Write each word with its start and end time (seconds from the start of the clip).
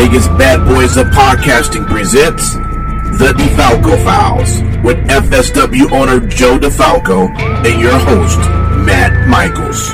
Vegas 0.00 0.28
Badboyz 0.28 0.98
of 0.98 1.08
Podcasting 1.08 1.86
presents 1.86 2.54
The 2.54 3.34
DeFalco 3.36 4.02
Files 4.02 4.62
with 4.82 4.96
FSW 5.08 5.92
owner 5.92 6.26
Joe 6.26 6.58
DeFalco 6.58 7.28
and 7.66 7.78
your 7.78 7.98
host, 7.98 8.38
Matt 8.86 9.28
Michaels. 9.28 9.88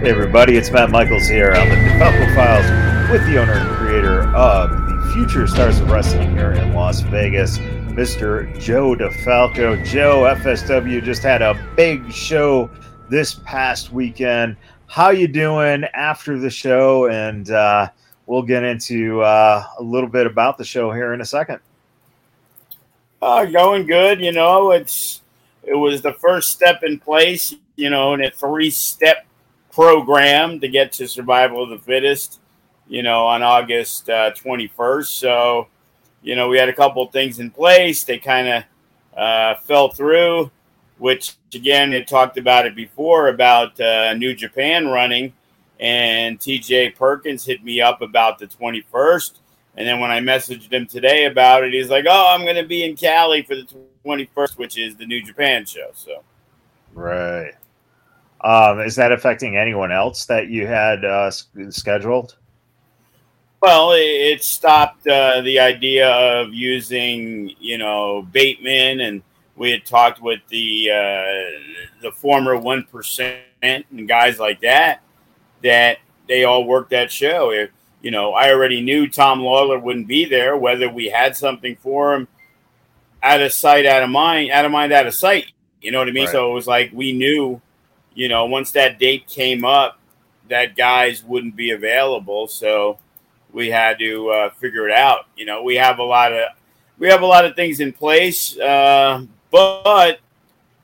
Hey 0.00 0.10
everybody, 0.10 0.56
it's 0.56 0.70
Matt 0.70 0.88
Michaels 0.90 1.28
here 1.28 1.50
on 1.50 1.68
the 1.68 1.74
DeFalco 1.74 2.34
Files 2.34 3.10
with 3.12 3.20
the 3.26 3.38
owner 3.38 3.52
and 3.52 3.76
creator 3.76 4.22
of 4.34 4.70
the 4.70 5.10
Future 5.12 5.46
Stars 5.46 5.80
of 5.80 5.90
Wrestling 5.90 6.30
here 6.30 6.52
in 6.52 6.72
Las 6.72 7.02
Vegas, 7.02 7.58
Mr. 7.58 8.58
Joe 8.58 8.94
DeFalco. 8.94 9.84
Joe, 9.84 10.34
FSW 10.34 11.02
just 11.02 11.22
had 11.22 11.42
a 11.42 11.62
big 11.76 12.10
show 12.10 12.70
this 13.10 13.34
past 13.34 13.92
weekend. 13.92 14.56
How 14.88 15.10
you 15.10 15.28
doing 15.28 15.84
after 15.94 16.38
the 16.38 16.50
show? 16.50 17.08
And 17.08 17.50
uh, 17.50 17.90
we'll 18.26 18.42
get 18.42 18.62
into 18.62 19.20
uh, 19.20 19.64
a 19.78 19.82
little 19.82 20.08
bit 20.08 20.26
about 20.26 20.58
the 20.58 20.64
show 20.64 20.92
here 20.92 21.12
in 21.12 21.20
a 21.20 21.24
second. 21.24 21.58
Uh, 23.20 23.44
going 23.46 23.86
good. 23.86 24.20
You 24.20 24.32
know, 24.32 24.70
it's 24.70 25.22
it 25.64 25.74
was 25.74 26.02
the 26.02 26.12
first 26.14 26.50
step 26.50 26.82
in 26.82 26.98
place. 26.98 27.54
You 27.74 27.90
know, 27.90 28.14
in 28.14 28.24
a 28.24 28.30
three-step 28.30 29.26
program 29.70 30.60
to 30.60 30.68
get 30.68 30.92
to 30.92 31.06
survival 31.06 31.62
of 31.62 31.70
the 31.70 31.78
fittest. 31.78 32.40
You 32.88 33.02
know, 33.02 33.26
on 33.26 33.42
August 33.42 34.08
uh, 34.08 34.30
21st. 34.32 35.06
So, 35.06 35.66
you 36.22 36.36
know, 36.36 36.48
we 36.48 36.56
had 36.56 36.68
a 36.68 36.72
couple 36.72 37.02
of 37.02 37.12
things 37.12 37.40
in 37.40 37.50
place. 37.50 38.04
They 38.04 38.18
kind 38.18 38.48
of 38.48 38.64
uh, 39.18 39.54
fell 39.56 39.88
through 39.88 40.52
which 40.98 41.34
again, 41.54 41.92
it 41.92 42.08
talked 42.08 42.38
about 42.38 42.66
it 42.66 42.74
before 42.74 43.28
about 43.28 43.78
uh, 43.80 44.14
New 44.14 44.34
Japan 44.34 44.88
running, 44.88 45.32
and 45.80 46.38
TJ 46.38 46.96
Perkins 46.96 47.44
hit 47.44 47.62
me 47.62 47.80
up 47.80 48.02
about 48.02 48.38
the 48.38 48.46
21st. 48.46 49.38
And 49.76 49.86
then 49.86 50.00
when 50.00 50.10
I 50.10 50.20
messaged 50.20 50.72
him 50.72 50.86
today 50.86 51.26
about 51.26 51.64
it, 51.64 51.72
he's 51.74 51.90
like, 51.90 52.06
"Oh, 52.08 52.34
I'm 52.34 52.44
going 52.44 52.56
to 52.56 52.66
be 52.66 52.84
in 52.84 52.96
Cali 52.96 53.42
for 53.42 53.54
the 53.54 53.66
21st, 54.04 54.56
which 54.56 54.78
is 54.78 54.96
the 54.96 55.06
New 55.06 55.22
Japan 55.22 55.66
show." 55.66 55.90
So, 55.94 56.22
right. 56.94 57.52
Um, 58.40 58.80
is 58.80 58.96
that 58.96 59.12
affecting 59.12 59.56
anyone 59.56 59.92
else 59.92 60.26
that 60.26 60.48
you 60.48 60.66
had 60.66 61.04
uh, 61.04 61.30
scheduled? 61.70 62.36
Well, 63.60 63.92
it, 63.94 64.44
stopped 64.44 65.06
uh, 65.08 65.40
the 65.40 65.58
idea 65.58 66.08
of 66.08 66.52
using, 66.54 67.52
you 67.58 67.78
know, 67.78 68.22
Bateman 68.30 69.00
and 69.00 69.22
we 69.56 69.70
had 69.70 69.84
talked 69.84 70.20
with 70.20 70.40
the 70.48 70.90
uh, 70.90 72.02
the 72.02 72.12
former 72.12 72.56
one 72.56 72.84
percent 72.84 73.40
and 73.62 74.06
guys 74.06 74.38
like 74.38 74.60
that 74.60 75.02
that 75.62 75.98
they 76.28 76.44
all 76.44 76.64
worked 76.64 76.90
that 76.90 77.10
show. 77.10 77.50
If 77.50 77.70
you 78.02 78.10
know, 78.10 78.34
I 78.34 78.50
already 78.52 78.80
knew 78.80 79.08
Tom 79.08 79.40
Lawlor 79.40 79.80
wouldn't 79.80 80.06
be 80.06 80.26
there. 80.26 80.56
Whether 80.56 80.88
we 80.88 81.06
had 81.06 81.36
something 81.36 81.76
for 81.76 82.14
him, 82.14 82.28
out 83.22 83.40
of 83.40 83.52
sight, 83.52 83.86
out 83.86 84.02
of 84.02 84.10
mind, 84.10 84.50
out 84.50 84.64
of 84.64 84.70
mind, 84.70 84.92
out 84.92 85.06
of 85.06 85.14
sight. 85.14 85.52
You 85.80 85.90
know 85.90 85.98
what 85.98 86.08
I 86.08 86.12
mean? 86.12 86.24
Right. 86.24 86.32
So 86.32 86.50
it 86.50 86.54
was 86.54 86.66
like 86.66 86.90
we 86.92 87.12
knew, 87.12 87.60
you 88.14 88.28
know, 88.28 88.44
once 88.46 88.72
that 88.72 88.98
date 88.98 89.26
came 89.26 89.64
up, 89.64 89.98
that 90.48 90.76
guys 90.76 91.24
wouldn't 91.24 91.56
be 91.56 91.70
available. 91.70 92.46
So 92.46 92.98
we 93.52 93.70
had 93.70 93.98
to 93.98 94.28
uh, 94.30 94.50
figure 94.50 94.88
it 94.88 94.94
out. 94.94 95.26
You 95.36 95.46
know, 95.46 95.62
we 95.62 95.76
have 95.76 95.98
a 95.98 96.04
lot 96.04 96.32
of 96.32 96.48
we 96.98 97.08
have 97.08 97.22
a 97.22 97.26
lot 97.26 97.44
of 97.44 97.56
things 97.56 97.80
in 97.80 97.92
place. 97.92 98.58
Uh, 98.58 99.24
but 99.56 100.20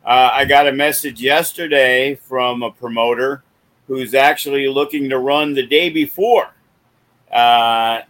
uh, 0.03 0.31
I 0.33 0.47
got 0.47 0.66
a 0.66 0.72
message 0.72 1.21
yesterday 1.21 2.15
from 2.15 2.62
a 2.62 2.71
promoter 2.71 3.43
who's 3.87 4.15
actually 4.15 4.66
looking 4.66 5.10
to 5.10 5.19
run 5.19 5.53
the 5.53 5.66
day 5.66 5.91
before. 5.91 6.55
Uh, 7.31 8.00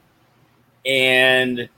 and 0.87 1.69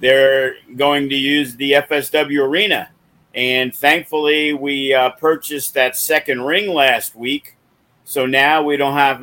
they're 0.00 0.54
going 0.74 1.10
to 1.10 1.14
use 1.14 1.54
the 1.56 1.72
FSW 1.72 2.46
arena. 2.48 2.88
And 3.34 3.74
thankfully, 3.74 4.54
we 4.54 4.94
uh, 4.94 5.10
purchased 5.10 5.74
that 5.74 5.94
second 5.94 6.42
ring 6.42 6.72
last 6.72 7.14
week, 7.14 7.56
so 8.04 8.26
now 8.26 8.62
we 8.62 8.76
don't 8.76 8.94
have 8.94 9.22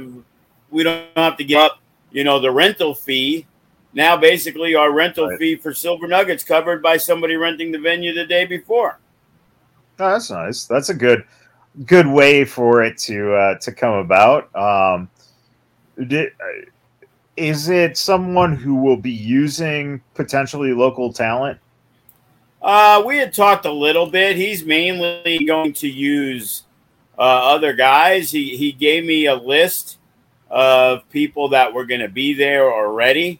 we 0.69 0.83
don't 0.83 1.07
have 1.15 1.37
to 1.37 1.43
give 1.43 1.59
up, 1.59 1.79
you 2.11 2.23
know, 2.23 2.39
the 2.39 2.51
rental 2.51 2.93
fee. 2.93 3.47
Now, 3.93 4.15
basically, 4.15 4.75
our 4.75 4.91
rental 4.91 5.27
right. 5.27 5.37
fee 5.37 5.55
for 5.55 5.73
Silver 5.73 6.07
Nuggets 6.07 6.43
covered 6.43 6.81
by 6.81 6.97
somebody 6.97 7.35
renting 7.35 7.71
the 7.71 7.79
venue 7.79 8.13
the 8.13 8.25
day 8.25 8.45
before. 8.45 8.99
Oh, 9.99 10.11
that's 10.11 10.31
nice. 10.31 10.65
That's 10.65 10.89
a 10.89 10.93
good 10.93 11.25
good 11.85 12.07
way 12.07 12.43
for 12.43 12.83
it 12.83 12.97
to 12.99 13.33
uh, 13.33 13.59
to 13.59 13.71
come 13.71 13.93
about. 13.93 14.53
Um, 14.55 15.09
did, 16.07 16.31
uh, 16.39 16.65
is 17.37 17.69
it 17.69 17.97
someone 17.97 18.55
who 18.55 18.75
will 18.75 18.97
be 18.97 19.11
using 19.11 20.01
potentially 20.13 20.73
local 20.73 21.11
talent? 21.11 21.59
Uh, 22.61 23.01
we 23.05 23.17
had 23.17 23.33
talked 23.33 23.65
a 23.65 23.71
little 23.71 24.05
bit. 24.05 24.35
He's 24.35 24.63
mainly 24.63 25.43
going 25.45 25.73
to 25.73 25.87
use 25.87 26.63
uh, 27.17 27.21
other 27.21 27.73
guys. 27.73 28.31
He 28.31 28.55
he 28.57 28.71
gave 28.71 29.05
me 29.05 29.25
a 29.25 29.35
list 29.35 29.97
of 30.49 31.07
people 31.09 31.49
that 31.49 31.73
were 31.73 31.85
going 31.85 32.01
to 32.01 32.09
be 32.09 32.33
there 32.33 32.71
already, 32.71 33.39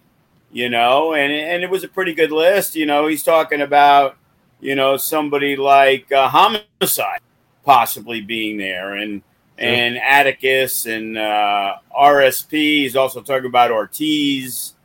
you 0.52 0.70
know, 0.70 1.14
and 1.14 1.32
and 1.32 1.64
it 1.64 1.70
was 1.70 1.84
a 1.84 1.88
pretty 1.88 2.14
good 2.14 2.32
list. 2.32 2.76
You 2.76 2.86
know, 2.86 3.08
he's 3.08 3.24
talking 3.24 3.62
about 3.62 4.18
you 4.62 4.76
know, 4.76 4.96
somebody 4.96 5.56
like 5.56 6.10
uh, 6.12 6.30
Homicide 6.30 7.20
possibly 7.66 8.22
being 8.22 8.58
there, 8.58 8.96
and 8.96 9.22
sure. 9.60 9.68
and 9.68 9.98
Atticus 9.98 10.86
and 10.86 11.18
uh, 11.18 11.76
RSP. 12.00 12.52
He's 12.52 12.96
also 12.96 13.22
talking 13.22 13.48
about 13.48 13.72
Ortiz 13.72 14.76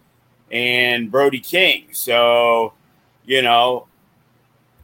and 0.50 1.10
Brody 1.10 1.40
King. 1.40 1.88
So, 1.92 2.72
you 3.26 3.42
know, 3.42 3.86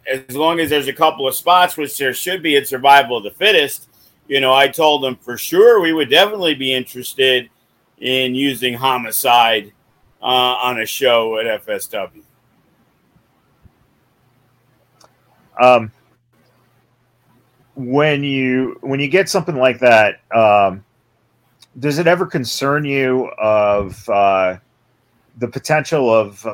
as 0.06 0.36
long 0.36 0.60
as 0.60 0.70
there's 0.70 0.88
a 0.88 0.92
couple 0.92 1.26
of 1.26 1.34
spots, 1.34 1.76
which 1.76 1.96
there 1.96 2.14
should 2.14 2.42
be 2.42 2.56
in 2.56 2.64
survival 2.66 3.16
of 3.16 3.24
the 3.24 3.30
fittest, 3.30 3.88
you 4.28 4.40
know, 4.40 4.52
I 4.52 4.68
told 4.68 5.02
them 5.02 5.16
for 5.16 5.38
sure 5.38 5.80
we 5.80 5.92
would 5.92 6.10
definitely 6.10 6.54
be 6.54 6.72
interested 6.72 7.48
in 7.98 8.34
using 8.34 8.74
homicide 8.74 9.72
uh, 10.22 10.26
on 10.62 10.80
a 10.80 10.86
show 10.86 11.38
at 11.38 11.66
FSW. 11.66 12.22
Um, 15.60 15.92
when 17.74 18.22
you 18.22 18.78
when 18.80 19.00
you 19.00 19.08
get 19.08 19.28
something 19.28 19.56
like 19.56 19.78
that, 19.80 20.20
um, 20.34 20.84
does 21.78 21.98
it 21.98 22.06
ever 22.06 22.26
concern 22.26 22.84
you 22.84 23.26
of 23.38 24.08
uh, 24.08 24.56
the 25.38 25.48
potential 25.48 26.12
of 26.12 26.46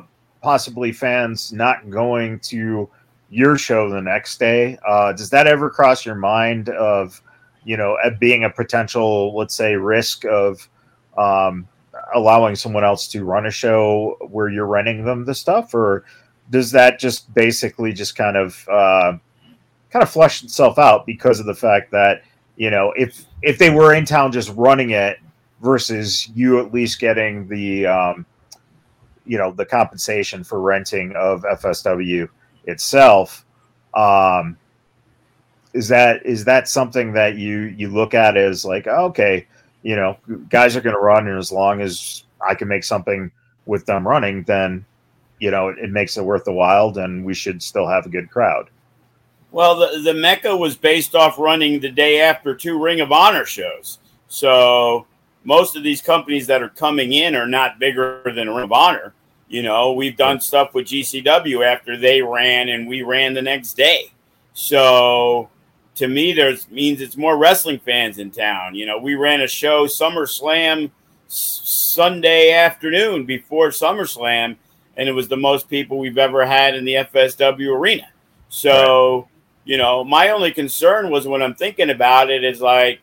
possibly 0.42 0.92
fans 0.92 1.52
not 1.52 1.90
going 1.90 2.38
to 2.40 2.88
your 3.30 3.58
show 3.58 3.90
the 3.90 4.00
next 4.00 4.38
day? 4.38 4.78
Uh, 4.86 5.12
does 5.12 5.30
that 5.30 5.46
ever 5.46 5.70
cross 5.70 6.06
your 6.06 6.14
mind 6.14 6.68
of 6.70 7.20
you 7.64 7.76
know 7.76 7.96
being 8.18 8.44
a 8.44 8.50
potential, 8.50 9.36
let's 9.36 9.54
say, 9.54 9.74
risk 9.74 10.24
of 10.24 10.68
um, 11.16 11.68
allowing 12.14 12.56
someone 12.56 12.84
else 12.84 13.08
to 13.08 13.24
run 13.24 13.46
a 13.46 13.50
show 13.50 14.16
where 14.30 14.48
you're 14.48 14.66
renting 14.66 15.04
them 15.04 15.24
the 15.24 15.34
stuff, 15.34 15.74
or 15.74 16.04
does 16.50 16.70
that 16.72 16.98
just 16.98 17.32
basically 17.34 17.92
just 17.92 18.16
kind 18.16 18.36
of 18.36 18.66
uh, 18.68 19.16
kind 19.90 20.02
of 20.02 20.10
flush 20.10 20.42
itself 20.42 20.78
out 20.78 21.06
because 21.06 21.40
of 21.40 21.46
the 21.46 21.54
fact 21.54 21.90
that 21.90 22.22
you 22.56 22.70
know 22.70 22.92
if 22.96 23.24
if 23.42 23.58
they 23.58 23.70
were 23.70 23.94
in 23.94 24.04
town 24.04 24.32
just 24.32 24.52
running 24.56 24.90
it 24.90 25.18
versus 25.62 26.28
you 26.34 26.60
at 26.60 26.72
least 26.72 27.00
getting 27.00 27.46
the 27.48 27.86
um, 27.86 28.26
you 29.26 29.38
know 29.38 29.52
the 29.52 29.64
compensation 29.64 30.42
for 30.42 30.60
renting 30.60 31.12
of 31.16 31.42
FSW 31.42 32.28
itself 32.64 33.44
um, 33.94 34.56
is 35.72 35.88
that 35.88 36.24
is 36.24 36.44
that 36.44 36.68
something 36.68 37.12
that 37.12 37.36
you 37.36 37.74
you 37.76 37.88
look 37.88 38.14
at 38.14 38.36
as 38.36 38.64
like 38.64 38.86
okay 38.86 39.46
you 39.82 39.96
know 39.96 40.16
guys 40.48 40.76
are 40.76 40.80
going 40.80 40.94
to 40.94 41.00
run 41.00 41.28
and 41.28 41.38
as 41.38 41.52
long 41.52 41.80
as 41.80 42.24
I 42.46 42.54
can 42.54 42.68
make 42.68 42.84
something 42.84 43.30
with 43.66 43.86
them 43.86 44.06
running 44.06 44.42
then 44.44 44.84
you 45.38 45.50
know, 45.50 45.68
it, 45.68 45.78
it 45.78 45.90
makes 45.90 46.16
it 46.16 46.24
worth 46.24 46.44
the 46.44 46.52
while, 46.52 46.96
and 46.98 47.24
we 47.24 47.34
should 47.34 47.62
still 47.62 47.86
have 47.86 48.06
a 48.06 48.08
good 48.08 48.30
crowd. 48.30 48.68
Well, 49.50 49.76
the, 49.76 50.00
the 50.02 50.14
Mecca 50.14 50.56
was 50.56 50.76
based 50.76 51.14
off 51.14 51.38
running 51.38 51.80
the 51.80 51.90
day 51.90 52.20
after 52.20 52.54
two 52.54 52.80
Ring 52.82 53.00
of 53.00 53.12
Honor 53.12 53.44
shows. 53.44 53.98
So, 54.28 55.06
most 55.44 55.76
of 55.76 55.82
these 55.82 56.02
companies 56.02 56.46
that 56.48 56.62
are 56.62 56.68
coming 56.68 57.12
in 57.12 57.34
are 57.34 57.46
not 57.46 57.78
bigger 57.78 58.22
than 58.24 58.50
Ring 58.50 58.64
of 58.64 58.72
Honor. 58.72 59.14
You 59.48 59.62
know, 59.62 59.92
we've 59.92 60.16
done 60.16 60.40
stuff 60.40 60.74
with 60.74 60.86
GCW 60.86 61.64
after 61.64 61.96
they 61.96 62.20
ran 62.20 62.68
and 62.68 62.86
we 62.86 63.00
ran 63.00 63.32
the 63.32 63.40
next 63.40 63.74
day. 63.74 64.12
So 64.52 65.48
to 65.98 66.06
me, 66.06 66.32
there's 66.32 66.70
means 66.70 67.00
it's 67.00 67.16
more 67.16 67.36
wrestling 67.36 67.80
fans 67.80 68.18
in 68.18 68.30
town. 68.30 68.76
You 68.76 68.86
know, 68.86 68.98
we 68.98 69.16
ran 69.16 69.40
a 69.40 69.48
show 69.48 69.86
SummerSlam 69.86 70.92
Sunday 71.26 72.52
afternoon 72.52 73.26
before 73.26 73.70
SummerSlam, 73.70 74.56
and 74.96 75.08
it 75.08 75.12
was 75.12 75.26
the 75.26 75.36
most 75.36 75.68
people 75.68 75.98
we've 75.98 76.16
ever 76.16 76.46
had 76.46 76.76
in 76.76 76.84
the 76.84 76.94
FSW 76.94 77.76
arena. 77.76 78.08
So, 78.48 79.16
right. 79.16 79.24
you 79.64 79.76
know, 79.76 80.04
my 80.04 80.30
only 80.30 80.52
concern 80.52 81.10
was 81.10 81.26
when 81.26 81.42
I'm 81.42 81.56
thinking 81.56 81.90
about 81.90 82.30
it 82.30 82.44
is 82.44 82.60
like, 82.60 83.00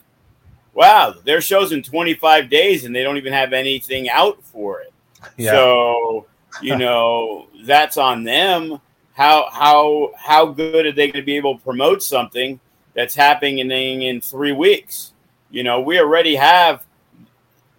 wow, 0.73 1.13
their 1.25 1.41
show's 1.41 1.73
in 1.73 1.83
25 1.83 2.49
days 2.49 2.85
and 2.85 2.95
they 2.95 3.03
don't 3.03 3.17
even 3.17 3.33
have 3.33 3.51
anything 3.51 4.09
out 4.09 4.41
for 4.41 4.79
it. 4.81 4.93
Yeah. 5.35 5.51
So, 5.51 6.27
you 6.61 6.75
know, 6.77 7.47
that's 7.65 7.97
on 7.97 8.23
them. 8.23 8.79
How 9.13 9.49
how 9.51 10.11
how 10.17 10.45
good 10.47 10.85
are 10.85 10.91
they 10.91 11.07
going 11.07 11.21
to 11.21 11.25
be 11.25 11.37
able 11.37 11.57
to 11.57 11.63
promote 11.63 12.03
something 12.03 12.59
that's 12.95 13.13
happening 13.13 13.59
in 14.01 14.21
three 14.21 14.53
weeks. 14.53 15.13
You 15.51 15.63
know, 15.63 15.81
we 15.81 15.99
already 15.99 16.35
have, 16.35 16.85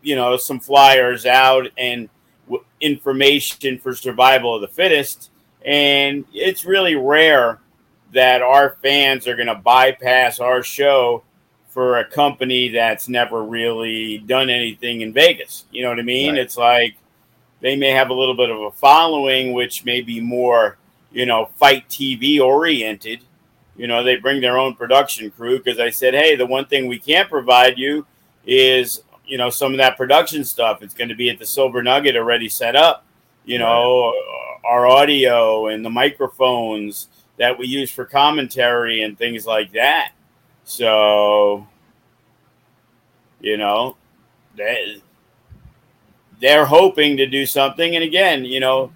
you 0.03 0.15
know, 0.15 0.37
some 0.37 0.61
flyers 0.61 1.27
out 1.27 1.67
and 1.77 2.09
w- 2.45 2.65
information 2.81 3.79
for 3.79 3.95
survival 3.95 4.55
of 4.55 4.61
the 4.61 4.69
fittest. 4.69 5.31
And 5.65 6.25
it's 6.33 6.65
really 6.65 6.95
rare 6.95 7.59
that 8.13 8.43
our 8.43 8.77
fans 8.83 9.27
are 9.27 9.35
going 9.35 9.49
to 9.49 9.57
bypass 9.57 10.39
our 10.39 10.63
show 10.63 11.25
for 11.69 11.99
a 11.99 12.05
company 12.05 12.69
that's 12.69 13.09
never 13.09 13.43
really 13.43 14.19
done 14.19 14.49
anything 14.49 15.01
in 15.01 15.13
Vegas. 15.13 15.65
You 15.73 15.83
know 15.83 15.91
what 15.91 15.99
I 15.99 16.03
mean? 16.03 16.35
Right. 16.35 16.41
It's 16.41 16.57
like 16.57 16.97
they 17.61 17.75
may 17.75 17.91
have 17.91 18.11
a 18.11 18.15
little 18.15 18.37
bit 18.37 18.51
of 18.51 18.61
a 18.61 18.71
following, 18.71 19.53
which 19.53 19.85
may 19.85 20.03
be 20.03 20.21
more, 20.21 20.79
you 21.11 21.27
know, 21.27 21.51
FITE 21.57 21.89
TV 21.89 22.41
oriented 22.41 23.21
you 23.77 23.87
know, 23.87 24.03
they 24.03 24.17
bring 24.17 24.41
their 24.41 24.59
own 24.59 24.75
production 24.75 25.31
crew 25.31 25.59
because 25.59 25.79
I 25.79 25.91
said, 25.91 26.15
hey, 26.15 26.37
the 26.37 26.47
one 26.47 26.67
thing 26.67 26.87
we 26.87 26.99
can't 26.99 27.29
provide 27.29 27.79
you 27.79 28.07
is, 28.47 29.03
you 29.27 29.39
know, 29.39 29.51
some 29.51 29.73
of 29.73 29.79
that 29.79 29.97
production 29.97 30.45
stuff. 30.45 30.83
It's 30.83 30.95
going 30.95 31.09
to 31.09 31.15
be 31.15 31.31
at 31.31 31.39
the 31.39 31.47
Silver 31.47 31.83
Nugget 31.83 32.17
already 32.17 32.49
set 32.49 32.77
up. 32.77 33.05
You 33.45 33.59
know, 33.59 34.11
right. 34.11 34.59
our 34.65 34.87
audio 34.89 35.69
and 35.69 35.85
the 35.85 35.91
microphones 35.91 37.09
that 37.37 37.57
we 37.57 37.67
use 37.67 37.91
for 37.91 38.05
commentary 38.05 39.03
and 39.03 39.17
things 39.17 39.47
like 39.47 39.73
that. 39.73 40.13
So, 40.65 41.69
you 43.41 43.57
know, 43.57 43.97
they, 44.57 45.01
they're 46.41 46.65
hoping 46.65 47.17
to 47.19 47.27
do 47.27 47.47
something. 47.47 47.95
And 47.95 48.03
again, 48.03 48.45
you 48.45 48.59
know, 48.59 48.93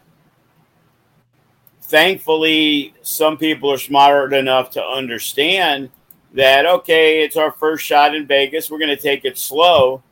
thankfully, 1.90 2.94
some 3.02 3.36
people 3.36 3.72
are 3.72 3.78
smart 3.78 4.32
enough 4.32 4.70
to 4.70 4.82
understand 4.82 5.90
that, 6.32 6.64
okay, 6.64 7.24
it's 7.24 7.36
our 7.36 7.50
first 7.50 7.84
shot 7.84 8.14
in 8.14 8.28
Vegas. 8.28 8.70
We're 8.70 8.78
going 8.78 8.96
to 8.96 9.02
take 9.02 9.24
it 9.24 9.36
slow 9.36 10.02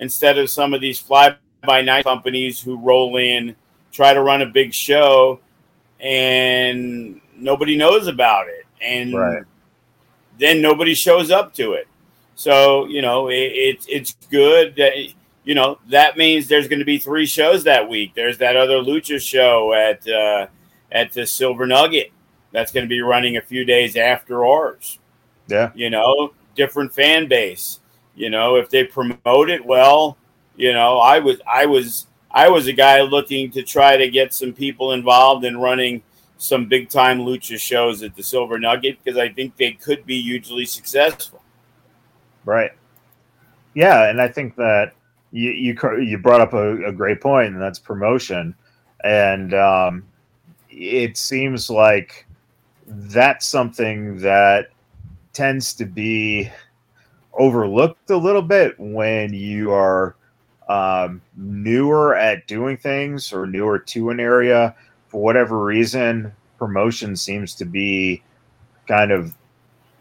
instead 0.00 0.38
of 0.38 0.48
some 0.48 0.72
of 0.72 0.80
these 0.80 0.98
fly 0.98 1.36
by 1.66 1.82
night 1.82 2.04
companies 2.04 2.62
who 2.62 2.78
roll 2.78 3.18
in, 3.18 3.54
try 3.92 4.14
to 4.14 4.22
run 4.22 4.40
a 4.40 4.46
big 4.46 4.72
show, 4.72 5.40
and 6.00 7.20
nobody 7.36 7.76
knows 7.76 8.06
about 8.06 8.48
it. 8.48 8.64
And 8.80 9.12
right. 9.12 9.42
then 10.38 10.62
nobody 10.62 10.94
shows 10.94 11.30
up 11.30 11.52
to 11.54 11.72
it. 11.72 11.88
So, 12.36 12.86
you 12.86 13.02
know, 13.02 13.28
it, 13.28 13.34
it, 13.34 13.86
it's 13.86 14.16
good 14.30 14.76
that, 14.76 14.94
you 15.44 15.54
know, 15.54 15.78
that 15.88 16.16
means 16.16 16.48
there's 16.48 16.68
going 16.68 16.78
to 16.78 16.86
be 16.86 16.98
three 16.98 17.26
shows 17.26 17.64
that 17.64 17.86
week. 17.86 18.14
There's 18.14 18.38
that 18.38 18.56
other 18.56 18.78
Lucha 18.78 19.20
show 19.20 19.74
at, 19.74 20.08
uh, 20.08 20.46
at 20.92 21.12
the 21.12 21.26
Silver 21.26 21.66
Nugget. 21.66 22.12
That's 22.52 22.72
going 22.72 22.84
to 22.84 22.88
be 22.88 23.00
running 23.00 23.36
a 23.36 23.42
few 23.42 23.64
days 23.64 23.96
after 23.96 24.44
ours. 24.44 24.98
Yeah. 25.48 25.70
You 25.74 25.90
know, 25.90 26.32
different 26.54 26.94
fan 26.94 27.28
base. 27.28 27.80
You 28.14 28.30
know, 28.30 28.56
if 28.56 28.68
they 28.70 28.84
promote 28.84 29.50
it 29.50 29.64
well, 29.64 30.16
you 30.56 30.72
know, 30.72 30.98
I 30.98 31.20
was 31.20 31.40
I 31.46 31.66
was 31.66 32.06
I 32.30 32.48
was 32.48 32.66
a 32.66 32.72
guy 32.72 33.00
looking 33.02 33.50
to 33.52 33.62
try 33.62 33.96
to 33.96 34.08
get 34.10 34.34
some 34.34 34.52
people 34.52 34.92
involved 34.92 35.44
in 35.44 35.58
running 35.58 36.02
some 36.36 36.66
big 36.66 36.88
time 36.88 37.18
lucha 37.18 37.60
shows 37.60 38.02
at 38.02 38.16
the 38.16 38.22
Silver 38.22 38.58
Nugget 38.58 38.98
because 39.02 39.18
I 39.18 39.28
think 39.28 39.56
they 39.56 39.72
could 39.72 40.04
be 40.06 40.20
hugely 40.20 40.64
successful. 40.64 41.42
Right. 42.44 42.72
Yeah, 43.74 44.08
and 44.08 44.20
I 44.20 44.28
think 44.28 44.56
that 44.56 44.94
you 45.30 45.50
you 45.50 45.76
you 46.00 46.18
brought 46.18 46.40
up 46.40 46.54
a, 46.54 46.86
a 46.86 46.92
great 46.92 47.20
point, 47.20 47.52
and 47.52 47.60
that's 47.60 47.78
promotion. 47.78 48.54
And 49.04 49.54
um, 49.54 50.04
it 50.78 51.16
seems 51.18 51.70
like 51.70 52.26
that's 52.86 53.46
something 53.46 54.18
that 54.18 54.68
tends 55.32 55.74
to 55.74 55.86
be 55.86 56.50
overlooked 57.34 58.10
a 58.10 58.16
little 58.16 58.42
bit 58.42 58.74
when 58.78 59.34
you 59.34 59.72
are 59.72 60.16
um, 60.68 61.22
newer 61.36 62.14
at 62.16 62.46
doing 62.46 62.76
things 62.76 63.32
or 63.32 63.46
newer 63.46 63.78
to 63.78 64.10
an 64.10 64.20
area. 64.20 64.74
For 65.08 65.22
whatever 65.22 65.64
reason 65.64 66.32
promotion 66.58 67.16
seems 67.16 67.54
to 67.56 67.64
be 67.64 68.22
kind 68.88 69.12
of 69.12 69.34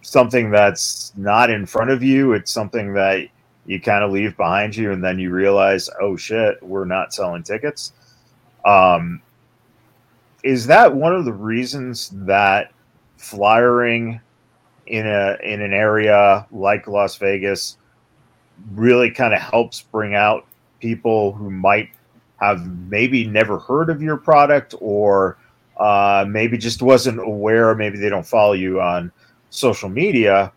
something 0.04 0.52
that's 0.52 1.14
not 1.18 1.50
in 1.50 1.66
front 1.66 1.92
of 1.92 2.04
you. 2.04 2.34
It's 2.34 2.52
something 2.52 2.94
that 2.96 3.28
you 3.66 3.82
kind 3.82 4.04
of 4.04 4.12
leave 4.12 4.38
behind 4.38 4.76
you 4.76 4.92
and 4.94 5.04
then 5.04 5.20
you 5.20 5.32
realize 5.32 5.90
oh 6.02 6.18
shit 6.18 6.62
we're 6.64 6.86
not 6.86 7.14
selling 7.14 7.44
tickets. 7.44 7.94
Um, 8.66 9.22
is 10.48 10.66
that 10.68 10.96
one 10.96 11.14
of 11.14 11.26
the 11.26 11.34
reasons 11.34 12.10
that 12.14 12.72
flyering 13.18 14.22
in 14.86 15.06
a 15.06 15.38
in 15.44 15.62
an 15.62 15.74
area 15.74 16.48
like 16.52 16.88
Las 16.88 17.18
Vegas 17.18 17.78
really 18.72 19.12
kind 19.12 19.34
of 19.34 19.42
helps 19.42 19.82
bring 19.82 20.16
out 20.16 20.46
people 20.80 21.34
who 21.34 21.52
might 21.52 21.90
have 22.40 22.66
maybe 22.88 23.28
never 23.28 23.60
heard 23.60 23.90
of 23.90 24.02
your 24.02 24.16
product 24.16 24.74
or 24.80 25.38
uh, 25.82 26.24
maybe 26.30 26.58
just 26.58 26.82
wasn't 26.82 27.20
aware 27.20 27.76
maybe 27.76 27.98
they 27.98 28.10
don't 28.10 28.26
follow 28.26 28.54
you 28.54 28.80
on 28.80 29.12
social 29.50 29.90
media 29.90 30.50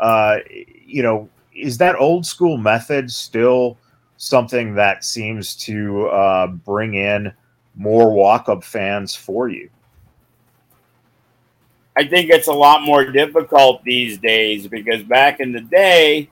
uh, 0.00 0.36
you 0.84 1.02
know 1.02 1.26
is 1.54 1.78
that 1.78 1.96
old 1.96 2.26
school 2.26 2.58
method 2.58 3.10
still 3.10 3.78
something 4.18 4.74
that 4.74 5.04
seems 5.04 5.56
to 5.56 6.06
uh, 6.08 6.46
bring 6.48 6.92
in 6.92 7.32
more 7.78 8.12
walk 8.12 8.50
up 8.50 8.62
fans 8.62 9.14
for 9.14 9.48
you? 9.48 9.70
I 11.96 12.06
think 12.06 12.30
it's 12.30 12.48
a 12.48 12.52
lot 12.52 12.82
more 12.82 13.04
difficult 13.10 13.82
these 13.82 14.18
days 14.18 14.68
because 14.68 15.02
back 15.02 15.40
in 15.40 15.52
the 15.52 15.60
day, 15.60 16.28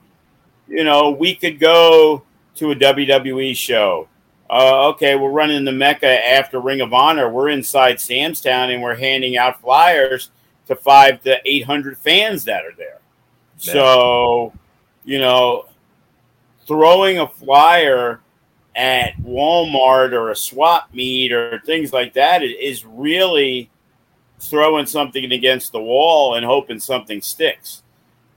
you 0.67 0.83
know, 0.83 1.09
we 1.09 1.35
could 1.35 1.59
go 1.59 2.23
to 2.55 2.71
a 2.71 2.75
WWE 2.75 3.55
show. 3.55 4.07
Uh, 4.49 4.89
okay, 4.89 5.15
we're 5.15 5.31
running 5.31 5.65
the 5.65 5.71
Mecca 5.71 6.07
after 6.07 6.61
Ring 6.61 6.79
of 6.79 6.93
Honor. 6.93 7.29
We're 7.29 7.49
inside 7.49 7.99
Sam's 7.99 8.39
Town 8.39 8.71
and 8.71 8.81
we're 8.81 8.95
handing 8.95 9.35
out 9.35 9.59
flyers 9.59 10.29
to 10.67 10.75
five 10.75 11.21
to 11.23 11.37
800 11.43 11.97
fans 11.97 12.45
that 12.45 12.63
are 12.63 12.75
there. 12.77 12.99
So, 13.57 14.53
you 15.03 15.19
know, 15.19 15.65
throwing 16.65 17.19
a 17.19 17.27
flyer 17.27 18.21
at 18.77 19.17
Walmart 19.17 20.13
or 20.13 20.29
a 20.29 20.35
swap 20.35 20.93
meet 20.93 21.33
or 21.33 21.59
things 21.65 21.91
like 21.91 22.13
that 22.13 22.43
is 22.43 22.85
really 22.85 23.71
throwing 24.39 24.85
something 24.85 25.31
against 25.31 25.71
the 25.71 25.81
wall 25.81 26.35
and 26.35 26.45
hoping 26.45 26.79
something 26.79 27.19
sticks. 27.19 27.81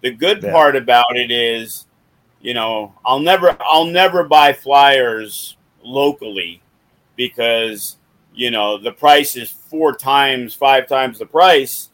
The 0.00 0.10
good 0.10 0.42
yeah. 0.42 0.50
part 0.50 0.76
about 0.76 1.14
it 1.16 1.30
is, 1.30 1.86
you 2.40 2.54
know, 2.54 2.94
I'll 3.04 3.20
never 3.20 3.54
I'll 3.60 3.84
never 3.84 4.24
buy 4.24 4.54
flyers 4.54 5.58
locally 5.84 6.62
because 7.16 7.98
you 8.34 8.50
know 8.50 8.78
the 8.78 8.92
price 8.92 9.36
is 9.36 9.50
four 9.50 9.94
times, 9.94 10.54
five 10.54 10.88
times 10.88 11.18
the 11.18 11.26
price 11.26 11.90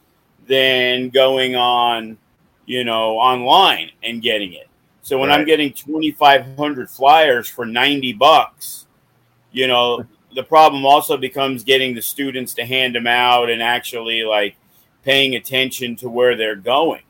than 0.47 1.09
going 1.09 1.57
on, 1.57 2.17
you 2.65 2.85
know, 2.85 3.17
online 3.17 3.91
and 4.03 4.21
getting 4.21 4.53
it. 4.53 4.66
So 5.07 5.17
when 5.17 5.29
right. 5.29 5.39
I'm 5.39 5.45
getting 5.45 5.71
2,500 5.71 6.89
flyers 6.89 7.47
for 7.47 7.65
90 7.65 8.11
bucks, 8.11 8.87
you 9.53 9.65
know, 9.65 10.05
the 10.35 10.43
problem 10.43 10.85
also 10.85 11.15
becomes 11.15 11.63
getting 11.63 11.95
the 11.95 12.01
students 12.01 12.53
to 12.55 12.65
hand 12.65 12.93
them 12.93 13.07
out 13.07 13.49
and 13.49 13.63
actually 13.63 14.23
like 14.23 14.57
paying 15.05 15.35
attention 15.35 15.95
to 15.95 16.09
where 16.09 16.35
they're 16.35 16.57
going. 16.57 17.03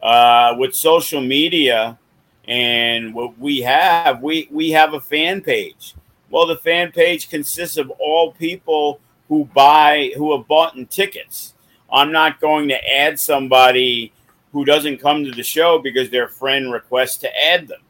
Uh, 0.00 0.54
with 0.58 0.76
social 0.76 1.20
media 1.20 1.98
and 2.46 3.12
what 3.12 3.36
we 3.36 3.62
have, 3.62 4.22
we, 4.22 4.46
we 4.52 4.70
have 4.70 4.94
a 4.94 5.00
fan 5.00 5.40
page. 5.40 5.96
Well, 6.30 6.46
the 6.46 6.58
fan 6.58 6.92
page 6.92 7.28
consists 7.30 7.76
of 7.78 7.90
all 7.98 8.30
people 8.30 9.00
who 9.26 9.46
buy, 9.46 10.12
who 10.16 10.36
have 10.36 10.46
bought 10.46 10.76
in 10.76 10.86
tickets. 10.86 11.54
I'm 11.92 12.12
not 12.12 12.40
going 12.40 12.68
to 12.68 12.94
add 12.94 13.18
somebody 13.18 14.12
who 14.52 14.64
doesn't 14.64 15.00
come 15.00 15.24
to 15.24 15.30
the 15.30 15.42
show 15.42 15.78
because 15.78 16.10
their 16.10 16.28
friend 16.28 16.72
requests 16.72 17.18
to 17.18 17.44
add 17.44 17.68
them. 17.68 17.80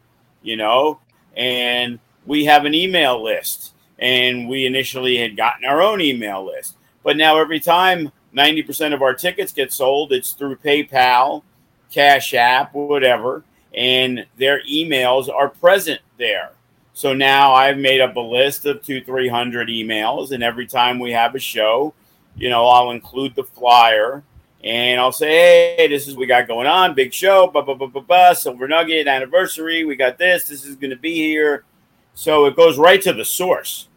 You 0.43 0.57
know, 0.57 1.01
and 1.37 1.99
we 2.27 2.45
have 2.47 2.65
an 2.65 2.75
email 2.75 3.23
list. 3.23 3.75
And 3.99 4.49
we 4.49 4.65
initially 4.65 5.19
had 5.19 5.37
gotten 5.37 5.67
our 5.67 5.83
own 5.83 6.01
email 6.01 6.45
list. 6.47 6.77
But 7.03 7.19
now 7.19 7.39
every 7.39 7.61
time 7.61 8.11
90% 8.35 8.95
of 8.95 9.03
our 9.03 9.13
tickets 9.13 9.53
get 9.53 9.73
sold, 9.73 10.13
it's 10.13 10.33
through 10.33 10.57
PayPal, 10.57 11.43
Cash 11.91 12.33
App, 12.33 12.73
whatever. 12.73 13.45
And 13.75 14.27
their 14.39 14.63
emails 14.63 15.29
are 15.29 15.51
present 15.51 16.01
there. 16.19 16.53
So 16.95 17.13
now 17.13 17.53
I've 17.53 17.79
made 17.79 18.01
up 18.01 18.17
a 18.17 18.21
list 18.21 18.65
of 18.65 18.83
two, 18.83 19.03
300 19.03 19.69
emails. 19.69 20.33
And 20.33 20.43
every 20.43 20.67
time 20.67 20.99
we 20.99 21.13
have 21.13 21.35
a 21.35 21.39
show, 21.39 21.93
you 22.37 22.49
know, 22.49 22.67
I'll 22.67 22.91
include 22.91 23.35
the 23.35 23.45
flyer 23.45 24.23
and 24.63 25.01
I'll 25.01 25.13
say, 25.13 25.75
hey, 25.77 25.89
this 25.89 26.07
is 26.07 26.15
what 26.15 26.21
we 26.21 26.27
got 26.27 26.47
going 26.47 26.67
on, 26.67 26.95
big 26.95 27.15
show, 27.15 27.47
blah, 27.47 27.63
blah, 27.63 27.75
blah, 27.75 27.87
blah, 27.87 28.03
blah, 28.03 28.33
Silver 28.35 28.69
Nugget 28.69 29.07
anniversary. 29.07 29.85
We 29.85 29.97
got 29.97 30.19
this. 30.19 30.45
This 30.45 30.67
is 30.67 30.77
going 30.77 30.91
to 30.91 30.97
be 30.97 31.15
here. 31.15 31.65
So 32.13 32.45
it 32.45 32.57
goes 32.57 32.77
right 32.77 33.01
to 33.03 33.15
the 33.15 33.25
source. 33.25 33.89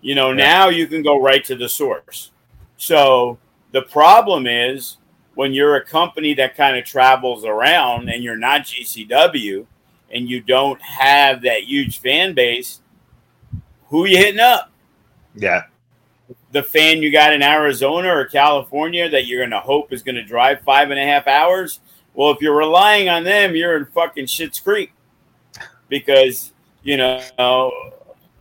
You 0.00 0.16
know, 0.16 0.30
yeah. 0.30 0.36
now 0.36 0.68
you 0.70 0.88
can 0.88 1.02
go 1.02 1.20
right 1.20 1.44
to 1.44 1.54
the 1.54 1.68
source. 1.68 2.32
So 2.76 3.38
the 3.72 3.82
problem 3.82 4.46
is 4.46 4.96
when 5.34 5.52
you're 5.52 5.76
a 5.76 5.84
company 5.84 6.34
that 6.34 6.56
kind 6.56 6.76
of 6.76 6.84
travels 6.84 7.44
around 7.44 8.08
and 8.08 8.24
you're 8.24 8.36
not 8.36 8.62
GCW 8.62 9.66
and 10.10 10.28
you 10.28 10.40
don't 10.40 10.80
have 10.82 11.42
that 11.42 11.64
huge 11.64 12.00
fan 12.00 12.34
base, 12.34 12.80
who 13.88 14.04
are 14.04 14.08
you 14.08 14.16
hitting 14.16 14.40
up? 14.40 14.72
Yeah 15.36 15.62
the 16.52 16.62
fan 16.62 17.02
you 17.02 17.12
got 17.12 17.32
in 17.32 17.42
Arizona 17.42 18.08
or 18.08 18.24
California 18.24 19.08
that 19.08 19.26
you're 19.26 19.40
going 19.40 19.50
to 19.50 19.60
hope 19.60 19.92
is 19.92 20.02
going 20.02 20.14
to 20.14 20.24
drive 20.24 20.60
five 20.62 20.90
and 20.90 20.98
a 20.98 21.04
half 21.04 21.26
hours. 21.26 21.80
Well, 22.14 22.30
if 22.30 22.40
you're 22.40 22.56
relying 22.56 23.08
on 23.08 23.24
them, 23.24 23.54
you're 23.54 23.76
in 23.76 23.86
fucking 23.86 24.26
Shit's 24.26 24.58
Creek 24.58 24.92
because, 25.88 26.52
you 26.82 26.96
know, 26.96 27.22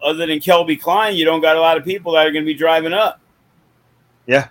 other 0.02 0.26
than 0.26 0.40
Kelby 0.40 0.80
Klein, 0.80 1.16
you 1.16 1.26
don't 1.26 1.42
got 1.42 1.58
a 1.58 1.60
lot 1.60 1.78
of 1.78 1.84
people 1.84 2.14
that 2.14 2.26
are 2.26 2.32
going 2.32 2.44
to 2.44 2.52
be 2.52 2.58
driving 2.58 2.94
up. 2.94 3.20
Yeah. 4.26 4.48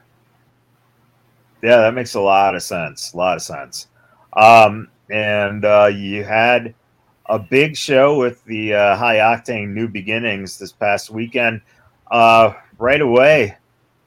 Yeah, 1.63 1.79
that 1.79 1.95
makes 1.95 2.15
a 2.15 2.21
lot 2.21 2.55
of 2.55 2.63
sense. 2.63 3.13
A 3.15 3.17
lot 3.17 3.37
of 3.37 3.43
sense. 3.43 3.89
Um, 4.35 4.89
and 5.11 5.65
uh, 5.65 5.91
you 5.93 6.23
had 6.23 6.75
a 7.27 7.39
big 7.39 7.77
show 7.77 8.19
with 8.19 8.45
the 8.45 8.75
uh, 8.75 8.97
high 8.97 9.17
octane 9.17 9.71
new 9.71 9.89
beginnings 9.89 10.59
this 10.59 10.73
past 10.73 11.11
weekend. 11.11 11.61
Uh, 12.11 12.53
right 12.78 13.00
away. 13.00 13.56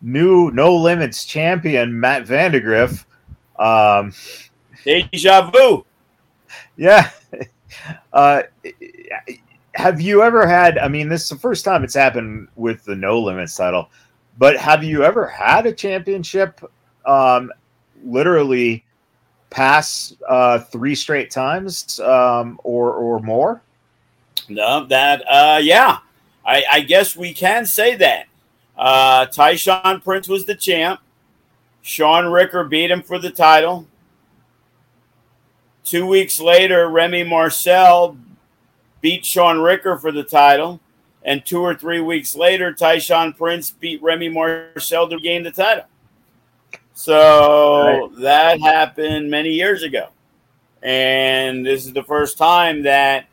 New 0.01 0.51
No 0.51 0.75
Limits 0.75 1.25
champion 1.25 1.99
Matt 1.99 2.25
Vandagriff. 2.25 3.05
Um, 3.57 4.13
Deja 4.83 5.49
vu. 5.51 5.85
Yeah. 6.77 7.09
Uh, 8.11 8.41
have 9.75 10.01
you 10.01 10.23
ever 10.23 10.47
had? 10.47 10.79
I 10.79 10.87
mean, 10.87 11.07
this 11.07 11.23
is 11.23 11.29
the 11.29 11.37
first 11.37 11.63
time 11.63 11.83
it's 11.83 11.93
happened 11.93 12.47
with 12.55 12.83
the 12.83 12.95
No 12.95 13.19
Limits 13.19 13.55
title, 13.55 13.89
but 14.39 14.57
have 14.57 14.83
you 14.83 15.03
ever 15.03 15.27
had 15.27 15.67
a 15.67 15.71
championship 15.71 16.59
um, 17.05 17.51
literally 18.03 18.83
pass 19.51 20.15
uh, 20.27 20.59
three 20.59 20.95
straight 20.95 21.31
times 21.31 21.99
um, 21.99 22.59
or 22.63 22.91
or 22.93 23.19
more? 23.19 23.61
No, 24.49 24.85
that 24.87 25.21
uh, 25.29 25.59
yeah, 25.61 25.99
I, 26.45 26.63
I 26.71 26.79
guess 26.81 27.15
we 27.15 27.33
can 27.33 27.65
say 27.65 27.95
that. 27.95 28.27
Uh, 28.79 29.25
Tyshawn 29.25 30.01
Prince 30.01 30.29
was 30.29 30.45
the 30.45 30.55
champ. 30.55 31.01
Sean 31.81 32.27
Ricker 32.27 32.63
beat 32.63 32.89
him 32.89 33.03
for 33.03 33.19
the 33.19 33.29
title. 33.29 33.85
Two 35.83 36.05
weeks 36.05 36.39
later, 36.39 36.87
Remy 36.87 37.25
Marcel 37.25 38.17
beat 39.01 39.25
Sean 39.25 39.59
Ricker 39.59 39.97
for 39.97 40.13
the 40.13 40.23
title. 40.23 40.79
And 41.23 41.45
two 41.45 41.59
or 41.59 41.75
three 41.75 41.99
weeks 41.99 42.37
later, 42.37 42.73
Tyshawn 42.73 43.35
Prince 43.35 43.69
beat 43.69 44.01
Remy 44.01 44.29
Marcel 44.29 45.09
to 45.09 45.19
gain 45.19 45.43
the 45.43 45.51
title. 45.51 45.83
So 46.93 48.07
right. 48.07 48.21
that 48.21 48.61
happened 48.61 49.29
many 49.29 49.49
years 49.49 49.83
ago. 49.83 50.07
And 50.81 51.65
this 51.65 51.85
is 51.85 51.91
the 51.91 52.03
first 52.03 52.37
time 52.37 52.83
that 52.83 53.25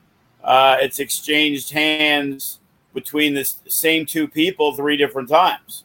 uh, 0.43 0.79
it's 0.81 0.99
exchanged 0.99 1.71
hands 1.71 2.59
between 2.97 3.35
the 3.35 3.45
same 3.69 4.07
two 4.07 4.27
people 4.27 4.73
three 4.73 4.97
different 4.97 5.29
times. 5.29 5.85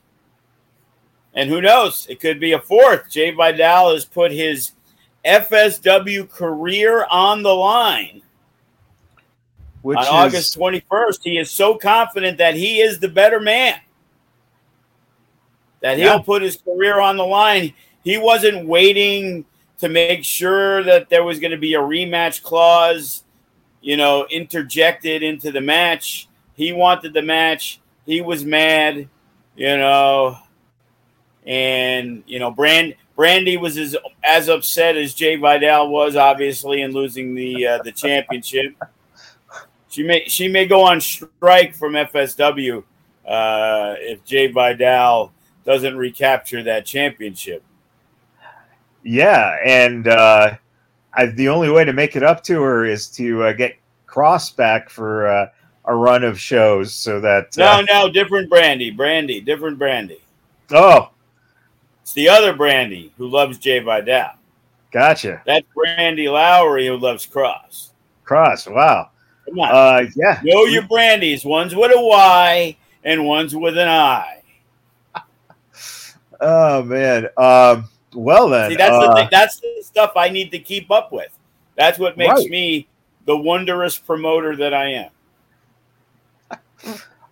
And 1.34 1.50
who 1.50 1.62
knows? 1.62 2.08
It 2.10 2.22
could 2.22 2.40
be 2.40 2.54
a 2.54 2.60
fourth. 2.60 3.10
Jay 3.12 3.32
Vidal 3.32 3.94
has 3.94 4.06
put 4.06 4.32
his 4.32 4.72
FSW 5.26 6.30
career 6.30 7.06
on 7.12 7.44
the 7.44 7.54
line. 7.54 8.22
Which 9.82 9.98
on 9.98 10.04
is... 10.04 10.10
August 10.10 10.58
21st, 10.58 11.20
he 11.22 11.38
is 11.38 11.52
so 11.52 11.76
confident 11.76 12.38
that 12.38 12.56
he 12.56 12.80
is 12.80 13.00
the 13.00 13.10
better 13.10 13.42
man. 13.42 13.80
That 15.82 15.98
he'll 15.98 16.16
yeah. 16.16 16.20
put 16.20 16.42
his 16.42 16.56
career 16.56 17.02
on 17.02 17.18
the 17.18 17.26
line. 17.26 17.74
He 18.06 18.18
wasn't 18.18 18.68
waiting 18.68 19.44
to 19.80 19.90
make 19.90 20.24
sure 20.24 20.82
that 20.84 21.10
there 21.10 21.26
was 21.26 21.40
going 21.40 21.52
to 21.52 21.58
be 21.58 21.74
a 21.74 21.80
rematch 21.80 22.42
clause, 22.42 23.26
you 23.82 23.98
know, 23.98 24.26
interjected 24.30 25.24
into 25.24 25.52
the 25.52 25.60
match. 25.60 26.30
He 26.62 26.74
wanted 26.74 27.16
the 27.16 27.24
match. 27.24 27.82
He 28.06 28.22
was 28.22 28.46
mad, 28.46 29.10
you 29.56 29.78
know, 29.78 30.38
and 31.44 32.22
you 32.28 32.38
know, 32.38 32.52
Brand 32.52 32.94
Brandy 33.16 33.58
was 33.58 33.80
as 33.80 33.96
as 34.24 34.48
upset 34.48 34.96
as 34.96 35.16
Jay 35.16 35.38
Vidal 35.38 35.90
was, 35.90 36.16
obviously, 36.16 36.84
in 36.84 36.92
losing 36.92 37.34
the 37.34 37.66
uh, 37.66 37.82
the 37.82 37.92
championship. 37.92 38.76
She 39.90 40.04
may 40.04 40.26
she 40.28 40.48
may 40.50 40.68
go 40.68 40.84
on 40.84 41.02
strike 41.02 41.74
from 41.74 41.94
FSW 41.94 42.84
uh, 43.28 43.96
if 43.98 44.24
Jay 44.24 44.46
Vidal 44.46 45.32
doesn't 45.66 45.98
recapture 45.98 46.62
that 46.62 46.86
championship. 46.86 47.64
Yeah, 49.02 49.58
and 49.66 50.08
uh, 50.08 50.58
I, 51.16 51.26
the 51.26 51.50
only 51.50 51.72
way 51.72 51.86
to 51.86 51.94
make 51.94 52.16
it 52.16 52.22
up 52.22 52.44
to 52.44 52.62
her 52.62 52.86
is 52.86 53.08
to 53.14 53.46
uh, 53.46 53.54
get 53.54 53.78
Kross 54.06 54.56
back 54.56 54.92
for 54.92 55.28
uh, 55.28 55.50
a 55.86 55.96
run 55.96 56.24
of 56.24 56.40
shows 56.40 56.94
so 56.94 57.20
that 57.20 57.56
no, 57.58 57.66
uh, 57.66 57.82
no, 57.82 58.10
different 58.10 58.50
Brandy, 58.50 58.92
Brandy, 58.92 59.42
different 59.42 59.78
Brandy. 59.78 60.22
Oh, 60.72 61.12
it's 62.02 62.14
the 62.14 62.30
other 62.30 62.54
Brandy 62.54 63.12
who 63.18 63.28
loves 63.28 63.58
Jay 63.58 63.80
Vidal. 63.80 64.34
Gotcha. 64.92 65.42
That's 65.46 65.66
Brandy 65.74 66.28
Lowry 66.28 66.88
who 66.88 66.98
loves 66.98 67.26
Kross. 67.26 67.90
Kross, 68.26 68.72
wow. 68.72 69.10
Come 69.46 69.60
on, 69.60 69.72
uh, 69.72 70.10
yeah. 70.16 70.40
Know 70.44 70.66
your 70.66 70.84
Brandies. 70.84 71.44
One's 71.46 71.76
with 71.76 71.92
a 71.92 72.02
Y 72.02 72.78
and 73.04 73.26
one's 73.26 73.56
with 73.56 73.78
an 73.78 73.88
I. 73.88 74.42
oh 76.42 76.84
man. 76.84 77.26
Um, 77.38 77.90
well 78.14 78.50
then, 78.50 78.72
See, 78.72 78.78
that's 78.78 78.92
uh, 78.92 79.14
the 79.14 79.28
that's 79.32 79.60
the 79.60 79.82
stuff 79.84 80.14
I 80.16 80.30
need 80.30 80.52
to 80.52 80.60
keep 80.60 80.92
up 80.92 81.12
with. 81.12 81.38
That's 81.76 81.98
what 81.98 82.18
makes 82.18 82.42
right. 82.42 82.50
me 82.50 82.88
the 83.26 83.38
wondrous 83.38 83.98
promoter 83.98 84.56
that 84.58 84.74
I 84.74 84.92
am. 84.92 85.10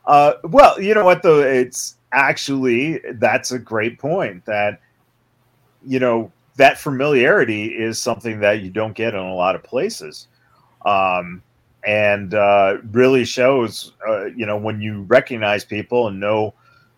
Uh, 0.05 0.33
well, 0.45 0.81
you 0.81 0.93
know 0.93 1.05
what 1.05 1.21
though? 1.21 1.41
It's 1.41 1.97
actually 2.11 2.99
that's 3.13 3.51
a 3.51 3.59
great 3.59 3.99
point. 3.99 4.45
That 4.45 4.81
you 5.85 5.99
know 5.99 6.31
that 6.57 6.79
familiarity 6.79 7.65
is 7.65 8.01
something 8.01 8.39
that 8.39 8.61
you 8.61 8.69
don't 8.69 8.93
get 8.93 9.13
in 9.13 9.19
a 9.19 9.35
lot 9.35 9.55
of 9.55 9.63
places, 9.63 10.27
um, 10.85 11.43
and 11.85 12.33
uh, 12.33 12.77
really 12.91 13.25
shows. 13.25 13.93
Uh, 14.07 14.25
you 14.25 14.45
know 14.45 14.57
when 14.57 14.81
you 14.81 15.03
recognize 15.03 15.63
people 15.63 16.07
and 16.07 16.19
know 16.19 16.53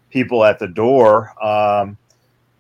people 0.09 0.43
at 0.43 0.59
the 0.59 0.67
door. 0.67 1.33
Um, 1.43 1.97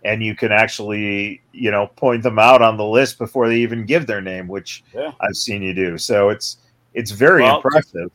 and 0.03 0.23
you 0.23 0.35
can 0.35 0.51
actually 0.51 1.41
you 1.51 1.69
know 1.69 1.87
point 1.95 2.23
them 2.23 2.39
out 2.39 2.61
on 2.61 2.77
the 2.77 2.83
list 2.83 3.17
before 3.17 3.47
they 3.47 3.57
even 3.57 3.85
give 3.85 4.07
their 4.07 4.21
name 4.21 4.47
which 4.47 4.83
yeah. 4.95 5.11
i've 5.21 5.35
seen 5.35 5.61
you 5.61 5.73
do 5.73 5.97
so 5.97 6.29
it's 6.29 6.57
it's 6.93 7.11
very 7.11 7.43
well, 7.43 7.57
impressive 7.57 8.11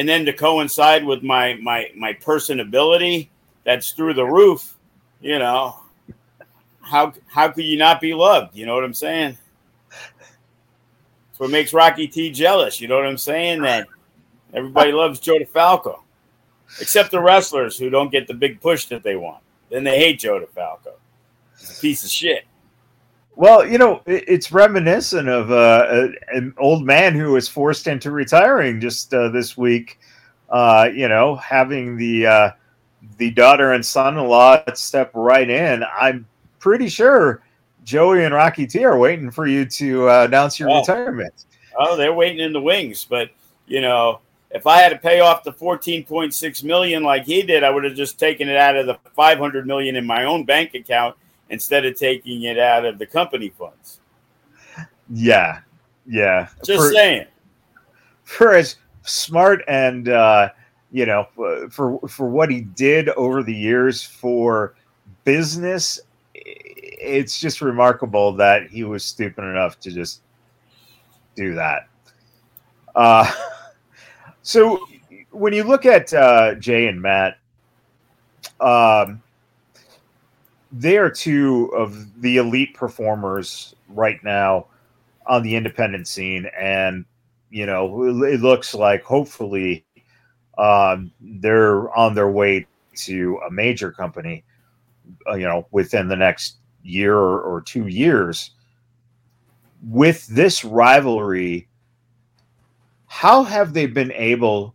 and 0.00 0.08
then 0.08 0.24
to 0.24 0.32
coincide 0.32 1.04
with 1.04 1.22
my 1.22 1.58
my 1.60 1.90
my 1.94 2.14
personability 2.14 3.28
that's 3.64 3.92
through 3.92 4.14
the 4.14 4.24
roof 4.24 4.78
you 5.20 5.38
know 5.38 5.78
how 6.80 7.12
how 7.28 7.48
could 7.48 7.64
you 7.64 7.76
not 7.76 8.00
be 8.00 8.14
loved? 8.14 8.56
You 8.56 8.64
know 8.64 8.74
what 8.74 8.82
i'm 8.84 8.94
saying? 8.94 9.36
That's 9.90 11.38
what 11.38 11.50
makes 11.50 11.74
rocky 11.74 12.08
t 12.08 12.30
jealous. 12.30 12.80
You 12.80 12.88
know 12.88 12.96
what 12.96 13.06
i'm 13.06 13.18
saying? 13.18 13.60
That 13.60 13.86
everybody 14.54 14.90
loves 14.92 15.20
joe 15.20 15.38
defalco 15.38 16.00
except 16.80 17.10
the 17.10 17.20
wrestlers 17.20 17.76
who 17.76 17.90
don't 17.90 18.10
get 18.10 18.26
the 18.26 18.34
big 18.34 18.60
push 18.62 18.86
that 18.86 19.02
they 19.02 19.16
want. 19.16 19.42
Then 19.70 19.84
they 19.84 19.98
hate 19.98 20.20
joe 20.20 20.40
defalco. 20.40 20.94
He's 21.58 21.78
a 21.78 21.80
piece 21.80 22.04
of 22.04 22.10
shit 22.10 22.46
well, 23.36 23.66
you 23.66 23.78
know, 23.78 24.02
it's 24.06 24.52
reminiscent 24.52 25.28
of 25.28 25.50
uh, 25.50 26.08
an 26.32 26.54
old 26.58 26.84
man 26.84 27.14
who 27.14 27.32
was 27.32 27.48
forced 27.48 27.86
into 27.86 28.10
retiring 28.10 28.80
just 28.80 29.14
uh, 29.14 29.28
this 29.28 29.56
week. 29.56 29.98
Uh, 30.50 30.90
you 30.92 31.08
know, 31.08 31.36
having 31.36 31.96
the 31.96 32.26
uh, 32.26 32.50
the 33.18 33.30
daughter 33.30 33.72
and 33.72 33.84
son-in-law 33.84 34.62
step 34.74 35.10
right 35.14 35.48
in. 35.48 35.84
I'm 35.98 36.26
pretty 36.58 36.88
sure 36.88 37.42
Joey 37.84 38.24
and 38.24 38.34
Rocky 38.34 38.66
T 38.66 38.84
are 38.84 38.98
waiting 38.98 39.30
for 39.30 39.46
you 39.46 39.64
to 39.64 40.08
uh, 40.08 40.24
announce 40.24 40.58
your 40.58 40.70
oh. 40.70 40.80
retirement. 40.80 41.46
Oh, 41.78 41.96
they're 41.96 42.12
waiting 42.12 42.40
in 42.40 42.52
the 42.52 42.60
wings, 42.60 43.06
but 43.08 43.30
You 43.66 43.80
know, 43.80 44.20
if 44.50 44.66
I 44.66 44.78
had 44.78 44.88
to 44.88 44.98
pay 44.98 45.20
off 45.20 45.44
the 45.44 45.52
14.6 45.52 46.64
million 46.64 47.04
like 47.04 47.24
he 47.24 47.42
did, 47.42 47.62
I 47.62 47.70
would 47.70 47.84
have 47.84 47.94
just 47.94 48.18
taken 48.18 48.48
it 48.48 48.56
out 48.56 48.76
of 48.76 48.86
the 48.86 48.98
500 49.14 49.66
million 49.66 49.94
in 49.94 50.04
my 50.04 50.24
own 50.24 50.44
bank 50.44 50.74
account 50.74 51.14
instead 51.50 51.84
of 51.84 51.96
taking 51.96 52.44
it 52.44 52.58
out 52.58 52.84
of 52.84 52.98
the 52.98 53.06
company 53.06 53.50
funds. 53.50 54.00
Yeah, 55.10 55.60
yeah. 56.06 56.48
Just 56.64 56.80
for, 56.80 56.92
saying. 56.92 57.26
For 58.24 58.54
as 58.54 58.76
smart 59.02 59.62
and 59.68 60.08
uh, 60.08 60.50
you 60.90 61.06
know, 61.06 61.26
for 61.70 61.98
for 62.08 62.28
what 62.28 62.50
he 62.50 62.62
did 62.62 63.08
over 63.10 63.42
the 63.42 63.54
years 63.54 64.02
for 64.02 64.74
business, 65.24 66.00
it's 66.34 67.40
just 67.40 67.60
remarkable 67.60 68.32
that 68.32 68.68
he 68.70 68.84
was 68.84 69.04
stupid 69.04 69.44
enough 69.44 69.78
to 69.80 69.90
just 69.90 70.22
do 71.36 71.54
that. 71.54 71.88
Uh, 72.94 73.30
so 74.42 74.86
when 75.30 75.52
you 75.52 75.64
look 75.64 75.86
at 75.86 76.12
uh, 76.12 76.54
Jay 76.54 76.86
and 76.86 77.00
Matt, 77.00 77.38
um, 78.60 79.22
they 80.72 80.98
are 80.98 81.10
two 81.10 81.72
of 81.76 82.20
the 82.22 82.36
elite 82.36 82.74
performers 82.74 83.74
right 83.88 84.22
now 84.22 84.66
on 85.26 85.42
the 85.42 85.54
independent 85.56 86.08
scene, 86.08 86.46
and 86.58 87.04
you 87.50 87.66
know 87.66 88.24
it 88.24 88.40
looks 88.40 88.74
like 88.74 89.02
hopefully 89.02 89.84
um, 90.58 91.10
they're 91.20 91.94
on 91.96 92.14
their 92.14 92.30
way 92.30 92.66
to 92.94 93.40
a 93.46 93.50
major 93.50 93.90
company. 93.92 94.44
Uh, 95.28 95.34
you 95.34 95.46
know, 95.46 95.66
within 95.70 96.08
the 96.08 96.16
next 96.16 96.56
year 96.82 97.16
or, 97.16 97.40
or 97.40 97.60
two 97.60 97.86
years. 97.88 98.52
With 99.82 100.26
this 100.28 100.64
rivalry, 100.64 101.68
how 103.06 103.42
have 103.44 103.72
they 103.72 103.86
been 103.86 104.12
able 104.12 104.74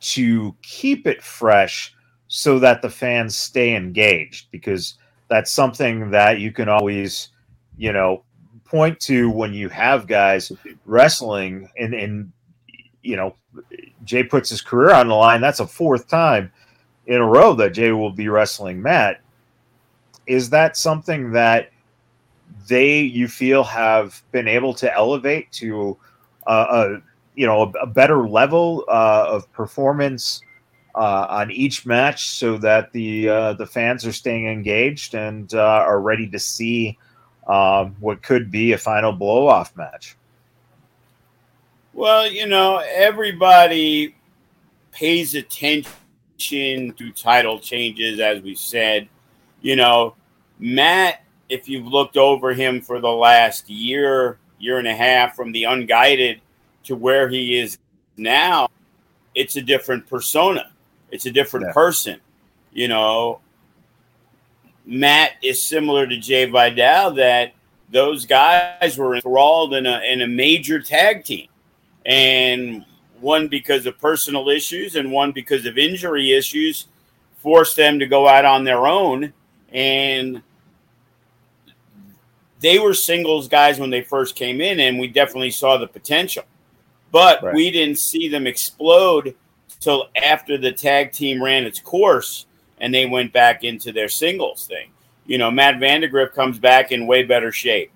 to 0.00 0.54
keep 0.62 1.06
it 1.06 1.22
fresh 1.22 1.94
so 2.28 2.58
that 2.60 2.80
the 2.80 2.90
fans 2.90 3.36
stay 3.36 3.74
engaged? 3.74 4.50
Because 4.50 4.98
that's 5.28 5.52
something 5.52 6.10
that 6.10 6.40
you 6.40 6.52
can 6.52 6.68
always, 6.68 7.30
you 7.76 7.92
know, 7.92 8.22
point 8.64 8.98
to 9.00 9.30
when 9.30 9.54
you 9.54 9.68
have 9.68 10.06
guys 10.06 10.50
wrestling 10.84 11.70
and 11.78 11.94
and 11.94 12.32
you 13.02 13.16
know 13.16 13.34
Jay 14.04 14.24
puts 14.24 14.50
his 14.50 14.60
career 14.60 14.92
on 14.92 15.08
the 15.08 15.14
line. 15.14 15.40
That's 15.40 15.60
a 15.60 15.66
fourth 15.66 16.08
time 16.08 16.52
in 17.06 17.20
a 17.20 17.26
row 17.26 17.54
that 17.54 17.70
Jay 17.70 17.92
will 17.92 18.10
be 18.10 18.28
wrestling 18.28 18.82
Matt. 18.82 19.20
Is 20.26 20.50
that 20.50 20.76
something 20.76 21.30
that 21.32 21.70
they 22.66 23.00
you 23.00 23.28
feel 23.28 23.62
have 23.62 24.22
been 24.32 24.48
able 24.48 24.74
to 24.74 24.92
elevate 24.92 25.50
to 25.52 25.96
uh, 26.46 26.66
a 26.68 27.02
you 27.34 27.46
know 27.46 27.62
a, 27.62 27.82
a 27.82 27.86
better 27.86 28.28
level 28.28 28.84
uh, 28.88 29.26
of 29.28 29.50
performance 29.52 30.40
uh, 30.96 31.26
on 31.28 31.50
each 31.50 31.84
match, 31.84 32.28
so 32.30 32.56
that 32.58 32.90
the 32.92 33.28
uh, 33.28 33.52
the 33.52 33.66
fans 33.66 34.06
are 34.06 34.12
staying 34.12 34.48
engaged 34.48 35.14
and 35.14 35.52
uh, 35.54 35.60
are 35.60 36.00
ready 36.00 36.26
to 36.28 36.38
see 36.38 36.98
um, 37.46 37.94
what 38.00 38.22
could 38.22 38.50
be 38.50 38.72
a 38.72 38.78
final 38.78 39.12
blow 39.12 39.46
off 39.46 39.76
match? 39.76 40.16
Well, 41.92 42.30
you 42.30 42.46
know, 42.46 42.82
everybody 42.94 44.14
pays 44.92 45.34
attention 45.34 45.84
to 46.38 47.12
title 47.14 47.58
changes, 47.58 48.20
as 48.20 48.42
we 48.42 48.54
said. 48.54 49.08
You 49.62 49.76
know, 49.76 50.14
Matt, 50.58 51.24
if 51.48 51.68
you've 51.68 51.86
looked 51.86 52.16
over 52.16 52.52
him 52.52 52.80
for 52.80 53.00
the 53.00 53.10
last 53.10 53.70
year, 53.70 54.38
year 54.58 54.78
and 54.78 54.88
a 54.88 54.94
half, 54.94 55.36
from 55.36 55.52
the 55.52 55.64
unguided 55.64 56.40
to 56.84 56.96
where 56.96 57.28
he 57.28 57.58
is 57.58 57.78
now, 58.16 58.68
it's 59.34 59.56
a 59.56 59.62
different 59.62 60.06
persona. 60.06 60.70
It's 61.10 61.26
a 61.26 61.30
different 61.30 61.66
yeah. 61.66 61.72
person. 61.72 62.20
You 62.72 62.88
know, 62.88 63.40
Matt 64.84 65.32
is 65.42 65.62
similar 65.62 66.06
to 66.06 66.16
Jay 66.16 66.44
Vidal, 66.46 67.12
that 67.14 67.52
those 67.90 68.26
guys 68.26 68.98
were 68.98 69.14
enthralled 69.14 69.74
in 69.74 69.86
a, 69.86 70.00
in 70.00 70.22
a 70.22 70.26
major 70.26 70.80
tag 70.80 71.24
team 71.24 71.48
and 72.04 72.84
one 73.20 73.48
because 73.48 73.86
of 73.86 73.98
personal 73.98 74.48
issues 74.48 74.96
and 74.96 75.10
one 75.10 75.32
because 75.32 75.66
of 75.66 75.78
injury 75.78 76.32
issues 76.32 76.86
forced 77.38 77.76
them 77.76 77.98
to 77.98 78.06
go 78.06 78.28
out 78.28 78.44
on 78.44 78.64
their 78.64 78.86
own 78.86 79.32
and 79.72 80.42
they 82.60 82.78
were 82.78 82.94
singles 82.94 83.48
guys 83.48 83.78
when 83.78 83.90
they 83.90 84.02
first 84.02 84.36
came 84.36 84.60
in 84.60 84.80
and 84.80 84.98
we 84.98 85.06
definitely 85.06 85.50
saw 85.50 85.76
the 85.76 85.86
potential 85.86 86.44
but 87.12 87.42
right. 87.42 87.54
we 87.54 87.70
didn't 87.70 87.98
see 87.98 88.28
them 88.28 88.46
explode 88.46 89.34
till 89.86 90.08
after 90.22 90.58
the 90.58 90.72
tag 90.72 91.12
team 91.12 91.42
ran 91.42 91.64
its 91.64 91.80
course 91.80 92.46
and 92.78 92.92
they 92.92 93.06
went 93.06 93.32
back 93.32 93.64
into 93.64 93.92
their 93.92 94.08
singles 94.08 94.66
thing 94.66 94.90
you 95.26 95.38
know 95.38 95.50
matt 95.50 95.76
vandagriff 95.76 96.32
comes 96.32 96.58
back 96.58 96.92
in 96.92 97.06
way 97.06 97.22
better 97.22 97.52
shape 97.52 97.90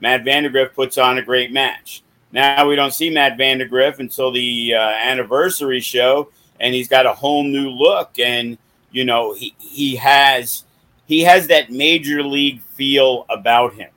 matt 0.00 0.24
vandagriff 0.24 0.74
puts 0.74 0.98
on 0.98 1.18
a 1.18 1.22
great 1.22 1.52
match 1.52 2.02
now 2.32 2.68
we 2.68 2.76
don't 2.76 2.92
see 2.92 3.10
Matt 3.10 3.38
Vandagriff 3.38 4.00
until 4.00 4.30
the 4.30 4.74
uh, 4.74 4.80
anniversary 4.80 5.80
show, 5.80 6.28
and 6.60 6.74
he's 6.74 6.88
got 6.88 7.06
a 7.06 7.12
whole 7.12 7.42
new 7.42 7.70
look. 7.70 8.18
And 8.18 8.58
you 8.90 9.04
know, 9.04 9.34
he 9.34 9.54
he 9.58 9.96
has 9.96 10.64
he 11.06 11.22
has 11.22 11.46
that 11.48 11.70
major 11.70 12.22
league 12.22 12.60
feel 12.74 13.24
about 13.30 13.74
him. 13.74 13.90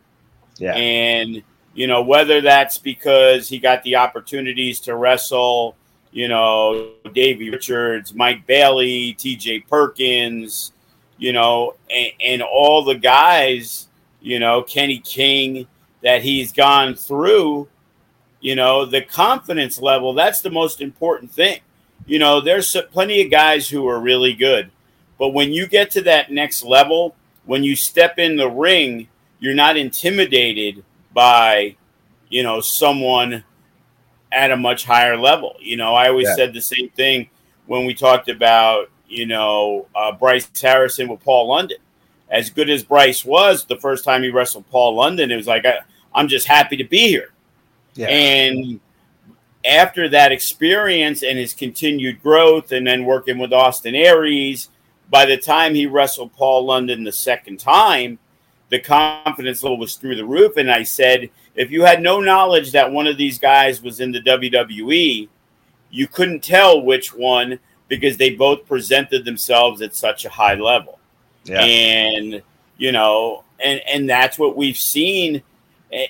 Yeah. 0.57 0.73
And 0.73 1.43
you 1.73 1.87
know, 1.87 2.01
whether 2.01 2.41
that's 2.41 2.77
because 2.77 3.49
he 3.49 3.59
got 3.59 3.83
the 3.83 3.97
opportunities 3.97 4.79
to 4.81 4.95
wrestle, 4.95 5.75
you 6.11 6.27
know, 6.27 6.91
Davey 7.13 7.49
Richards, 7.49 8.13
Mike 8.13 8.45
Bailey, 8.45 9.13
T.J. 9.13 9.61
Perkins, 9.61 10.73
you 11.17 11.33
know, 11.33 11.75
and, 11.89 12.11
and 12.23 12.41
all 12.41 12.83
the 12.83 12.95
guys, 12.95 13.87
you 14.21 14.39
know, 14.39 14.61
Kenny 14.63 14.99
King 14.99 15.67
that 16.01 16.21
he's 16.21 16.51
gone 16.51 16.95
through 16.95 17.67
you 18.41 18.55
know, 18.55 18.85
the 18.85 19.01
confidence 19.01 19.79
level, 19.79 20.13
that's 20.13 20.41
the 20.41 20.49
most 20.49 20.81
important 20.81 21.31
thing. 21.31 21.61
You 22.07 22.19
know, 22.19 22.41
there's 22.41 22.75
plenty 22.91 23.21
of 23.21 23.31
guys 23.31 23.69
who 23.69 23.87
are 23.87 23.99
really 23.99 24.33
good, 24.33 24.71
but 25.17 25.29
when 25.29 25.53
you 25.53 25.67
get 25.67 25.91
to 25.91 26.01
that 26.01 26.31
next 26.31 26.63
level, 26.63 27.15
when 27.45 27.63
you 27.63 27.75
step 27.75 28.17
in 28.17 28.35
the 28.35 28.49
ring, 28.49 29.07
you're 29.39 29.53
not 29.53 29.77
intimidated 29.77 30.83
by, 31.13 31.75
you 32.29 32.41
know, 32.41 32.59
someone 32.59 33.43
at 34.31 34.51
a 34.51 34.57
much 34.57 34.85
higher 34.85 35.17
level. 35.17 35.55
You 35.59 35.77
know, 35.77 35.93
I 35.93 36.09
always 36.09 36.27
yeah. 36.27 36.35
said 36.35 36.53
the 36.53 36.61
same 36.61 36.89
thing 36.89 37.29
when 37.65 37.85
we 37.85 37.93
talked 37.93 38.29
about, 38.29 38.89
you 39.07 39.25
know, 39.25 39.87
uh, 39.95 40.11
Bryce 40.11 40.49
Harrison 40.59 41.07
with 41.07 41.21
Paul 41.21 41.47
London. 41.47 41.77
As 42.29 42.49
good 42.49 42.69
as 42.69 42.83
Bryce 42.83 43.25
was 43.25 43.65
the 43.65 43.75
first 43.77 44.05
time 44.05 44.23
he 44.23 44.29
wrestled 44.29 44.69
Paul 44.69 44.95
London, 44.95 45.31
it 45.31 45.35
was 45.35 45.47
like, 45.47 45.65
I, 45.65 45.79
I'm 46.13 46.27
just 46.27 46.47
happy 46.47 46.77
to 46.77 46.85
be 46.85 47.09
here. 47.09 47.31
Yeah. 47.93 48.07
And 48.07 48.79
after 49.65 50.07
that 50.09 50.31
experience 50.31 51.23
and 51.23 51.37
his 51.37 51.53
continued 51.53 52.23
growth, 52.23 52.71
and 52.71 52.87
then 52.87 53.03
working 53.05 53.37
with 53.37 53.51
Austin 53.51 53.95
Aries, 53.95 54.69
by 55.09 55.25
the 55.25 55.37
time 55.37 55.75
he 55.75 55.85
wrestled 55.85 56.33
Paul 56.33 56.65
London 56.65 57.03
the 57.03 57.11
second 57.11 57.59
time, 57.59 58.17
the 58.69 58.79
confidence 58.79 59.61
level 59.61 59.77
was 59.77 59.95
through 59.95 60.15
the 60.15 60.25
roof. 60.25 60.55
And 60.55 60.71
I 60.71 60.83
said, 60.83 61.29
if 61.55 61.71
you 61.71 61.83
had 61.83 62.01
no 62.01 62.19
knowledge 62.19 62.71
that 62.71 62.91
one 62.91 63.07
of 63.07 63.17
these 63.17 63.39
guys 63.39 63.81
was 63.81 63.99
in 63.99 64.11
the 64.11 64.21
WWE, 64.21 65.27
you 65.89 66.07
couldn't 66.07 66.43
tell 66.43 66.81
which 66.81 67.13
one 67.13 67.59
because 67.87 68.17
they 68.17 68.31
both 68.31 68.65
presented 68.65 69.25
themselves 69.25 69.81
at 69.81 69.93
such 69.93 70.25
a 70.25 70.29
high 70.29 70.55
level. 70.55 70.99
Yeah. 71.43 71.61
And, 71.61 72.41
you 72.77 72.91
know, 72.91 73.43
and, 73.59 73.81
and 73.87 74.09
that's 74.09 74.39
what 74.39 74.55
we've 74.55 74.77
seen. 74.77 75.43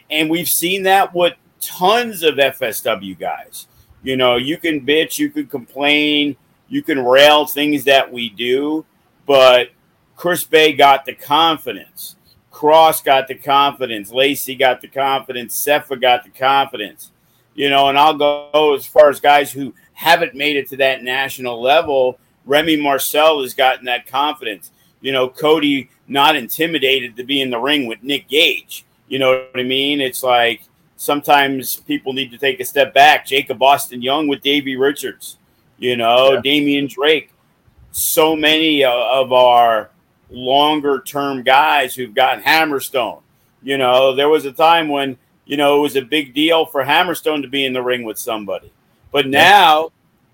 And 0.09 0.29
we've 0.29 0.47
seen 0.47 0.83
that 0.83 1.13
what 1.13 1.37
tons 1.59 2.21
of 2.23 2.35
FSW 2.35 3.17
guys. 3.17 3.67
You 4.03 4.17
know, 4.17 4.35
you 4.35 4.57
can 4.57 4.85
bitch, 4.85 5.17
you 5.17 5.29
can 5.29 5.47
complain, 5.47 6.35
you 6.67 6.81
can 6.81 7.03
rail 7.03 7.45
things 7.45 7.83
that 7.85 8.11
we 8.11 8.29
do, 8.29 8.85
but 9.25 9.69
Chris 10.15 10.43
Bey 10.43 10.73
got 10.73 11.05
the 11.05 11.13
confidence. 11.13 12.15
Kross 12.61 13.03
got 13.03 13.27
the 13.27 13.33
confidence. 13.33 14.11
Lacey 14.11 14.53
got 14.53 14.81
the 14.81 14.87
confidence. 14.87 15.59
Sepha 15.65 15.99
got 15.99 16.23
the 16.23 16.29
confidence. 16.29 17.11
You 17.55 17.71
know, 17.71 17.89
and 17.89 17.97
I'll 17.97 18.13
go 18.13 18.75
as 18.75 18.85
far 18.85 19.09
as 19.09 19.19
guys 19.19 19.51
who 19.51 19.73
haven't 19.93 20.35
made 20.35 20.55
it 20.55 20.69
to 20.69 20.77
that 20.77 21.03
national 21.03 21.59
level. 21.59 22.19
Remy 22.45 22.77
Marcel 22.77 23.41
has 23.41 23.55
gotten 23.55 23.85
that 23.85 24.05
confidence. 24.05 24.71
You 25.01 25.11
know, 25.11 25.27
Cody 25.27 25.89
not 26.07 26.35
intimidated 26.35 27.15
to 27.15 27.23
be 27.23 27.41
in 27.41 27.49
the 27.49 27.59
ring 27.59 27.87
with 27.87 28.03
Nick 28.03 28.27
Gage. 28.27 28.85
You 29.07 29.17
know 29.17 29.31
what 29.31 29.59
I 29.59 29.63
mean? 29.63 29.99
It's 29.99 30.21
like 30.21 30.61
sometimes 30.97 31.77
people 31.77 32.13
need 32.13 32.29
to 32.31 32.37
take 32.37 32.59
a 32.59 32.65
step 32.65 32.93
back. 32.93 33.25
Jacob 33.25 33.61
Austin 33.61 34.03
Young 34.03 34.27
with 34.27 34.41
Davey 34.41 34.75
Richards, 34.75 35.37
you 35.79 35.97
know, 35.97 36.33
yeah. 36.33 36.41
Damian 36.41 36.87
Drake. 36.87 37.31
So 37.91 38.35
many 38.35 38.83
uh, 38.83 38.91
of 38.91 39.33
our 39.33 39.90
longer 40.31 41.01
term 41.05 41.43
guys 41.43 41.93
who've 41.93 42.13
gotten 42.13 42.43
Hammerstone. 42.43 43.21
You 43.61 43.77
know, 43.77 44.15
there 44.15 44.29
was 44.29 44.45
a 44.45 44.51
time 44.51 44.87
when, 44.87 45.17
you 45.45 45.57
know, 45.57 45.77
it 45.77 45.81
was 45.81 45.95
a 45.95 46.01
big 46.01 46.33
deal 46.33 46.65
for 46.65 46.83
Hammerstone 46.83 47.41
to 47.43 47.47
be 47.47 47.65
in 47.65 47.73
the 47.73 47.81
ring 47.81 48.03
with 48.03 48.17
somebody. 48.17 48.71
But 49.11 49.27
now, 49.27 49.91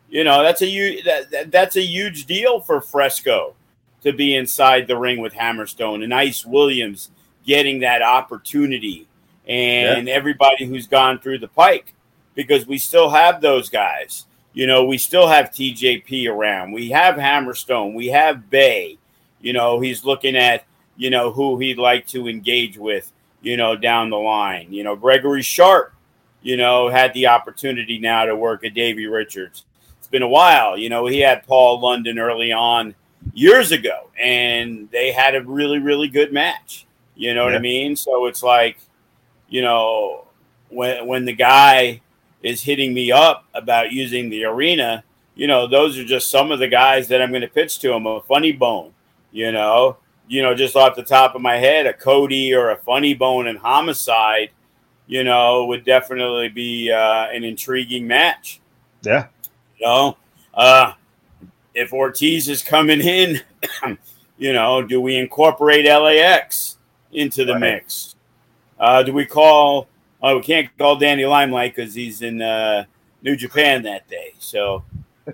you 0.10 0.24
know, 0.24 0.44
that's 0.44 0.62
a 0.62 1.02
that, 1.02 1.32
that, 1.32 1.52
that's 1.52 1.76
a 1.76 1.82
huge 1.82 2.26
deal 2.26 2.60
for 2.62 2.80
Fresco 2.80 3.56
to 4.04 4.14
be 4.14 4.36
inside 4.36 4.88
the 4.88 4.98
ring 4.98 5.20
with 5.20 5.34
Hammerstone 5.34 6.04
and 6.04 6.14
Ice 6.14 6.46
Williams 6.46 7.10
getting 7.46 7.80
that 7.80 8.02
opportunity 8.02 9.08
and 9.48 10.08
yeah. 10.08 10.14
everybody 10.14 10.66
who's 10.66 10.88
gone 10.88 11.20
through 11.20 11.40
the 11.40 11.48
pike 11.48 11.94
because 12.36 12.68
we 12.68 12.78
still 12.78 13.10
have 13.10 13.42
those 13.42 13.70
guys. 13.70 14.26
You 14.54 14.68
know, 14.68 14.86
we 14.86 14.98
still 14.98 15.28
have 15.28 15.52
TJP 15.52 16.30
around. 16.30 16.72
We 16.72 16.90
have 16.90 17.16
Hammerstone. 17.16 17.94
We 17.94 18.08
have 18.08 18.50
Bey. 18.50 18.97
You 19.41 19.54
know, 19.54 19.80
he's 19.80 20.04
looking 20.04 20.36
at, 20.36 20.65
you 20.95 21.10
know, 21.10 21.32
who 21.32 21.58
he'd 21.60 21.78
like 21.78 22.08
to 22.08 22.28
engage 22.28 22.78
with, 22.78 23.12
you 23.41 23.58
know, 23.58 23.76
down 23.76 24.10
the 24.10 24.17
line. 24.17 24.73
You 24.73 24.84
know, 24.84 24.95
Gregory 24.95 25.43
Sharp, 25.43 25.93
you 26.41 26.58
know, 26.58 26.89
had 26.89 27.13
the 27.13 27.28
opportunity 27.28 28.00
now 28.00 28.26
to 28.26 28.36
work 28.36 28.65
at 28.65 28.73
Davey 28.73 29.06
Richards. 29.06 29.65
It's 30.00 30.08
been 30.08 30.23
a 30.23 30.28
while. 30.28 30.78
You 30.78 30.89
know, 30.89 31.06
he 31.06 31.19
had 31.19 31.45
Paul 31.45 31.80
London 31.80 32.19
early 32.19 32.52
on 32.52 32.95
years 33.34 33.71
ago, 33.71 34.10
and 34.21 34.89
they 34.91 35.12
had 35.12 35.36
a 35.36 35.43
really, 35.43 35.80
really 35.80 36.08
good 36.08 36.32
match. 36.32 36.86
You 37.15 37.34
know 37.34 37.47
yeah. 37.47 37.54
what 37.54 37.56
I 37.56 37.60
mean? 37.60 37.95
So 37.95 38.28
it's 38.28 38.43
like, 38.43 38.78
you 39.50 39.62
know, 39.62 40.26
when 40.69 41.06
when 41.08 41.26
the 41.26 41.34
guy 41.34 42.02
is 42.43 42.62
hitting 42.62 42.93
me 42.93 43.12
up 43.12 43.45
about 43.54 43.91
using 43.91 44.30
the 44.30 44.45
arena, 44.45 45.04
you 45.36 45.47
know, 45.47 45.67
those 45.67 45.97
are 45.97 46.06
just 46.06 46.30
some 46.30 46.52
of 46.52 46.60
the 46.60 46.67
guys 46.67 47.08
that 47.08 47.21
I'm 47.21 47.30
going 47.30 47.41
to 47.41 47.47
pitch 47.47 47.80
to 47.80 47.93
him. 47.93 48.06
A 48.06 48.21
funny 48.21 48.52
bone, 48.52 48.93
you 49.38 49.52
know, 49.52 49.97
you 50.28 50.41
know, 50.41 50.56
just 50.56 50.76
off 50.76 50.95
the 50.95 51.04
top 51.04 51.36
of 51.36 51.43
my 51.43 51.58
head, 51.58 51.86
a 51.86 51.93
Cody 51.93 52.56
or 52.56 52.71
a 52.71 52.78
funny 52.78 53.13
bone 53.13 53.45
and 53.45 53.60
homicide, 53.60 54.50
you 55.06 55.23
know, 55.23 55.65
would 55.65 55.86
definitely 55.86 56.50
be 56.50 56.91
uh, 56.91 57.28
an 57.28 57.43
intriguing 57.43 58.08
match. 58.08 58.60
Yeah. 59.04 59.28
You 59.78 59.86
know, 59.86 60.17
uh, 60.56 60.93
if 61.76 61.93
Ortiz 61.93 62.50
is 62.50 62.63
coming 62.63 63.00
in, 63.00 63.39
you 64.39 64.54
know, 64.54 64.82
do 64.82 65.00
we 65.00 65.15
incorporate 65.17 65.86
LAX 65.86 66.80
into 67.12 67.45
the 67.45 67.54
right. 67.54 67.62
mix? 67.62 68.15
Uh, 68.80 69.04
do 69.04 69.13
we 69.13 69.23
call? 69.23 69.88
Oh, 70.23 70.38
we 70.38 70.41
can't 70.41 70.76
call 70.80 70.95
Danny 70.95 71.26
Limelight 71.26 71.76
because 71.76 71.93
he's 71.93 72.23
in 72.23 72.41
uh, 72.41 72.86
New 73.21 73.36
Japan 73.36 73.84
that 73.84 74.08
day. 74.08 74.34
So, 74.39 74.84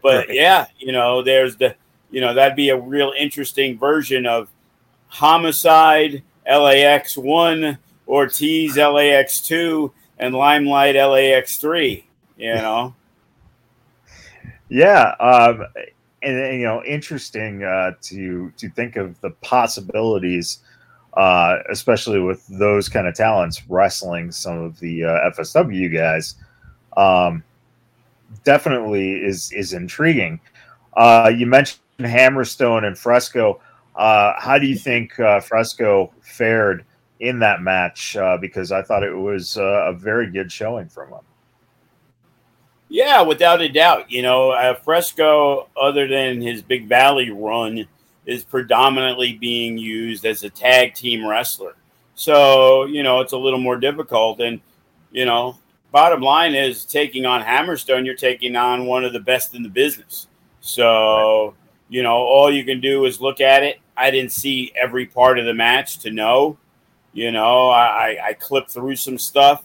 but 0.02 0.26
yeah, 0.34 0.66
you 0.78 0.92
know, 0.92 1.22
there's 1.22 1.56
the, 1.56 1.78
you 2.14 2.22
know, 2.22 2.34
that'd 2.34 2.56
be 2.56 2.70
a 2.70 2.80
real 2.80 3.12
interesting 3.18 3.78
version 3.78 4.26
of 4.26 4.48
Homicide 5.08 6.24
LAX 6.48 7.18
one, 7.18 7.78
Ortiz 8.08 8.78
LAX 8.78 9.42
two, 9.42 9.92
and 10.20 10.34
Limelight 10.34 10.96
LAX 10.96 11.58
three. 11.58 12.08
You 12.38 12.56
know. 12.56 12.96
Yeah, 14.70 15.16
um, 15.20 15.66
and, 16.22 16.38
and, 16.38 16.60
you 16.60 16.66
know, 16.66 16.84
interesting 16.84 17.64
uh, 17.64 17.92
to 18.04 18.52
to 18.58 18.70
think 18.70 18.96
of 18.96 19.20
the 19.22 19.32
possibilities 19.42 20.60
uh, 21.16 21.60
especially 21.70 22.20
with 22.20 22.46
those 22.48 22.90
kind 22.90 23.08
of 23.08 23.14
talents 23.14 23.62
wrestling 23.70 24.32
some 24.32 24.58
of 24.58 24.80
the 24.80 25.04
uh, 25.04 25.30
FSW 25.32 25.94
guys, 25.94 26.36
um, 26.98 27.44
definitely 28.44 29.14
is 29.14 29.52
is 29.52 29.74
intriguing. 29.74 30.40
Uh, 30.98 31.32
you 31.36 31.46
mentioned 31.46 31.80
Hammerstone 32.00 32.86
and 32.86 32.98
Fresco. 32.98 33.62
Uh, 33.96 34.34
how 34.40 34.58
do 34.58 34.66
you 34.66 34.76
think 34.76 35.20
uh, 35.20 35.40
Fresco 35.40 36.12
fared 36.22 36.86
in 37.20 37.40
that 37.40 37.62
match? 37.62 38.16
Uh, 38.16 38.38
because 38.38 38.72
I 38.72 38.82
thought 38.82 39.04
it 39.04 39.16
was 39.16 39.58
a 39.58 39.96
very 39.98 40.30
good 40.32 40.52
showing 40.52 40.90
from 40.90 41.10
him. 41.10 41.20
Yeah, 42.90 43.22
without 43.22 43.62
a 43.62 43.70
doubt. 43.70 44.12
You 44.12 44.22
know, 44.22 44.76
Fresco, 44.84 45.70
other 45.80 46.08
than 46.08 46.42
his 46.42 46.62
Big 46.62 46.88
Valley 46.88 47.32
run, 47.32 47.88
is 48.26 48.44
predominantly 48.44 49.34
being 49.34 49.78
used 49.78 50.26
as 50.26 50.44
a 50.44 50.50
tag 50.50 50.94
team 50.94 51.26
wrestler. 51.26 51.76
So, 52.16 52.86
you 52.86 53.04
know, 53.04 53.22
it's 53.22 53.34
a 53.34 53.38
little 53.38 53.60
more 53.60 53.78
difficult. 53.78 54.40
And, 54.40 54.62
you 55.12 55.26
know, 55.26 55.58
bottom 55.92 56.22
line 56.22 56.56
is 56.56 56.86
taking 56.86 57.26
on 57.26 57.42
Hammerstone, 57.42 58.06
you're 58.06 58.16
taking 58.16 58.56
on 58.56 58.86
one 58.86 59.04
of 59.04 59.14
the 59.14 59.20
best 59.20 59.56
in 59.56 59.64
the 59.64 59.70
business. 59.70 60.28
So, 60.62 61.56
you 61.94 62.02
know, 62.02 62.16
all 62.16 62.52
you 62.52 62.66
can 62.66 62.82
do 62.82 63.06
is 63.06 63.22
look 63.22 63.40
at 63.40 63.62
it. 63.62 63.80
I 63.96 64.10
didn't 64.10 64.32
see 64.32 64.74
every 64.76 65.06
part 65.06 65.38
of 65.38 65.46
the 65.46 65.54
match 65.54 66.00
to 66.00 66.10
know. 66.10 66.58
You 67.14 67.32
know, 67.32 67.70
I, 67.70 68.18
I 68.30 68.34
clipped 68.34 68.72
through 68.72 68.96
some 68.96 69.20
stuff 69.20 69.64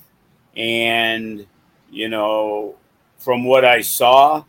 and, 0.55 1.47
you 1.91 2.11
know, 2.11 2.75
from 3.17 3.45
what 3.45 3.65
I 3.65 3.81
saw, 3.81 4.45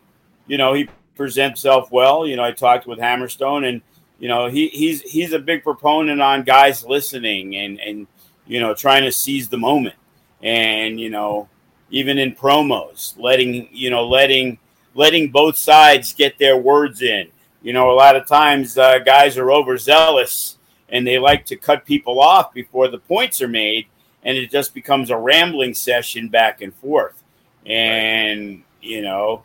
you 0.46 0.58
know, 0.58 0.74
he 0.74 0.90
presents 1.16 1.62
himself 1.62 1.90
well. 1.90 2.28
You 2.28 2.36
know, 2.36 2.44
I 2.44 2.52
talked 2.52 2.86
with 2.86 3.00
Hammerstone 3.00 3.66
and 3.66 3.82
you 4.20 4.28
know, 4.28 4.48
he, 4.50 4.68
he's 4.68 5.02
he's 5.04 5.32
a 5.32 5.40
big 5.40 5.64
proponent 5.64 6.22
on 6.22 6.44
guys 6.44 6.84
listening 6.84 7.56
and 7.56 7.80
and 7.80 8.08
you 8.46 8.60
know 8.60 8.74
trying 8.74 9.04
to 9.04 9.12
seize 9.14 9.48
the 9.48 9.58
moment, 9.58 9.96
and 10.44 11.00
you 11.00 11.10
know 11.10 11.48
even 11.90 12.18
in 12.18 12.36
promos, 12.36 13.18
letting 13.18 13.70
you 13.72 13.90
know 13.90 14.06
letting 14.06 14.60
letting 14.94 15.32
both 15.32 15.56
sides 15.56 16.12
get 16.12 16.38
their 16.38 16.58
words 16.58 17.02
in. 17.02 17.30
You 17.62 17.74
know, 17.74 17.92
a 17.92 17.94
lot 17.94 18.16
of 18.16 18.26
times 18.26 18.78
uh, 18.78 19.00
guys 19.00 19.38
are 19.38 19.52
overzealous 19.52 20.58
and 20.88 21.06
they 21.06 21.20
like 21.20 21.46
to 21.46 21.56
cut 21.56 21.86
people 21.86 22.20
off 22.20 22.54
before 22.54 22.88
the 22.88 22.98
points 22.98 23.42
are 23.42 23.48
made, 23.48 23.86
and 24.24 24.38
it 24.38 24.50
just 24.50 24.74
becomes 24.74 25.10
a 25.10 25.18
rambling 25.18 25.74
session 25.74 26.30
back 26.30 26.62
and 26.62 26.74
forth. 26.74 27.24
And 27.66 28.64
you 28.82 29.02
know, 29.02 29.44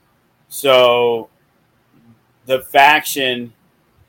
so 0.48 1.28
the 2.46 2.60
faction 2.60 3.52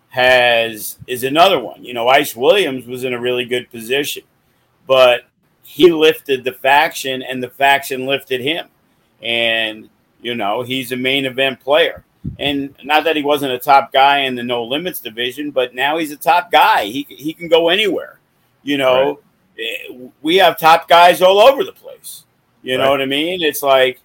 has 0.09 0.97
is 1.07 1.23
another 1.23 1.59
one. 1.59 1.83
You 1.83 1.93
know, 1.93 2.07
Ice 2.07 2.35
Williams 2.35 2.87
was 2.87 3.03
in 3.03 3.13
a 3.13 3.19
really 3.19 3.43
good 3.43 3.69
position, 3.69 4.23
but 4.87 5.25
he 5.61 5.91
lifted 5.91 6.43
the 6.43 6.53
faction 6.53 7.21
and 7.21 7.43
the 7.43 7.49
faction 7.49 8.05
lifted 8.05 8.39
him. 8.39 8.69
And, 9.21 9.89
you 10.21 10.35
know, 10.35 10.61
he's 10.61 10.91
a 10.91 10.95
main 10.95 11.25
event 11.25 11.59
player. 11.59 12.04
And 12.39 12.75
not 12.83 13.03
that 13.05 13.15
he 13.15 13.23
wasn't 13.23 13.53
a 13.53 13.59
top 13.59 13.91
guy 13.91 14.19
in 14.19 14.35
the 14.35 14.43
no 14.43 14.63
limits 14.63 14.99
division, 14.99 15.51
but 15.51 15.73
now 15.73 15.97
he's 15.97 16.11
a 16.11 16.17
top 16.17 16.51
guy. 16.51 16.85
He, 16.85 17.05
he 17.09 17.33
can 17.33 17.47
go 17.47 17.69
anywhere. 17.69 18.19
You 18.63 18.77
know, 18.77 19.19
right. 19.57 19.99
Eh, 19.99 20.07
we 20.21 20.35
have 20.37 20.59
top 20.59 20.87
guys 20.87 21.21
all 21.21 21.39
over 21.39 21.63
the 21.63 21.71
place. 21.71 22.25
You 22.61 22.77
right. 22.77 22.83
know 22.83 22.91
what 22.91 23.01
I 23.01 23.05
mean? 23.05 23.41
It's 23.41 23.63
like, 23.63 24.01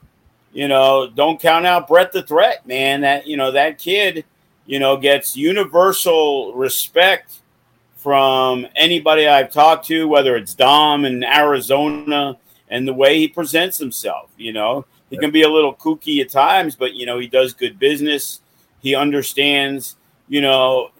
you 0.52 0.68
know, 0.68 1.08
don't 1.08 1.40
count 1.40 1.66
out 1.66 1.88
Brett 1.88 2.12
the 2.12 2.22
Threat, 2.22 2.66
man. 2.66 3.00
That, 3.02 3.26
you 3.26 3.36
know, 3.36 3.52
that 3.52 3.78
kid– 3.78 4.24
you 4.70 4.78
know, 4.78 4.96
gets 4.96 5.36
universal 5.36 6.54
respect 6.54 7.40
from 7.96 8.68
anybody 8.76 9.26
I've 9.26 9.50
talked 9.50 9.86
to, 9.86 10.06
whether 10.06 10.36
it's 10.36 10.54
Dom 10.54 11.04
in 11.04 11.24
Arizona 11.24 12.38
and 12.68 12.86
the 12.86 12.94
way 12.94 13.18
he 13.18 13.26
presents 13.26 13.78
himself. 13.78 14.30
You 14.36 14.52
know, 14.52 14.86
he 15.10 15.18
can 15.18 15.30
be 15.30 15.42
a 15.42 15.48
little 15.48 15.74
kooky 15.74 16.20
at 16.20 16.30
times, 16.30 16.76
but, 16.76 16.94
you 16.94 17.04
know, 17.04 17.18
he 17.18 17.26
does 17.26 17.52
good 17.52 17.78
business. 17.78 18.40
He 18.80 18.94
understands, 18.94 19.96
you 20.28 20.40
know, 20.40 20.90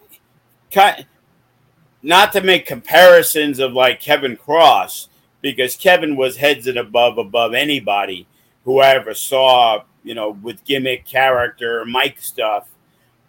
not 2.03 2.33
to 2.33 2.41
make 2.41 2.65
comparisons 2.65 3.59
of 3.59 3.73
like 3.73 3.99
Kevin 4.01 4.37
Kross, 4.37 5.07
because 5.41 5.75
Kevin 5.75 6.15
was 6.15 6.37
heads 6.37 6.67
and 6.67 6.77
above 6.77 7.17
above 7.17 7.53
anybody 7.53 8.27
who 8.63 8.79
I 8.79 8.89
ever 8.89 9.13
saw, 9.13 9.83
you 10.03 10.13
know, 10.13 10.29
with 10.29 10.63
gimmick 10.65 11.05
character, 11.05 11.83
mic 11.85 12.21
stuff. 12.21 12.69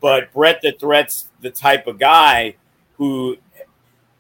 But 0.01 0.33
Brett 0.33 0.61
the 0.63 0.73
Threat's 0.73 1.29
the 1.41 1.51
type 1.51 1.87
of 1.87 1.99
guy 1.99 2.57
who 2.97 3.39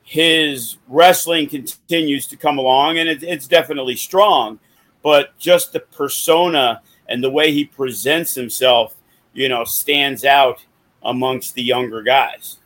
his 0.03 0.77
wrestling 0.88 1.48
continues 1.48 2.27
to 2.29 2.37
come 2.37 2.59
along 2.59 2.98
and 2.98 3.09
it, 3.09 3.22
it's 3.22 3.46
definitely 3.46 3.96
strong, 3.96 4.59
but 5.03 5.37
just 5.38 5.73
the 5.73 5.81
persona 5.81 6.83
and 7.09 7.23
the 7.23 7.31
way 7.31 7.53
he 7.53 7.65
presents 7.65 8.35
himself, 8.35 8.95
you 9.33 9.49
know, 9.49 9.65
stands 9.65 10.25
out 10.25 10.65
amongst 11.03 11.55
the 11.55 11.62
younger 11.62 12.03
guys. 12.03 12.59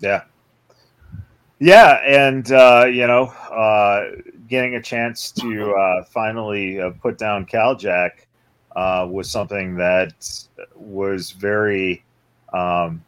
Yeah. 0.00 0.22
Yeah. 1.58 2.00
And, 2.04 2.50
uh, 2.50 2.86
you 2.86 3.06
know, 3.06 3.26
uh, 3.26 4.20
getting 4.48 4.76
a 4.76 4.82
chance 4.82 5.30
to 5.32 5.72
uh, 5.72 6.04
finally 6.04 6.80
uh, 6.80 6.90
put 7.02 7.18
down 7.18 7.46
Caljack 7.46 8.10
uh, 8.74 9.06
was 9.08 9.30
something 9.30 9.76
that 9.76 10.12
was 10.74 11.30
very 11.30 12.04
um, 12.54 13.04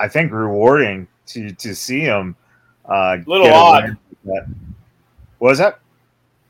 I 0.00 0.08
think 0.08 0.32
rewarding 0.32 1.06
to 1.26 1.52
to 1.52 1.74
see 1.74 2.00
him. 2.00 2.36
Uh, 2.84 3.18
a 3.18 3.24
little 3.26 3.48
odd. 3.48 3.96
What 4.24 4.46
was 5.38 5.58
that? 5.58 5.80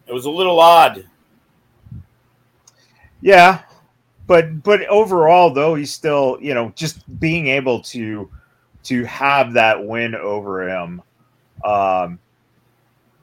It 0.06 0.12
was 0.12 0.24
a 0.24 0.30
little 0.30 0.58
odd. 0.58 1.04
Yeah, 3.20 3.62
but 4.26 4.62
but 4.62 4.86
overall 4.86 5.50
though, 5.50 5.74
he's 5.74 5.92
still 5.92 6.38
you 6.40 6.54
know 6.54 6.72
just 6.76 7.02
being 7.18 7.48
able 7.48 7.80
to 7.82 8.30
to 8.84 9.04
have 9.04 9.52
that 9.54 9.84
win 9.84 10.14
over 10.14 10.68
him 10.68 11.02
um, 11.64 12.18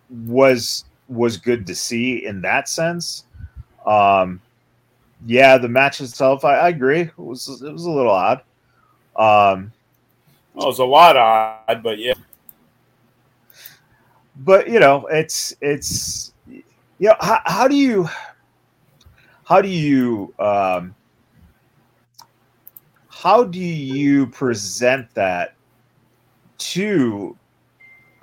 was 0.09 0.85
was 1.07 1.37
good 1.37 1.65
to 1.67 1.75
see 1.75 2.25
in 2.25 2.41
that 2.41 2.67
sense. 2.67 3.25
Um, 3.85 4.41
yeah, 5.25 5.57
the 5.57 5.69
match 5.69 6.01
itself, 6.01 6.43
I, 6.43 6.55
I, 6.55 6.69
agree. 6.69 7.01
It 7.01 7.17
was 7.17 7.47
it 7.61 7.71
was 7.71 7.85
a 7.85 7.91
little 7.91 8.11
odd. 8.11 8.39
Um, 9.15 9.71
well, 10.53 10.65
it 10.65 10.69
was 10.69 10.79
a 10.79 10.85
lot 10.85 11.15
odd, 11.15 11.81
but 11.83 11.99
yeah. 11.99 12.13
But 14.37 14.69
you 14.69 14.79
know, 14.79 15.05
it's 15.07 15.55
it's 15.61 16.33
you 16.47 16.63
know 16.99 17.15
how, 17.19 17.41
how 17.45 17.67
do 17.67 17.75
you 17.75 18.09
how 19.45 19.61
do 19.61 19.69
you 19.69 20.33
um, 20.39 20.93
how 23.07 23.43
do 23.43 23.59
you 23.59 24.27
present 24.27 25.09
that 25.13 25.55
to 26.57 27.37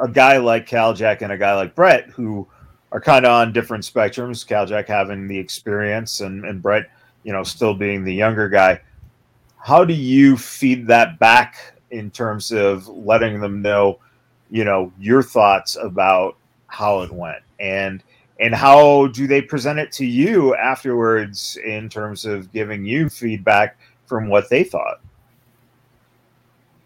a 0.00 0.08
guy 0.08 0.36
like 0.36 0.66
Cal 0.66 0.92
Jack 0.92 1.22
and 1.22 1.32
a 1.32 1.38
guy 1.38 1.54
like 1.54 1.74
Brett 1.74 2.08
who 2.10 2.46
are 2.90 3.00
kind 3.00 3.24
of 3.24 3.30
on 3.30 3.52
different 3.52 3.84
spectrums. 3.84 4.46
Cal 4.46 4.66
Jack 4.66 4.88
having 4.88 5.28
the 5.28 5.38
experience 5.38 6.20
and, 6.20 6.44
and 6.44 6.60
Brett, 6.60 6.90
you 7.22 7.32
know, 7.32 7.42
still 7.42 7.72
being 7.72 8.04
the 8.04 8.12
younger 8.12 8.48
guy. 8.48 8.80
How 9.58 9.84
do 9.84 9.94
you 9.94 10.36
feed 10.36 10.86
that 10.88 11.18
back 11.18 11.74
in 11.90 12.10
terms 12.10 12.50
of 12.50 12.88
letting 12.88 13.40
them 13.40 13.62
know, 13.62 14.00
you 14.50 14.64
know, 14.64 14.92
your 14.98 15.22
thoughts 15.22 15.76
about 15.76 16.36
how 16.66 17.02
it 17.02 17.12
went 17.12 17.42
and 17.60 18.02
and 18.42 18.52
how 18.52 19.06
do 19.06 19.28
they 19.28 19.40
present 19.40 19.78
it 19.78 19.92
to 19.92 20.04
you 20.04 20.54
afterwards 20.56 21.56
in 21.64 21.88
terms 21.88 22.24
of 22.24 22.52
giving 22.52 22.84
you 22.84 23.08
feedback 23.08 23.78
from 24.06 24.28
what 24.28 24.50
they 24.50 24.64
thought? 24.64 25.00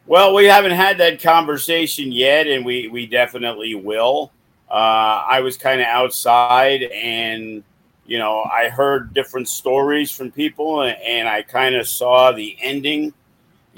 Well, 0.06 0.34
we 0.34 0.44
haven't 0.44 0.72
had 0.72 0.98
that 0.98 1.20
conversation 1.20 2.12
yet, 2.12 2.46
and 2.46 2.64
we 2.64 2.88
we 2.88 3.06
definitely 3.06 3.74
will. 3.74 4.30
Uh, 4.70 5.24
I 5.26 5.40
was 5.40 5.56
kind 5.56 5.80
of 5.80 5.86
outside, 5.86 6.82
and 6.82 7.64
you 8.04 8.18
know, 8.18 8.42
I 8.42 8.68
heard 8.68 9.14
different 9.14 9.48
stories 9.48 10.10
from 10.10 10.30
people, 10.30 10.82
and, 10.82 10.96
and 11.00 11.26
I 11.26 11.40
kind 11.40 11.74
of 11.74 11.88
saw 11.88 12.32
the 12.32 12.54
ending, 12.60 13.14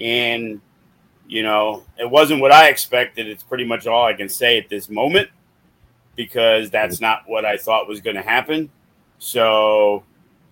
and 0.00 0.60
you 1.28 1.44
know, 1.44 1.84
it 1.96 2.10
wasn't 2.10 2.40
what 2.40 2.50
I 2.50 2.68
expected. 2.68 3.28
It's 3.28 3.44
pretty 3.44 3.64
much 3.64 3.86
all 3.86 4.04
I 4.04 4.14
can 4.14 4.28
say 4.28 4.58
at 4.58 4.68
this 4.68 4.90
moment 4.90 5.30
because 6.18 6.68
that's 6.68 7.00
not 7.00 7.22
what 7.28 7.44
I 7.44 7.57
thought 7.57 7.87
was 7.87 8.00
going 8.00 8.16
to 8.16 8.22
happen. 8.22 8.68
So 9.20 10.02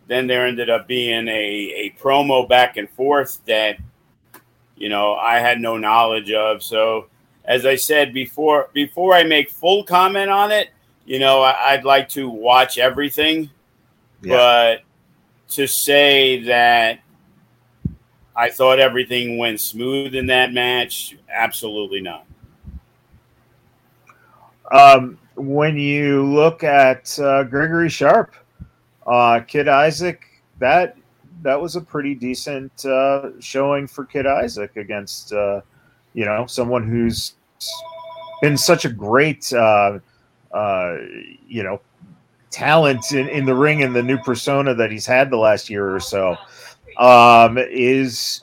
then 0.07 0.29
there 0.29 0.47
ended 0.47 0.71
up 0.71 0.87
being 0.87 1.27
a, 1.27 1.33
a 1.33 1.95
promo 2.01 2.49
back 2.49 2.77
and 2.77 2.89
forth 2.91 3.45
that 3.47 3.77
you 4.77 4.89
know 4.89 5.15
I 5.15 5.41
had 5.41 5.61
no 5.61 5.77
knowledge 5.77 6.31
of. 6.31 6.63
So 6.63 7.07
as 7.45 7.67
I 7.67 7.75
said 7.75 8.15
before, 8.15 8.71
before 8.73 9.13
I 9.13 9.25
make 9.25 9.51
full 9.51 9.83
comment 9.83 10.31
on 10.31 10.53
it, 10.53 10.71
you 11.05 11.19
know 11.19 11.43
I, 11.43 11.75
would 11.75 11.85
like 11.85 12.09
to 12.11 12.31
watch 12.31 12.79
everything, 12.79 13.51
yeah. 14.23 14.37
but 14.37 14.83
to 15.55 15.67
say 15.67 16.45
that 16.45 17.01
I 18.37 18.51
thought 18.51 18.79
everything 18.79 19.37
went 19.37 19.61
smooth 19.61 20.15
in 20.15 20.27
that 20.27 20.53
match, 20.53 21.17
absolutely 21.29 22.03
not. 22.03 22.25
Um, 24.71 25.19
when 25.37 25.79
you 25.79 26.25
look 26.25 26.65
at 26.65 27.19
uh, 27.19 27.45
Gregory 27.45 27.89
Sharp, 27.89 28.35
uh, 29.07 29.41
Kid 29.47 29.69
Isaac, 29.69 30.27
that 30.59 30.97
that 31.43 31.61
was 31.61 31.77
a 31.77 31.81
pretty 31.81 32.15
decent 32.15 32.85
uh, 32.87 33.31
showing 33.41 33.87
for 33.87 34.05
Kid 34.05 34.27
Isaac 34.27 34.77
against 34.77 35.33
uh, 35.33 35.61
you 36.15 36.25
know 36.25 36.47
someone 36.47 36.87
who's 36.89 37.35
been 38.41 38.57
such 38.57 38.85
a 38.85 38.89
great 38.89 39.53
uh, 39.53 39.99
uh, 40.53 40.97
you 41.47 41.63
know 41.63 41.81
talent 42.51 43.13
in, 43.13 43.29
in 43.29 43.45
the 43.45 43.55
ring 43.55 43.83
and 43.83 43.95
the 43.95 44.03
new 44.03 44.19
persona 44.19 44.75
that 44.75 44.91
he's 44.91 45.07
had 45.07 45.31
the 45.31 45.37
last 45.37 45.69
year 45.69 45.95
or 45.95 46.01
so. 46.01 46.37
Um, 46.99 47.59
is 47.59 48.41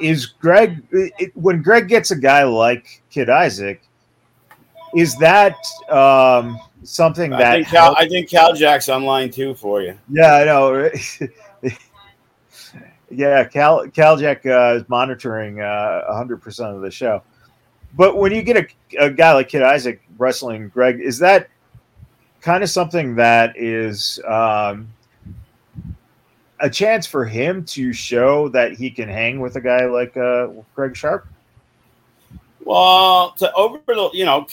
is 0.00 0.26
Greg 0.26 0.82
it, 0.92 1.36
when 1.36 1.62
Greg 1.62 1.88
gets 1.88 2.10
a 2.10 2.16
guy 2.16 2.44
like 2.44 3.02
Kid 3.10 3.28
Isaac? 3.28 3.82
Is 4.94 5.16
that 5.16 5.56
um, 5.90 6.58
something 6.82 7.30
that 7.30 7.40
I 7.40 7.54
think 7.56 7.68
Cal, 7.68 7.94
I 7.96 8.08
think 8.08 8.30
Cal 8.30 8.54
Jack's 8.54 8.88
online 8.88 9.30
too 9.30 9.54
for 9.54 9.82
you. 9.82 9.98
Yeah, 10.08 10.34
I 10.34 10.44
know. 10.44 10.90
yeah, 13.10 13.44
Cal 13.44 13.88
Cal 13.88 14.16
Jack 14.16 14.46
uh, 14.46 14.78
is 14.80 14.88
monitoring 14.88 15.60
uh, 15.60 16.12
hundred 16.12 16.42
percent 16.42 16.74
of 16.74 16.82
the 16.82 16.90
show. 16.90 17.22
But 17.96 18.16
when 18.16 18.32
you 18.32 18.42
get 18.42 18.56
a, 18.56 19.04
a 19.06 19.10
guy 19.10 19.32
like 19.32 19.48
Kid 19.48 19.62
Isaac 19.62 20.02
wrestling 20.18 20.68
Greg, 20.68 21.00
is 21.00 21.18
that 21.18 21.48
kind 22.40 22.62
of 22.62 22.70
something 22.70 23.14
that 23.16 23.56
is 23.56 24.20
um, 24.26 24.88
a 26.60 26.68
chance 26.68 27.06
for 27.06 27.24
him 27.24 27.64
to 27.64 27.92
show 27.92 28.48
that 28.50 28.72
he 28.72 28.90
can 28.90 29.08
hang 29.08 29.40
with 29.40 29.56
a 29.56 29.60
guy 29.60 29.86
like 29.86 30.16
uh, 30.16 30.48
Greg 30.74 30.96
Sharp? 30.96 31.26
Well, 32.68 33.30
to 33.38 33.50
over 33.54 33.80
the 33.86 34.10
you 34.12 34.26
know, 34.26 34.46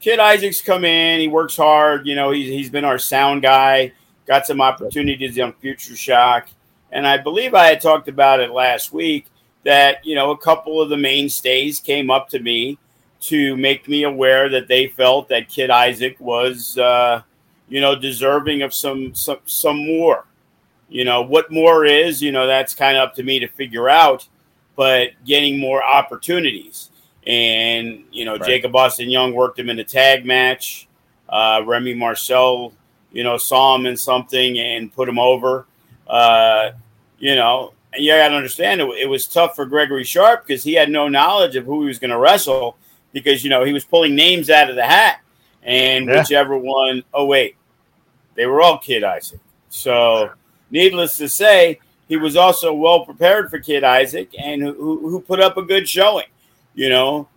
Kid 0.00 0.18
Isaac's 0.18 0.62
come 0.62 0.82
in. 0.86 1.20
He 1.20 1.28
works 1.28 1.58
hard. 1.58 2.06
You 2.06 2.14
know, 2.14 2.30
he's 2.30 2.48
he's 2.48 2.70
been 2.70 2.86
our 2.86 2.98
sound 2.98 3.42
guy. 3.42 3.92
Got 4.26 4.46
some 4.46 4.62
opportunities 4.62 5.38
on 5.38 5.52
Future 5.52 5.94
Shock, 5.94 6.48
and 6.90 7.06
I 7.06 7.18
believe 7.18 7.52
I 7.52 7.66
had 7.66 7.82
talked 7.82 8.08
about 8.08 8.40
it 8.40 8.50
last 8.50 8.94
week 8.94 9.26
that 9.64 10.02
you 10.06 10.14
know 10.14 10.30
a 10.30 10.38
couple 10.38 10.80
of 10.80 10.88
the 10.88 10.96
mainstays 10.96 11.80
came 11.80 12.08
up 12.10 12.30
to 12.30 12.38
me 12.38 12.78
to 13.24 13.54
make 13.58 13.86
me 13.86 14.04
aware 14.04 14.48
that 14.48 14.66
they 14.66 14.86
felt 14.86 15.28
that 15.28 15.50
Kid 15.50 15.68
Isaac 15.68 16.16
was 16.18 16.78
uh, 16.78 17.20
you 17.68 17.82
know 17.82 17.94
deserving 17.94 18.62
of 18.62 18.72
some 18.72 19.14
some 19.14 19.40
some 19.44 19.84
more. 19.86 20.24
You 20.88 21.04
know 21.04 21.20
what 21.20 21.52
more 21.52 21.84
is, 21.84 22.22
you 22.22 22.32
know 22.32 22.46
that's 22.46 22.72
kind 22.72 22.96
of 22.96 23.06
up 23.06 23.14
to 23.16 23.22
me 23.22 23.38
to 23.38 23.48
figure 23.48 23.90
out, 23.90 24.26
but 24.76 25.10
getting 25.26 25.60
more 25.60 25.84
opportunities 25.84 26.89
and 27.26 28.04
you 28.10 28.24
know 28.24 28.36
right. 28.36 28.44
Jacob 28.44 28.74
Austin 28.74 29.10
Young 29.10 29.34
worked 29.34 29.58
him 29.58 29.70
in 29.70 29.78
a 29.78 29.84
tag 29.84 30.24
match. 30.24 30.88
Uh, 31.28 31.62
Remy 31.64 31.94
Marcel, 31.94 32.72
you 33.12 33.22
know, 33.22 33.36
saw 33.36 33.76
him 33.76 33.86
in 33.86 33.96
something 33.96 34.58
and 34.58 34.92
put 34.92 35.08
him 35.08 35.18
over. 35.18 35.66
Uh, 36.08 36.72
you 37.18 37.36
know, 37.36 37.72
and 37.92 38.02
you 38.02 38.12
got 38.12 38.28
to 38.28 38.34
understand 38.34 38.80
it, 38.80 38.88
it, 38.98 39.06
was 39.08 39.28
tough 39.28 39.54
for 39.54 39.64
Gregory 39.64 40.02
Sharp 40.02 40.44
because 40.44 40.64
he 40.64 40.74
had 40.74 40.90
no 40.90 41.06
knowledge 41.06 41.54
of 41.54 41.64
who 41.64 41.82
he 41.82 41.86
was 41.86 42.00
going 42.00 42.10
to 42.10 42.18
wrestle 42.18 42.76
because 43.12 43.44
you 43.44 43.50
know 43.50 43.64
he 43.64 43.72
was 43.72 43.84
pulling 43.84 44.14
names 44.14 44.50
out 44.50 44.70
of 44.70 44.76
the 44.76 44.84
hat 44.84 45.20
and 45.62 46.06
yeah. 46.06 46.18
whichever 46.18 46.56
one 46.56 47.04
oh 47.14 47.26
wait, 47.26 47.56
they 48.34 48.46
were 48.46 48.60
all 48.60 48.78
Kid 48.78 49.04
Isaac. 49.04 49.40
So, 49.68 50.32
needless 50.70 51.16
to 51.18 51.28
say, 51.28 51.78
he 52.08 52.16
was 52.16 52.36
also 52.36 52.72
well 52.74 53.04
prepared 53.04 53.50
for 53.50 53.60
Kid 53.60 53.84
Isaac 53.84 54.34
and 54.38 54.62
who, 54.62 55.08
who 55.08 55.20
put 55.20 55.40
up 55.40 55.56
a 55.56 55.62
good 55.62 55.88
showing. 55.88 56.26
You 56.74 56.88
know, 56.88 57.28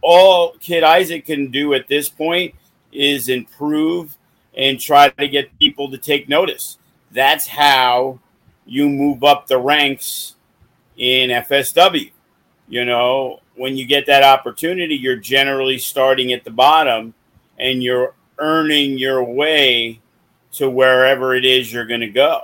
all 0.00 0.52
Kid 0.60 0.82
Isaac 0.82 1.26
can 1.26 1.50
do 1.50 1.74
at 1.74 1.88
this 1.88 2.08
point 2.08 2.54
is 2.92 3.28
improve 3.28 4.16
and 4.56 4.78
try 4.78 5.08
to 5.08 5.28
get 5.28 5.58
people 5.58 5.90
to 5.90 5.98
take 5.98 6.28
notice. 6.28 6.78
That's 7.10 7.46
how 7.46 8.20
you 8.66 8.88
move 8.88 9.24
up 9.24 9.46
the 9.46 9.58
ranks 9.58 10.36
in 10.96 11.30
FSW. 11.30 12.10
You 12.68 12.84
know, 12.84 13.40
when 13.56 13.76
you 13.76 13.86
get 13.86 14.06
that 14.06 14.22
opportunity, 14.22 14.94
you're 14.94 15.16
generally 15.16 15.78
starting 15.78 16.32
at 16.32 16.44
the 16.44 16.50
bottom 16.50 17.14
and 17.58 17.82
you're 17.82 18.14
earning 18.38 18.98
your 18.98 19.22
way 19.22 20.00
to 20.52 20.68
wherever 20.68 21.34
it 21.34 21.44
is 21.44 21.72
you're 21.72 21.86
going 21.86 22.00
to 22.00 22.08
go. 22.08 22.42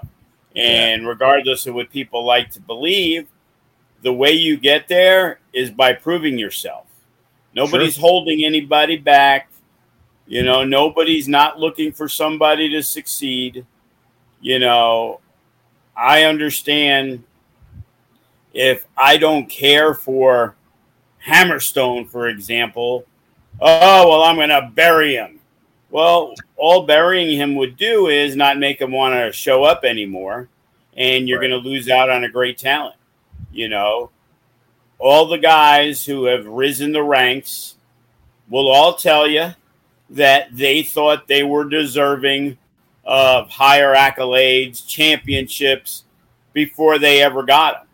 And 0.56 1.06
regardless 1.06 1.66
of 1.66 1.74
what 1.74 1.90
people 1.90 2.24
like 2.24 2.50
to 2.52 2.61
believe, 2.61 3.28
the 4.02 4.12
way 4.12 4.32
you 4.32 4.56
get 4.56 4.88
there 4.88 5.40
is 5.59 5.71
by 5.71 5.92
proving 5.92 6.38
yourself. 6.38 6.87
Nobody's 7.55 7.94
sure. 7.94 8.03
holding 8.03 8.44
anybody 8.44 8.97
back. 8.97 9.51
You 10.27 10.42
know, 10.42 10.62
nobody's 10.62 11.27
not 11.27 11.59
looking 11.59 11.90
for 11.90 12.09
somebody 12.09 12.68
to 12.71 12.83
succeed. 12.83 13.66
You 14.40 14.59
know, 14.59 15.21
I 15.97 16.25
understand 16.25 17.25
if 18.53 18.87
I 18.97 19.16
don't 19.16 19.49
care 19.49 19.94
for 19.94 20.55
Hammerstone, 21.27 22.09
for 22.09 22.29
example, 22.29 23.05
oh, 23.61 24.09
well, 24.09 24.23
I'm 24.23 24.37
going 24.37 24.51
to 24.51 24.71
bury 24.75 25.14
him. 25.14 25.40
Well, 25.90 26.35
all 26.57 26.87
burying 26.87 27.37
him 27.37 27.55
would 27.57 27.77
do 27.77 28.09
is 28.09 28.37
not 28.37 28.59
make 28.59 28.81
him 28.81 28.92
want 28.92 29.14
to 29.14 29.33
show 29.33 29.64
up 29.64 29.85
anymore, 29.85 30.49
and 30.97 31.27
you're 31.27 31.40
right. 31.40 31.49
going 31.49 31.62
to 31.62 31.68
lose 31.68 31.88
out 31.88 32.11
on 32.11 32.25
a 32.25 32.29
great 32.29 32.59
talent. 32.59 32.97
You 33.51 33.68
know, 33.68 34.11
all 34.98 35.26
the 35.26 35.38
guys 35.38 36.04
who 36.04 36.24
have 36.24 36.46
risen 36.46 36.92
the 36.92 37.02
ranks 37.02 37.76
will 38.48 38.68
all 38.68 38.94
tell 38.94 39.26
you 39.26 39.54
that 40.11 40.48
they 40.56 40.82
thought 40.82 41.28
they 41.28 41.42
were 41.42 41.68
deserving 41.68 42.58
of 43.04 43.48
higher 43.48 43.94
accolades, 43.94 44.87
championships 44.87 46.04
before 46.52 46.98
they 46.98 47.22
ever 47.22 47.42
got 47.42 47.74
them. 47.74 47.87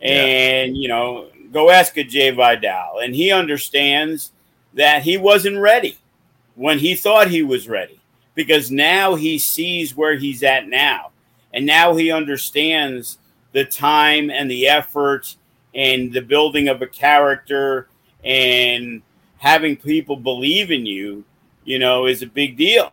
And, 0.00 0.76
yeah. 0.76 0.82
you 0.82 0.88
know, 0.88 1.28
go 1.52 1.70
ask 1.70 1.96
a 1.96 2.04
Jay 2.04 2.30
Vidal, 2.30 2.98
and 2.98 3.14
he 3.14 3.30
understands 3.30 4.32
that 4.74 5.02
he 5.02 5.16
wasn't 5.16 5.58
ready 5.58 5.98
when 6.54 6.78
he 6.78 6.94
thought 6.94 7.28
he 7.28 7.42
was 7.42 7.68
ready 7.68 8.00
because 8.34 8.70
now 8.70 9.14
he 9.14 9.38
sees 9.38 9.96
where 9.96 10.16
he's 10.16 10.42
at 10.42 10.68
now. 10.68 11.10
And 11.52 11.66
now 11.66 11.94
he 11.94 12.10
understands 12.10 13.18
the 13.52 13.64
time 13.64 14.30
and 14.30 14.50
the 14.50 14.66
effort 14.66 15.36
and 15.74 16.12
the 16.12 16.20
building 16.20 16.68
of 16.68 16.82
a 16.82 16.86
character 16.86 17.88
and 18.24 19.02
having 19.38 19.76
people 19.76 20.16
believe 20.16 20.70
in 20.70 20.86
you, 20.86 21.24
you 21.64 21.78
know, 21.78 22.06
is 22.06 22.22
a 22.22 22.26
big 22.26 22.56
deal. 22.56 22.92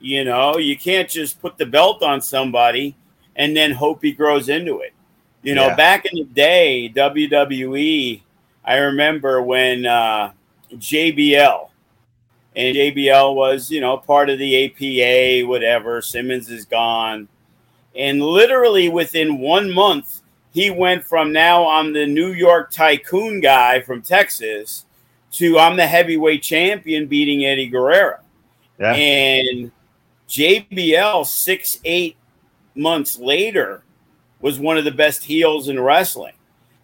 You 0.00 0.24
know, 0.24 0.56
you 0.56 0.78
can't 0.78 1.08
just 1.08 1.40
put 1.40 1.58
the 1.58 1.66
belt 1.66 2.02
on 2.02 2.20
somebody 2.20 2.96
and 3.36 3.56
then 3.56 3.72
hope 3.72 4.02
he 4.02 4.12
grows 4.12 4.48
into 4.48 4.80
it. 4.80 4.92
You 5.42 5.54
know, 5.54 5.68
yeah. 5.68 5.76
back 5.76 6.04
in 6.04 6.18
the 6.18 6.24
day, 6.24 6.92
WWE, 6.94 8.20
I 8.64 8.76
remember 8.76 9.40
when 9.42 9.86
uh, 9.86 10.32
JBL, 10.74 11.70
and 12.56 12.76
JBL 12.76 13.34
was, 13.34 13.70
you 13.70 13.80
know, 13.80 13.96
part 13.96 14.28
of 14.28 14.38
the 14.38 14.66
APA, 14.66 15.48
whatever. 15.48 16.02
Simmons 16.02 16.50
is 16.50 16.64
gone. 16.64 17.28
And 17.96 18.22
literally 18.22 18.88
within 18.88 19.38
one 19.38 19.72
month, 19.72 20.20
he 20.52 20.70
went 20.70 21.04
from 21.04 21.32
now 21.32 21.68
I'm 21.68 21.92
the 21.92 22.06
New 22.06 22.32
York 22.32 22.70
tycoon 22.70 23.40
guy 23.40 23.80
from 23.80 24.02
Texas 24.02 24.84
to 25.32 25.58
I'm 25.58 25.76
the 25.76 25.86
heavyweight 25.86 26.42
champion 26.42 27.06
beating 27.06 27.44
Eddie 27.44 27.68
Guerrero. 27.68 28.18
Yeah. 28.78 28.94
And 28.94 29.70
JBL, 30.28 31.26
six, 31.26 31.78
eight 31.84 32.16
months 32.74 33.18
later, 33.18 33.84
was 34.40 34.58
one 34.58 34.78
of 34.78 34.84
the 34.84 34.90
best 34.90 35.24
heels 35.24 35.68
in 35.68 35.78
wrestling. 35.78 36.34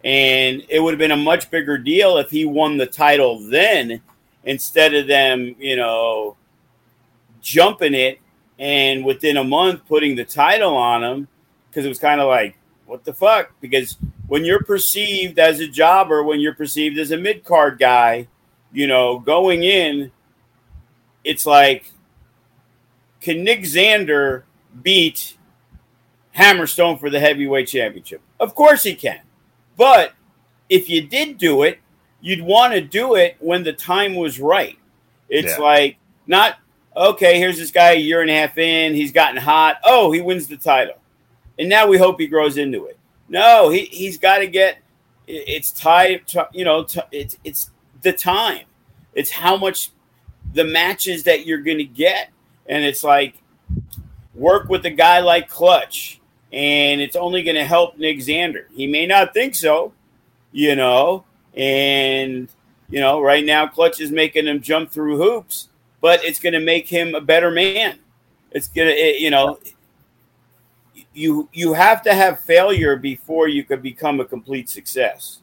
And 0.03 0.63
it 0.69 0.79
would 0.79 0.93
have 0.93 0.99
been 0.99 1.11
a 1.11 1.17
much 1.17 1.49
bigger 1.49 1.77
deal 1.77 2.17
if 2.17 2.29
he 2.29 2.45
won 2.45 2.77
the 2.77 2.85
title 2.85 3.39
then 3.49 4.01
instead 4.43 4.93
of 4.93 5.07
them, 5.07 5.55
you 5.59 5.75
know, 5.75 6.37
jumping 7.41 7.93
it 7.93 8.19
and 8.59 9.03
within 9.03 9.37
a 9.37 9.43
month 9.43 9.85
putting 9.87 10.15
the 10.15 10.23
title 10.23 10.75
on 10.75 11.03
him 11.03 11.27
because 11.69 11.85
it 11.85 11.89
was 11.89 11.99
kind 11.99 12.21
of 12.21 12.27
like, 12.27 12.57
what 12.87 13.03
the 13.03 13.13
fuck? 13.13 13.51
Because 13.61 13.97
when 14.27 14.45
you're 14.45 14.63
perceived 14.63 15.37
as 15.37 15.59
a 15.59 15.67
jobber, 15.67 16.23
when 16.23 16.39
you're 16.39 16.55
perceived 16.55 16.97
as 16.97 17.11
a 17.11 17.17
mid 17.17 17.43
card 17.43 17.77
guy, 17.77 18.27
you 18.71 18.87
know, 18.87 19.19
going 19.19 19.63
in, 19.63 20.11
it's 21.23 21.45
like, 21.45 21.91
can 23.19 23.43
Nick 23.43 23.61
Zander 23.61 24.43
beat 24.81 25.37
Hammerstone 26.35 26.99
for 26.99 27.09
the 27.09 27.19
heavyweight 27.19 27.67
championship? 27.67 28.21
Of 28.39 28.55
course 28.55 28.83
he 28.83 28.95
can. 28.95 29.21
But 29.75 30.13
if 30.69 30.89
you 30.89 31.01
did 31.01 31.37
do 31.37 31.63
it, 31.63 31.79
you'd 32.21 32.41
want 32.41 32.73
to 32.73 32.81
do 32.81 33.15
it 33.15 33.35
when 33.39 33.63
the 33.63 33.73
time 33.73 34.15
was 34.15 34.39
right. 34.39 34.77
It's 35.29 35.57
yeah. 35.57 35.63
like 35.63 35.97
not 36.25 36.57
okay. 36.95 37.37
Here's 37.37 37.57
this 37.57 37.71
guy 37.71 37.91
a 37.91 37.99
year 37.99 38.21
and 38.21 38.29
a 38.29 38.33
half 38.33 38.57
in. 38.57 38.93
He's 38.93 39.11
gotten 39.11 39.37
hot. 39.37 39.77
Oh, 39.83 40.11
he 40.11 40.21
wins 40.21 40.47
the 40.47 40.57
title, 40.57 40.95
and 41.59 41.69
now 41.69 41.87
we 41.87 41.97
hope 41.97 42.19
he 42.19 42.27
grows 42.27 42.57
into 42.57 42.85
it. 42.85 42.97
No, 43.29 43.69
he 43.69 43.85
he's 43.85 44.17
got 44.17 44.39
to 44.39 44.47
get. 44.47 44.79
It's 45.27 45.71
time. 45.71 46.21
You 46.53 46.65
know, 46.65 46.87
it's 47.11 47.37
it's 47.43 47.71
the 48.01 48.13
time. 48.13 48.65
It's 49.13 49.31
how 49.31 49.57
much 49.57 49.91
the 50.53 50.63
matches 50.63 51.23
that 51.23 51.45
you're 51.45 51.61
going 51.61 51.79
to 51.79 51.83
get, 51.83 52.29
and 52.67 52.83
it's 52.83 53.03
like 53.03 53.35
work 54.33 54.69
with 54.69 54.85
a 54.85 54.89
guy 54.89 55.19
like 55.19 55.49
Clutch, 55.49 56.21
and 56.53 57.01
it's 57.01 57.15
only 57.15 57.43
going 57.43 57.55
to 57.55 57.65
help 57.65 57.97
Nick 57.97 58.19
Zander. 58.19 58.65
He 58.73 58.87
may 58.87 59.05
not 59.05 59.33
think 59.33 59.55
so, 59.55 59.93
you 60.51 60.75
know, 60.75 61.25
and, 61.55 62.47
you 62.89 62.99
know, 62.99 63.19
right 63.19 63.43
now, 63.43 63.67
Clutch 63.67 63.99
is 63.99 64.11
making 64.11 64.45
him 64.45 64.61
jump 64.61 64.91
through 64.91 65.17
hoops, 65.17 65.69
but 65.99 66.23
it's 66.23 66.39
going 66.39 66.53
to 66.53 66.59
make 66.59 66.87
him 66.87 67.15
a 67.15 67.21
better 67.21 67.51
man. 67.51 67.99
It's 68.51 68.67
going 68.67 68.87
to, 68.87 69.19
you 69.19 69.31
know, 69.31 69.59
you 71.17 71.49
you 71.51 71.73
have 71.73 72.03
to 72.03 72.13
have 72.13 72.39
failure 72.39 72.95
before 72.95 73.47
you 73.47 73.63
could 73.63 73.81
become 73.81 74.19
a 74.19 74.25
complete 74.25 74.69
success. 74.69 75.39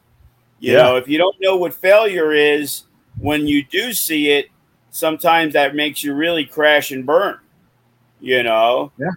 You 0.59 0.73
yeah. 0.73 0.83
know, 0.83 0.95
if 0.95 1.07
you 1.07 1.17
don't 1.17 1.35
know 1.41 1.57
what 1.57 1.73
failure 1.73 2.31
is, 2.31 2.83
when 3.19 3.45
you 3.45 3.63
do 3.63 3.91
see 3.91 4.29
it, 4.31 4.47
sometimes 4.91 5.53
that 5.53 5.75
makes 5.75 6.03
you 6.03 6.13
really 6.13 6.45
crash 6.45 6.91
and 6.91 7.05
burn. 7.05 7.39
You 8.21 8.43
know, 8.43 8.93
yeah. 8.97 9.11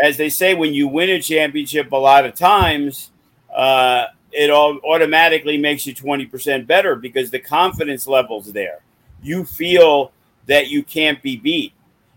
As 0.00 0.16
they 0.16 0.28
say, 0.28 0.54
when 0.54 0.72
you 0.72 0.88
win 0.88 1.10
a 1.10 1.20
championship, 1.20 1.90
a 1.90 1.96
lot 1.96 2.24
of 2.24 2.34
times, 2.34 3.10
uh, 3.54 4.04
it 4.30 4.50
all 4.50 4.78
automatically 4.84 5.56
makes 5.56 5.86
you 5.86 5.94
20% 5.94 6.66
better 6.66 6.94
because 6.94 7.30
the 7.30 7.38
confidence 7.38 8.06
level's 8.06 8.52
there. 8.52 8.80
You 9.22 9.44
feel 9.44 10.12
that 10.46 10.68
you 10.68 10.82
can't 10.82 11.20
be 11.22 11.36
beat. 11.36 11.72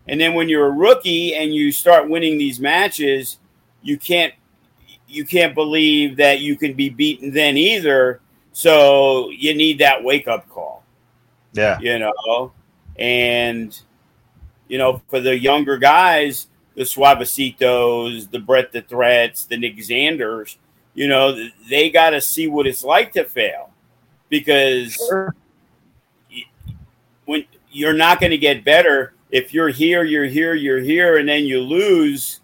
And 0.07 0.19
then 0.19 0.33
when 0.33 0.49
you're 0.49 0.67
a 0.67 0.71
rookie 0.71 1.35
and 1.35 1.53
you 1.53 1.71
start 1.71 2.09
winning 2.09 2.37
these 2.37 2.59
matches, 2.59 3.39
you 3.81 3.97
can't 3.97 4.33
you 5.07 5.25
can't 5.25 5.55
believe 5.55 6.17
that 6.17 6.39
you 6.39 6.55
can 6.55 6.73
be 6.73 6.89
beaten 6.89 7.31
then 7.31 7.57
either. 7.57 8.21
So 8.51 9.29
you 9.29 9.55
need 9.55 9.79
that 9.79 10.03
wake 10.03 10.27
up 10.27 10.47
call. 10.49 10.83
Yeah. 11.53 11.79
You 11.79 11.99
know, 11.99 12.51
and 12.97 13.79
you 14.67 14.77
know, 14.77 15.01
for 15.07 15.19
the 15.19 15.37
younger 15.37 15.77
guys, 15.77 16.47
the 16.75 16.83
Suavecitos, 16.83 18.29
the 18.29 18.39
Brett 18.39 18.71
the 18.71 18.81
Threats, 18.81 19.45
the 19.45 19.57
Nick 19.57 19.77
Zanders, 19.77 20.57
you 20.93 21.07
know, 21.07 21.35
they 21.69 21.89
got 21.89 22.11
to 22.11 22.21
see 22.21 22.47
what 22.47 22.67
it's 22.67 22.83
like 22.83 23.13
to 23.13 23.23
fail 23.23 23.71
because 24.29 24.93
sure. 24.93 25.35
when 27.25 27.45
you're 27.71 27.93
not 27.93 28.19
going 28.19 28.31
to 28.31 28.37
get 28.37 28.63
better 28.63 29.13
if 29.31 29.53
you're 29.53 29.69
here, 29.69 30.03
you're 30.03 30.25
here, 30.25 30.55
you're 30.55 30.79
here, 30.79 31.17
and 31.17 31.29
then 31.29 31.43
you 31.43 31.61
lose. 31.61 32.41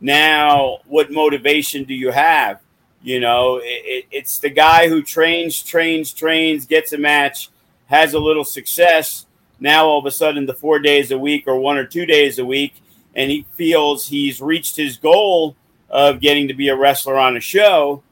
Now, 0.00 0.78
what 0.86 1.10
motivation 1.10 1.84
do 1.84 1.94
you 1.94 2.10
have? 2.10 2.60
You 3.02 3.20
know, 3.20 3.56
it, 3.56 3.62
it, 3.64 4.04
it's 4.10 4.38
the 4.38 4.50
guy 4.50 4.88
who 4.88 5.02
trains, 5.02 5.62
trains, 5.62 6.12
trains, 6.12 6.66
gets 6.66 6.92
a 6.92 6.98
match, 6.98 7.50
has 7.86 8.14
a 8.14 8.18
little 8.18 8.44
success. 8.44 9.26
Now, 9.60 9.86
all 9.86 9.98
of 9.98 10.06
a 10.06 10.10
sudden, 10.10 10.46
the 10.46 10.54
four 10.54 10.78
days 10.78 11.10
a 11.10 11.18
week 11.18 11.44
or 11.46 11.58
one 11.58 11.76
or 11.76 11.84
two 11.84 12.06
days 12.06 12.38
a 12.38 12.44
week, 12.44 12.74
and 13.14 13.30
he 13.30 13.46
feels 13.54 14.08
he's 14.08 14.40
reached 14.40 14.76
his 14.76 14.96
goal 14.96 15.56
of 15.90 16.20
getting 16.20 16.48
to 16.48 16.54
be 16.54 16.68
a 16.68 16.76
wrestler 16.76 17.18
on 17.18 17.36
a 17.36 17.40
show, 17.40 18.02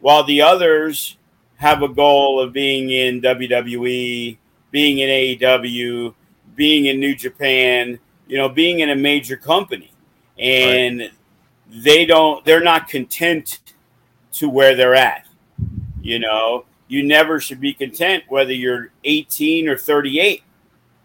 while 0.00 0.24
the 0.24 0.40
others 0.40 1.16
have 1.56 1.82
a 1.82 1.88
goal 1.88 2.40
of 2.40 2.52
being 2.52 2.90
in 2.90 3.20
WWE, 3.20 4.36
being 4.70 4.98
in 4.98 5.08
AEW, 5.08 6.14
being 6.54 6.86
in 6.86 7.00
New 7.00 7.14
Japan, 7.14 7.98
you 8.26 8.36
know, 8.36 8.48
being 8.48 8.80
in 8.80 8.90
a 8.90 8.96
major 8.96 9.36
company. 9.36 9.92
And 10.38 11.00
right. 11.00 11.12
They 11.74 12.06
don't, 12.06 12.44
they're 12.44 12.62
not 12.62 12.88
content 12.88 13.60
to 14.34 14.48
where 14.48 14.76
they're 14.76 14.94
at. 14.94 15.26
You 16.00 16.18
know, 16.18 16.66
you 16.88 17.02
never 17.02 17.40
should 17.40 17.60
be 17.60 17.72
content 17.72 18.24
whether 18.28 18.52
you're 18.52 18.90
18 19.04 19.68
or 19.68 19.76
38. 19.76 20.42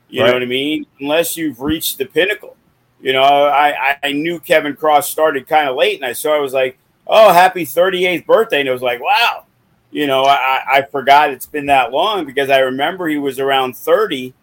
You 0.10 0.22
right. 0.22 0.28
know 0.28 0.34
what 0.34 0.44
I 0.44 0.46
mean? 0.46 0.86
Unless 1.00 1.38
you've 1.38 1.62
reached 1.62 1.98
the 1.98 2.06
pinnacle. 2.06 2.56
You 3.02 3.14
know, 3.14 3.24
I, 3.24 3.98
I 4.04 4.12
knew 4.12 4.40
Kevin 4.40 4.76
Kross 4.76 5.04
started 5.04 5.48
kind 5.48 5.70
of 5.70 5.78
late, 5.78 5.96
and 5.96 6.06
I 6.06 6.14
saw 6.14 6.36
I 6.36 6.40
was 6.40 6.54
like, 6.54 6.78
oh, 7.08 7.32
happy 7.32 7.66
38th 7.66 8.26
birthday. 8.26 8.60
And 8.60 8.70
it 8.70 8.74
was 8.74 8.82
like, 8.82 9.02
wow. 9.02 9.46
You 9.92 10.06
know, 10.06 10.24
I, 10.24 10.62
I 10.72 10.82
forgot 10.84 11.32
it's 11.32 11.48
been 11.48 11.66
that 11.68 11.92
long 11.92 12.26
because 12.26 12.50
I 12.50 12.60
remember 12.60 13.08
he 13.08 13.18
was 13.18 13.40
around 13.40 13.76
30, 13.76 14.34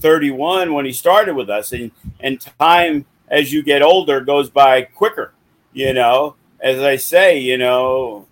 31 0.00 0.74
when 0.74 0.84
he 0.84 0.92
started 0.92 1.34
with 1.34 1.48
us. 1.48 1.72
And, 1.72 1.92
and 2.20 2.40
time 2.40 3.06
as 3.28 3.52
you 3.52 3.62
get 3.62 3.82
older 3.82 4.20
goes 4.20 4.50
by 4.50 4.82
quicker. 4.82 5.32
You 5.72 5.94
know, 5.94 6.36
as 6.60 6.80
I 6.80 6.96
say, 6.96 7.38
you 7.38 7.58
know, 7.58 8.26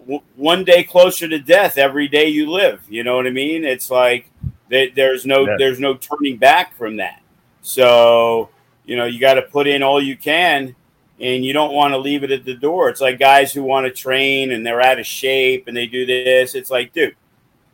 w- 0.00 0.22
one 0.34 0.64
day 0.64 0.82
closer 0.84 1.28
to 1.28 1.38
death 1.38 1.78
every 1.78 2.08
day 2.08 2.28
you 2.28 2.50
live. 2.50 2.82
You 2.88 3.04
know 3.04 3.16
what 3.16 3.26
I 3.26 3.30
mean? 3.30 3.64
It's 3.64 3.90
like 3.90 4.30
there's 4.68 5.24
no 5.24 5.46
yeah. 5.46 5.56
there's 5.58 5.80
no 5.80 5.94
turning 5.94 6.36
back 6.36 6.74
from 6.74 6.96
that. 6.96 7.22
So 7.62 8.50
you 8.84 8.96
know, 8.96 9.04
you 9.04 9.20
got 9.20 9.34
to 9.34 9.42
put 9.42 9.66
in 9.66 9.82
all 9.82 10.00
you 10.00 10.16
can 10.16 10.74
and 11.20 11.44
you 11.44 11.52
don't 11.52 11.72
want 11.72 11.92
to 11.92 11.98
leave 11.98 12.24
it 12.24 12.30
at 12.30 12.44
the 12.44 12.54
door. 12.54 12.88
It's 12.88 13.00
like 13.00 13.18
guys 13.18 13.52
who 13.52 13.62
want 13.62 13.86
to 13.86 13.90
train 13.90 14.52
and 14.52 14.64
they're 14.64 14.80
out 14.80 14.98
of 14.98 15.06
shape 15.06 15.66
and 15.66 15.76
they 15.76 15.86
do 15.86 16.06
this. 16.06 16.54
It's 16.54 16.70
like, 16.70 16.92
dude, 16.92 17.16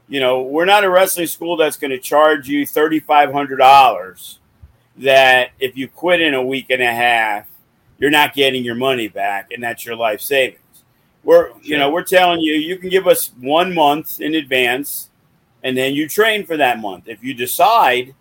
you 0.09 0.21
know, 0.21 0.43
we're 0.43 0.65
not 0.65 0.85
a 0.85 0.91
wrestling 0.91 1.27
school 1.27 1.57
that's 1.57 1.77
going 1.77 1.91
to 1.91 1.99
charge 1.99 2.49
you 2.49 2.67
$3,500 2.67 4.39
that 4.99 5.51
if 5.59 5.77
you 5.77 5.89
quit 5.89 6.21
in 6.21 6.35
a 6.35 6.43
week 6.43 6.67
and 6.71 6.83
a 6.83 6.93
half, 6.93 7.47
you're 8.03 8.11
not 8.11 8.35
getting 8.35 8.65
your 8.65 8.75
money 8.75 9.07
back 9.07 9.53
and 9.53 9.63
that's 9.63 9.87
your 9.87 9.95
life 9.95 10.21
savings. 10.21 10.59
We're, 11.23 11.53
you 11.63 11.79
know, 11.79 11.89
we're 11.89 12.03
telling 12.03 12.41
you, 12.41 12.55
you 12.55 12.77
can 12.77 12.91
give 12.91 13.07
us 13.07 13.31
one 13.39 13.73
month 13.73 14.21
in 14.21 14.35
advance 14.35 15.09
and 15.63 15.79
then 15.79 15.95
you 15.95 16.09
train 16.09 16.45
for 16.45 16.57
that 16.57 16.81
month. 16.81 17.07
If 17.07 17.23
you 17.23 17.33
decide 17.33 18.13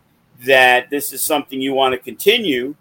that 0.45 0.91
this 0.91 1.11
is 1.13 1.23
something 1.23 1.59
you 1.59 1.73
want 1.73 1.93
to 1.93 1.97
continue, 1.97 2.75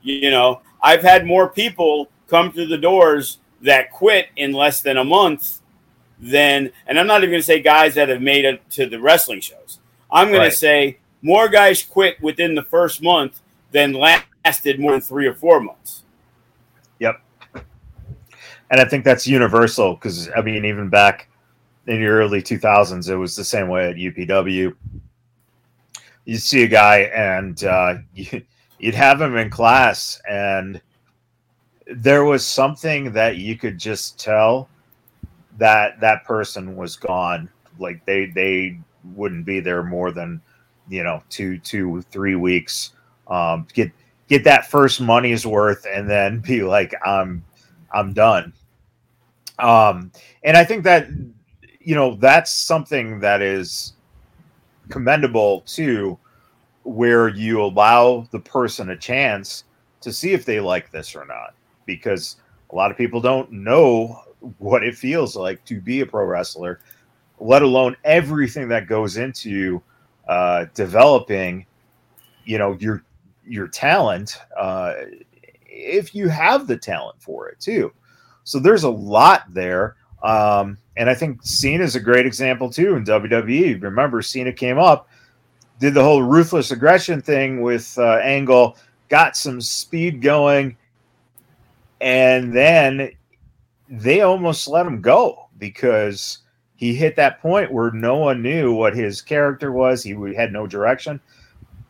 you 0.00 0.30
know, 0.30 0.62
I've 0.82 1.02
had 1.02 1.26
more 1.26 1.46
people 1.46 2.08
come 2.26 2.52
through 2.52 2.68
the 2.68 2.78
doors 2.78 3.40
that 3.60 3.92
quit 3.92 4.28
in 4.36 4.54
less 4.54 4.80
than 4.80 4.96
a 4.96 5.04
month 5.04 5.60
than, 6.18 6.70
and 6.86 6.98
I'm 6.98 7.06
not 7.06 7.18
even 7.18 7.32
going 7.32 7.42
to 7.42 7.46
say 7.46 7.60
guys 7.60 7.94
that 7.96 8.08
have 8.08 8.22
made 8.22 8.46
it 8.46 8.62
to 8.70 8.86
the 8.86 8.98
wrestling 8.98 9.42
shows. 9.42 9.78
I'm 10.10 10.28
going 10.28 10.40
right. 10.40 10.50
to 10.50 10.56
say 10.56 11.00
more 11.20 11.50
guys 11.50 11.82
quit 11.82 12.18
within 12.22 12.54
the 12.54 12.62
first 12.62 13.02
month 13.02 13.42
than 13.72 13.92
lasted 14.48 14.80
more 14.80 14.92
than 14.92 15.00
three 15.02 15.26
or 15.26 15.34
four 15.34 15.60
months. 15.60 16.04
Yep. 17.00 17.20
and 18.70 18.80
I 18.80 18.84
think 18.86 19.04
that's 19.04 19.26
universal 19.26 19.94
because 19.94 20.30
I 20.34 20.40
mean, 20.40 20.64
even 20.64 20.88
back 20.88 21.28
in 21.86 22.00
your 22.00 22.16
early 22.16 22.42
2000s, 22.42 23.10
it 23.10 23.16
was 23.16 23.36
the 23.36 23.44
same 23.44 23.68
way 23.68 23.90
at 23.90 23.96
UPW. 23.96 24.74
You 26.24 26.36
see 26.36 26.62
a 26.62 26.66
guy, 26.66 27.10
and 27.14 27.62
uh, 27.62 27.96
you, 28.14 28.42
you'd 28.78 28.94
have 28.94 29.20
him 29.20 29.36
in 29.36 29.50
class, 29.50 30.20
and 30.28 30.80
there 31.86 32.24
was 32.24 32.46
something 32.46 33.12
that 33.12 33.36
you 33.36 33.56
could 33.56 33.78
just 33.78 34.18
tell 34.18 34.68
that 35.58 36.00
that 36.00 36.24
person 36.24 36.74
was 36.74 36.96
gone. 36.96 37.50
Like 37.78 38.04
they 38.06 38.26
they 38.26 38.78
wouldn't 39.14 39.44
be 39.44 39.60
there 39.60 39.82
more 39.82 40.10
than 40.10 40.40
you 40.88 41.04
know 41.04 41.22
two 41.28 41.58
two 41.58 42.00
three 42.10 42.34
weeks. 42.34 42.92
Um, 43.28 43.66
get 43.74 43.92
get 44.28 44.44
that 44.44 44.70
first 44.70 45.00
money's 45.00 45.46
worth, 45.46 45.86
and 45.92 46.08
then 46.08 46.40
be 46.40 46.62
like, 46.62 46.94
I'm 47.04 47.44
I'm 47.92 48.12
done. 48.12 48.52
Um, 49.58 50.12
and 50.44 50.56
I 50.56 50.64
think 50.64 50.84
that 50.84 51.08
you 51.80 51.94
know 51.94 52.16
that's 52.16 52.52
something 52.52 53.20
that 53.20 53.42
is 53.42 53.94
commendable 54.88 55.62
too, 55.62 56.18
where 56.84 57.28
you 57.28 57.62
allow 57.62 58.26
the 58.30 58.40
person 58.40 58.90
a 58.90 58.96
chance 58.96 59.64
to 60.00 60.12
see 60.12 60.32
if 60.32 60.44
they 60.44 60.60
like 60.60 60.90
this 60.90 61.16
or 61.16 61.24
not, 61.24 61.54
because 61.86 62.36
a 62.70 62.74
lot 62.74 62.90
of 62.90 62.96
people 62.96 63.20
don't 63.20 63.50
know 63.50 64.22
what 64.58 64.84
it 64.84 64.94
feels 64.94 65.34
like 65.34 65.64
to 65.64 65.80
be 65.80 66.00
a 66.00 66.06
pro 66.06 66.24
wrestler, 66.24 66.80
let 67.40 67.62
alone 67.62 67.96
everything 68.04 68.68
that 68.68 68.86
goes 68.86 69.16
into 69.16 69.82
uh, 70.28 70.66
developing, 70.74 71.66
you 72.44 72.58
know, 72.58 72.76
your 72.78 73.02
your 73.48 73.68
talent. 73.68 74.38
Uh, 74.56 74.94
if 75.66 76.14
you 76.14 76.28
have 76.28 76.66
the 76.66 76.76
talent 76.76 77.20
for 77.20 77.48
it 77.48 77.60
too, 77.60 77.92
so 78.44 78.58
there's 78.58 78.84
a 78.84 78.90
lot 78.90 79.42
there. 79.52 79.96
Um, 80.22 80.78
and 80.96 81.08
I 81.08 81.14
think 81.14 81.40
Cena 81.42 81.84
is 81.84 81.94
a 81.94 82.00
great 82.00 82.26
example 82.26 82.70
too 82.70 82.96
in 82.96 83.04
WWE. 83.04 83.80
Remember, 83.82 84.20
Cena 84.22 84.52
came 84.52 84.78
up, 84.78 85.08
did 85.78 85.94
the 85.94 86.02
whole 86.02 86.22
ruthless 86.22 86.70
aggression 86.70 87.20
thing 87.20 87.62
with 87.62 87.96
uh, 87.98 88.16
Angle, 88.16 88.76
got 89.08 89.36
some 89.36 89.60
speed 89.60 90.20
going, 90.20 90.76
and 92.00 92.54
then 92.54 93.12
they 93.88 94.20
almost 94.20 94.68
let 94.68 94.86
him 94.86 95.00
go 95.00 95.48
because 95.58 96.38
he 96.76 96.94
hit 96.94 97.16
that 97.16 97.40
point 97.40 97.72
where 97.72 97.90
no 97.90 98.16
one 98.16 98.42
knew 98.42 98.72
what 98.72 98.94
his 98.94 99.20
character 99.20 99.72
was. 99.72 100.02
He 100.02 100.14
had 100.34 100.52
no 100.52 100.66
direction. 100.66 101.20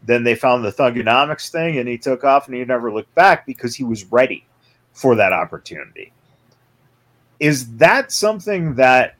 Then 0.08 0.24
they 0.24 0.34
found 0.34 0.64
the 0.64 0.72
Thuganomics 0.72 1.50
thing, 1.50 1.76
and 1.76 1.86
he 1.86 1.98
took 1.98 2.24
off, 2.24 2.46
and 2.46 2.56
he 2.56 2.64
never 2.64 2.90
looked 2.90 3.14
back 3.14 3.44
because 3.44 3.76
he 3.76 3.84
was 3.84 4.06
ready 4.06 4.46
for 4.94 5.14
that 5.16 5.34
opportunity. 5.34 6.14
Is 7.40 7.76
that 7.76 8.10
something 8.10 8.74
that 8.76 9.16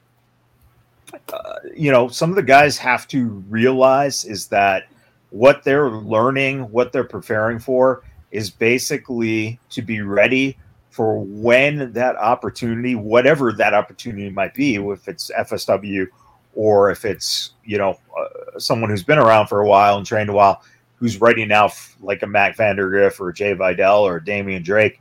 uh, 1.30 1.58
you 1.76 1.92
know 1.92 2.08
some 2.08 2.30
of 2.30 2.36
the 2.36 2.42
guys 2.42 2.78
have 2.78 3.06
to 3.08 3.28
realize 3.50 4.24
is 4.24 4.46
that 4.46 4.84
what 5.28 5.62
they're 5.62 5.90
learning 5.90 6.60
what 6.70 6.90
they're 6.90 7.04
preparing 7.04 7.58
for 7.58 8.02
is 8.30 8.48
basically 8.48 9.60
to 9.68 9.82
be 9.82 10.00
ready 10.00 10.56
for 10.90 11.22
when 11.24 11.92
that 11.92 12.16
opportunity 12.16 12.94
whatever 12.94 13.52
that 13.52 13.72
opportunity 13.72 14.28
might 14.28 14.52
be 14.52 14.76
if 14.76 15.08
it's 15.08 15.30
fsw 15.38 16.06
or 16.54 16.90
if 16.90 17.06
it's 17.06 17.52
you 17.64 17.78
know 17.78 17.98
uh, 18.18 18.58
someone 18.58 18.90
who's 18.90 19.04
been 19.04 19.18
around 19.18 19.46
for 19.46 19.60
a 19.60 19.66
while 19.66 19.96
and 19.96 20.06
trained 20.06 20.28
a 20.28 20.32
while 20.32 20.62
who's 20.98 21.20
ready 21.20 21.44
now 21.44 21.70
like 22.00 22.22
a 22.22 22.26
matt 22.26 22.56
vandergriff 22.56 23.20
or 23.20 23.32
jay 23.32 23.52
vidal 23.52 24.06
or 24.06 24.18
damian 24.20 24.62
drake 24.62 25.00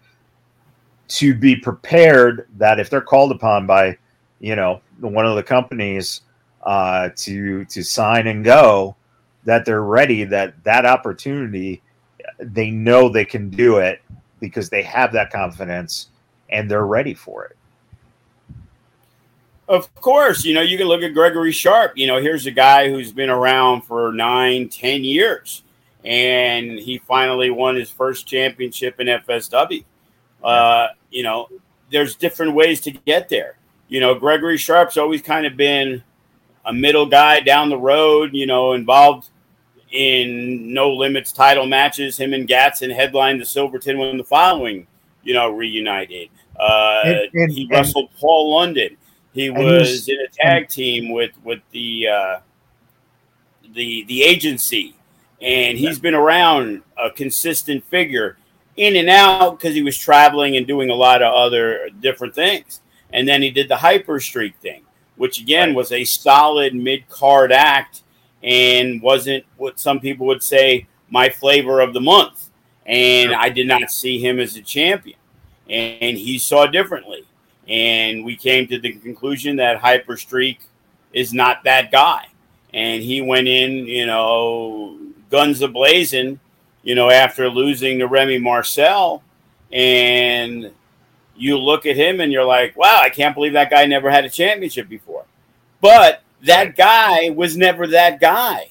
to 1.08 1.34
be 1.34 1.56
prepared 1.56 2.48
that 2.58 2.80
if 2.80 2.90
they're 2.90 3.02
called 3.02 3.32
upon 3.32 3.66
by, 3.66 3.98
you 4.40 4.56
know, 4.56 4.82
one 5.00 5.26
of 5.26 5.36
the 5.36 5.44
companies 5.44 6.22
uh, 6.64 7.10
to 7.16 7.66
to 7.66 7.84
sign 7.84 8.28
and 8.28 8.44
go, 8.44 8.96
that 9.46 9.66
they're 9.66 9.84
ready. 9.84 10.24
That 10.24 10.62
that 10.64 10.86
opportunity, 10.86 11.82
they 12.40 12.70
know 12.70 13.10
they 13.10 13.26
can 13.26 13.50
do 13.50 13.78
it 13.78 14.02
because 14.40 14.70
they 14.70 14.84
have 14.84 15.14
that 15.14 15.32
confidence 15.32 16.10
and 16.50 16.70
they're 16.70 16.86
ready 16.86 17.14
for 17.14 17.46
it. 17.46 17.56
Of 19.70 19.94
course, 19.96 20.46
you 20.46 20.54
know, 20.54 20.62
you 20.62 20.78
can 20.78 20.88
look 20.88 21.02
at 21.02 21.14
Gregory 21.14 21.52
Sharp. 21.52 21.94
You 21.98 22.08
know, 22.08 22.22
here's 22.22 22.46
a 22.46 22.52
guy 22.52 22.90
who's 22.90 23.12
been 23.12 23.30
around 23.30 23.82
for 23.82 24.14
nine, 24.14 24.70
ten 24.70 25.04
years, 25.04 25.64
and 26.08 26.80
he 26.80 27.00
finally 27.00 27.50
won 27.50 27.76
his 27.76 27.90
first 27.90 28.26
championship 28.26 28.98
in 29.02 29.08
FSW. 29.08 29.84
Uh, 30.42 30.88
you 31.12 31.22
know, 31.22 31.50
there's 31.92 32.16
different 32.16 32.54
ways 32.54 32.80
to 32.82 32.92
get 32.92 33.28
there. 33.28 33.58
You 33.90 34.00
know, 34.00 34.16
Gregory 34.16 34.58
Sharp's 34.58 34.96
always 34.96 35.22
kind 35.22 35.46
of 35.46 35.58
been 35.58 36.02
a 36.64 36.72
middle 36.72 37.08
guy 37.08 37.42
down 37.42 37.68
the 37.68 37.78
road, 37.78 38.34
you 38.34 38.46
know, 38.46 38.72
involved 38.72 39.30
in 39.92 40.74
no 40.74 40.94
limits 40.94 41.34
title 41.34 41.66
matches. 41.66 42.18
Him 42.18 42.34
and 42.34 42.48
Gatson 42.48 42.94
headlined 42.96 43.42
the 43.42 43.46
Silverton 43.46 43.98
when 43.98 44.18
the 44.18 44.24
following, 44.24 44.88
you 45.24 45.34
know, 45.34 45.50
reunited. 45.50 46.30
Uh, 46.58 47.02
and, 47.04 47.30
and, 47.34 47.52
he 47.52 47.68
wrestled 47.70 48.10
and, 48.12 48.20
Paul 48.20 48.56
London. 48.56 48.96
He 49.34 49.50
was 49.50 50.08
in 50.08 50.18
a 50.20 50.30
tag 50.32 50.70
team 50.70 51.12
with 51.12 51.32
with 51.44 51.60
the 51.72 52.08
uh, 52.08 52.40
the 53.74 54.04
the 54.06 54.24
agency, 54.24 54.97
and 55.42 55.78
he's 55.78 56.00
been 56.00 56.16
around 56.16 56.82
a 56.98 57.10
consistent 57.10 57.84
figure 57.86 58.38
in 58.76 58.96
and 58.96 59.10
out 59.10 59.58
because 59.58 59.76
he 59.76 59.84
was 59.84 59.98
traveling 59.98 60.56
and 60.56 60.68
doing 60.68 60.90
a 60.90 60.96
lot 60.96 61.22
of 61.22 61.34
other 61.34 61.90
different 62.00 62.34
things. 62.34 62.82
And 63.12 63.28
then 63.28 63.42
he 63.42 63.50
did 63.50 63.70
the 63.70 63.78
hyper 63.78 64.20
streak 64.20 64.56
thing, 64.58 64.84
which 65.16 65.40
again 65.40 65.74
was 65.74 65.92
a 65.92 66.04
solid 66.04 66.76
mid 66.76 67.08
card 67.10 67.52
act 67.52 68.04
and 68.44 69.02
wasn't 69.02 69.46
what 69.58 69.80
some 69.80 70.00
people 70.00 70.28
would 70.28 70.44
say 70.44 70.88
my 71.10 71.30
flavor 71.30 71.80
of 71.82 71.94
the 71.94 72.02
month. 72.02 72.50
And. 72.86 73.34
I 73.34 73.50
did 73.50 73.68
not 73.68 73.92
see 73.92 74.20
him 74.20 74.40
as 74.40 74.56
a 74.56 74.62
champion. 74.62 75.18
And 75.70 76.18
he 76.18 76.38
saw 76.38 76.66
differently. 76.66 77.26
And 77.68 78.24
we 78.24 78.38
came 78.38 78.68
to 78.68 78.80
the 78.80 78.94
conclusion 78.94 79.58
that 79.58 79.78
hyper 79.78 80.16
streak 80.16 80.62
is 81.12 81.34
not 81.34 81.64
that 81.66 81.92
guy. 81.92 82.28
And 82.74 83.04
he 83.04 83.22
went 83.22 83.48
in, 83.48 83.86
you 83.86 84.06
know, 84.06 84.98
guns 85.30 85.62
a 85.62 85.68
blazing 85.68 86.40
you 86.88 86.96
know, 86.96 87.10
after 87.10 87.50
losing 87.50 88.00
to 88.00 88.08
Remy 88.08 88.40
Marcel. 88.40 89.22
And 89.74 90.72
you 91.36 91.58
look 91.58 91.86
at 91.86 91.98
him 91.98 92.22
and 92.22 92.32
you're 92.32 92.46
like, 92.46 92.78
wow, 92.78 93.02
I 93.04 93.10
can't 93.10 93.36
believe 93.36 93.52
that 93.54 93.70
guy 93.70 93.86
never 93.86 94.10
had 94.10 94.24
a 94.24 94.30
championship 94.30 94.88
before. 94.88 95.26
But 95.82 96.24
that 96.44 96.78
guy 96.78 97.30
was 97.32 97.58
never 97.58 97.88
that 97.88 98.22
guy. 98.22 98.70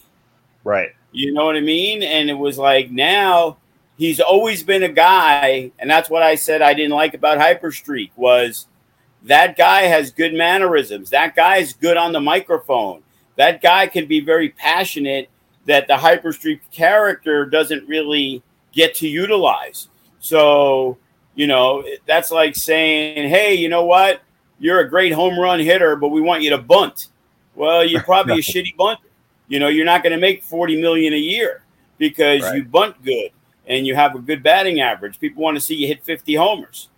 Right. 0.65 0.93
You 1.13 1.35
know 1.35 1.45
what 1.45 1.57
I 1.57 1.61
mean? 1.61 2.03
And 2.03 2.31
it 2.31 2.39
was 2.39 2.57
like 2.57 2.91
now 2.91 3.59
he's 3.99 4.19
always 4.19 4.63
been 4.63 4.83
a 4.83 4.89
guy, 4.89 5.73
and 5.79 5.91
that's 5.91 6.09
what 6.09 6.23
I 6.23 6.37
said 6.37 6.63
I 6.63 6.73
didn't 6.73 6.97
like 6.97 7.13
about 7.13 7.37
Hyperstreak 7.37 8.13
was 8.17 8.67
that 9.25 9.59
guy 9.59 9.83
has 9.83 10.11
good 10.11 10.33
mannerisms. 10.33 11.11
That 11.11 11.37
guy 11.37 11.59
is 11.59 11.75
good 11.75 11.99
on 11.99 12.13
the 12.13 12.21
microphone. 12.21 13.03
That 13.37 13.61
guy 13.61 13.89
can 13.89 14.07
be 14.07 14.21
very 14.21 14.49
passionate 14.49 15.29
that 15.67 15.87
the 15.89 15.95
Hyperstreak 15.95 16.61
character 16.71 17.45
doesn't 17.45 17.87
really 17.89 18.43
get 18.73 18.95
to 18.97 19.09
utilize. 19.09 19.89
So, 20.19 20.99
you 21.35 21.47
know, 21.47 21.85
that's 22.07 22.31
like 22.31 22.57
saying, 22.57 23.29
hey, 23.29 23.55
you 23.55 23.69
know 23.69 23.85
what? 23.85 24.23
You're 24.59 24.81
a 24.81 24.89
great 24.89 25.13
home 25.13 25.39
run 25.39 25.61
hitter, 25.61 25.97
but 25.97 26.09
we 26.09 26.21
want 26.21 26.43
you 26.43 26.51
to 26.51 26.59
bunt. 26.59 27.09
Well, 27.55 27.85
you're 27.85 28.03
probably 28.05 28.35
a 28.35 28.43
shitty 28.43 28.77
bunter. 28.77 29.03
You 29.49 29.61
know, 29.61 29.69
you're 29.69 29.85
not 29.85 30.03
going 30.03 30.13
to 30.13 30.19
make 30.19 30.43
40 30.43 30.81
million 30.81 31.13
a 31.13 31.19
year 31.19 31.63
because 31.99 32.43
right. 32.43 32.57
you 32.57 32.65
bunt 32.65 33.03
good 33.05 33.31
and 33.67 33.87
you 33.87 33.95
have 33.95 34.15
a 34.15 34.19
good 34.19 34.43
batting 34.43 34.81
average. 34.81 35.21
People 35.21 35.43
want 35.43 35.57
to 35.57 35.61
see 35.61 35.75
you 35.75 35.87
hit 35.87 36.05
50 36.05 36.35
homers, 36.35 36.89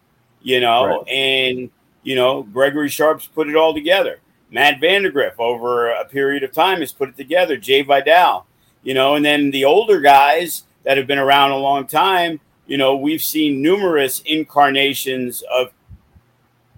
you 0.43 0.61
know, 0.61 0.87
right. 0.87 1.09
and, 1.09 1.71
you 2.03 2.15
know, 2.15 2.43
Gregory 2.43 2.89
Sharp's 2.89 3.27
put 3.27 3.49
it 3.49 3.57
all 3.57 3.75
together. 3.75 4.21
Matt 4.51 4.81
Vandergriff 4.81 5.39
over 5.39 5.91
a 5.91 6.05
period 6.07 6.43
of 6.43 6.53
time 6.53 6.81
has 6.81 6.93
put 6.93 7.11
it 7.11 7.17
together. 7.17 7.57
Jay 7.57 7.83
Vidal, 7.83 8.47
you 8.89 8.95
know, 8.95 9.17
and 9.17 9.23
then 9.23 9.51
the 9.51 9.67
older 9.67 10.01
guys 10.01 10.65
that 10.85 10.97
have 10.97 11.07
been 11.07 11.19
around 11.19 11.51
a 11.51 11.59
long 11.59 11.87
time, 11.87 12.41
you 12.67 12.79
know, 12.79 12.97
we've 12.97 13.21
seen 13.21 13.61
numerous 13.61 14.21
incarnations 14.21 15.45
of 15.53 15.75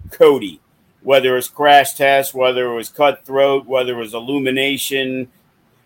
Cody, 0.09 0.59
whether 1.01 1.31
it 1.31 1.35
was 1.35 1.47
Crash 1.47 1.93
Test, 1.93 2.33
whether 2.33 2.65
it 2.65 2.75
was 2.75 2.89
Cutthroat, 2.89 3.65
whether 3.65 3.93
it 3.93 3.97
was 3.97 4.13
Illumination, 4.13 5.31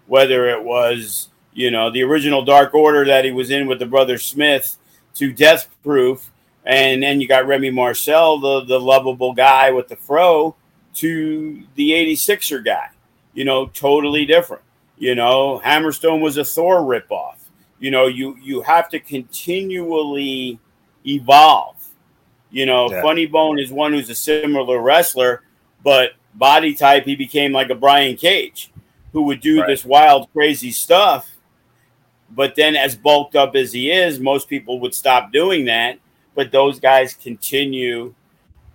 whether 0.07 0.49
it 0.49 0.63
was, 0.63 1.30
you 1.53 1.69
know, 1.69 1.91
the 1.91 2.01
original 2.01 2.43
Dark 2.43 2.73
Order 2.73 3.05
that 3.05 3.23
he 3.23 3.32
was 3.32 3.51
in 3.51 3.67
with 3.67 3.78
the 3.78 3.86
brother 3.86 4.17
Smith 4.17 4.78
to 5.13 5.32
Death 5.32 5.69
Proof. 5.84 6.32
And 6.65 7.03
then 7.03 7.21
you 7.21 7.28
got 7.28 7.45
Remy 7.45 7.69
Marcel, 7.69 8.39
the, 8.39 8.65
the 8.65 8.80
lovable 8.80 9.34
guy 9.34 9.69
with 9.69 9.89
the 9.89 9.95
fro, 9.95 10.55
to 10.95 11.61
the 11.76 11.91
86er 11.91 12.65
guy, 12.65 12.89
you 13.36 13.45
know, 13.45 13.67
totally 13.67 14.26
different. 14.26 14.63
You 14.97 15.15
know, 15.15 15.61
Hammerstone 15.63 16.21
was 16.21 16.37
a 16.37 16.45
Thor 16.45 16.81
ripoff. 16.81 17.35
You 17.79 17.91
know, 17.91 18.07
you 18.07 18.37
you 18.41 18.61
have 18.61 18.89
to 18.89 18.99
continually 18.99 20.59
evolve. 21.05 21.75
You 22.51 22.65
know, 22.65 22.89
Yeah. 22.89 23.01
Funny 23.01 23.25
Bone 23.25 23.59
is 23.59 23.71
one 23.71 23.93
who's 23.93 24.09
a 24.09 24.15
similar 24.15 24.79
wrestler, 24.79 25.43
but 25.83 26.11
body 26.33 26.73
type, 26.73 27.05
he 27.05 27.15
became 27.15 27.51
like 27.51 27.69
a 27.69 27.75
Brian 27.75 28.15
Cage, 28.15 28.71
who 29.11 29.23
would 29.23 29.41
do 29.41 29.59
Right. 29.59 29.67
this 29.67 29.83
wild, 29.85 30.31
crazy 30.33 30.71
stuff. 30.71 31.31
But 32.31 32.55
then, 32.55 32.75
as 32.75 32.95
bulked 32.95 33.35
up 33.35 33.55
as 33.55 33.71
he 33.71 33.91
is, 33.91 34.19
most 34.19 34.49
people 34.49 34.79
would 34.79 34.95
stop 34.95 35.31
doing 35.31 35.65
that. 35.65 35.99
But 36.33 36.51
those 36.51 36.79
guys 36.79 37.13
continue 37.13 38.13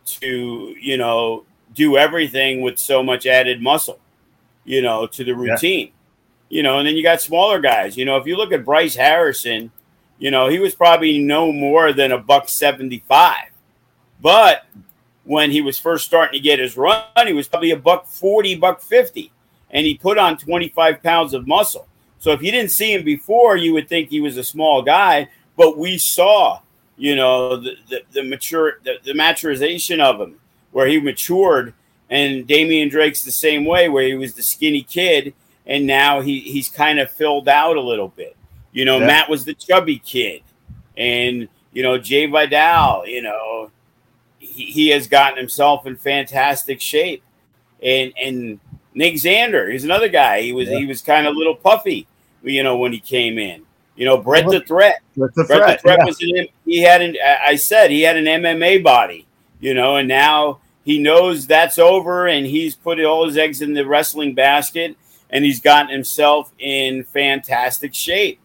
to, 0.07 0.75
you 0.81 0.97
know, 0.97 1.45
do 1.75 1.97
everything 1.97 2.61
with 2.63 2.79
so 2.79 3.03
much 3.03 3.27
added 3.27 3.61
muscle, 3.63 3.99
you 4.65 4.83
know, 4.83 5.07
to 5.07 5.25
the 5.25 5.35
routine. 5.35 5.93
You 6.51 6.63
know, 6.63 6.79
and 6.79 6.87
then 6.87 6.97
you 6.97 7.03
got 7.03 7.23
smaller 7.23 7.61
guys. 7.61 7.97
You 7.97 8.05
know, 8.05 8.19
if 8.19 8.27
you 8.27 8.37
look 8.37 8.53
at 8.53 8.65
Bryce 8.65 8.97
Harrison, 8.97 9.71
you 10.19 10.31
know, 10.31 10.49
he 10.49 10.59
was 10.59 10.75
probably 10.75 11.19
no 11.19 11.51
more 11.51 11.95
than 11.95 12.13
a 12.13 12.19
buck 12.19 12.49
75. 12.49 13.37
But 14.21 14.67
when 15.25 15.51
he 15.51 15.61
was 15.61 15.79
first 15.79 16.05
starting 16.05 16.39
to 16.39 16.43
get 16.43 16.59
his 16.59 16.77
run, 16.77 17.05
he 17.27 17.33
was 17.33 17.49
probably 17.49 17.71
a 17.71 17.77
buck 17.77 18.07
40, 18.07 18.57
buck 18.57 18.83
50. 18.83 19.33
And 19.71 19.87
he 19.87 19.97
put 19.97 20.19
on 20.19 20.37
25 20.37 21.03
pounds 21.03 21.33
of 21.33 21.47
muscle. 21.47 21.87
So 22.19 22.33
if 22.33 22.43
you 22.43 22.51
didn't 22.51 22.73
see 22.73 22.93
him 22.93 23.05
before, 23.05 23.57
you 23.57 23.73
would 23.73 23.89
think 23.89 24.11
he 24.11 24.21
was 24.21 24.37
a 24.37 24.45
small 24.45 24.83
guy. 24.83 25.29
But 25.57 25.79
we 25.79 25.99
saw, 25.99 26.61
you 26.97 27.17
know, 27.17 27.57
the, 27.57 27.77
the, 27.89 28.03
the 28.13 28.23
mature, 28.23 28.79
the, 28.85 28.97
the 29.03 29.13
maturization 29.13 30.01
of 30.01 30.21
him, 30.21 30.39
where 30.73 30.87
he 30.87 31.01
matured. 31.01 31.75
And 32.11 32.47
Damian 32.47 32.89
Drake's 32.89 33.25
the 33.25 33.31
same 33.31 33.65
way, 33.65 33.89
where 33.89 34.05
he 34.05 34.15
was 34.15 34.35
the 34.35 34.43
skinny 34.43 34.83
kid. 34.83 35.33
And 35.71 35.87
now 35.87 36.21
he, 36.21 36.41
he's 36.41 36.69
kind 36.69 36.99
of 36.99 37.11
filled 37.11 37.49
out 37.49 37.77
a 37.77 37.81
little 37.81 38.09
bit. 38.09 38.37
You 38.73 38.85
know, 38.85 38.99
Yeah. 38.99 39.07
Matt 39.07 39.31
was 39.31 39.45
the 39.47 39.55
chubby 39.55 39.99
kid. 40.01 40.43
And, 40.97 41.49
you 41.73 41.83
know, 41.83 41.97
Jay 41.97 42.27
Vidal, 42.27 43.07
you 43.07 43.23
know, 43.23 43.71
he, 44.39 44.65
he 44.65 44.89
has 44.89 45.07
gotten 45.07 45.39
himself 45.39 45.87
in 45.87 45.97
fantastic 45.97 46.81
shape. 46.81 47.23
And 47.83 48.13
and 48.23 48.61
Nick 48.95 49.15
Xander, 49.15 49.71
he's 49.73 49.85
another 49.85 50.09
guy. 50.09 50.43
He 50.43 50.53
was 50.53 50.69
Yeah. 50.69 50.79
he 50.79 50.87
was 50.87 51.01
kind 51.01 51.27
of 51.27 51.35
a 51.35 51.39
little 51.39 51.55
puffy, 51.55 52.07
you 52.43 52.63
know, 52.63 52.77
when 52.77 52.93
he 52.93 52.99
came 53.01 53.39
in. 53.39 53.63
You 53.97 54.07
know, 54.07 54.17
Brett 54.19 54.47
Well, 54.47 54.59
the 54.59 54.65
Threat. 54.67 55.01
That's 55.17 55.35
the 55.37 55.45
Brett 55.45 55.59
threat. 55.59 55.79
the 55.79 55.83
Threat 55.83 55.99
yeah. 56.01 56.05
was 56.05 56.21
an 56.21 56.47
he 56.67 56.81
had 56.83 57.01
an 57.01 57.17
I 57.47 57.55
said 57.57 57.91
he 57.91 58.03
had 58.03 58.17
an 58.17 58.25
MMA 58.25 58.83
body, 58.83 59.27
you 59.61 59.73
know, 59.73 59.97
and 59.97 60.09
now 60.09 60.59
he 60.85 60.99
knows 60.99 61.47
that's 61.47 61.79
over 61.79 62.27
and 62.27 62.45
he's 62.47 62.75
put 62.75 63.01
all 63.05 63.25
his 63.27 63.37
eggs 63.39 63.63
in 63.63 63.73
the 63.75 63.87
wrestling 63.87 64.35
basket 64.35 64.97
and 65.31 65.45
he's 65.45 65.61
gotten 65.61 65.91
himself 65.91 66.53
in 66.59 67.05
fantastic 67.05 67.95
shape. 67.95 68.41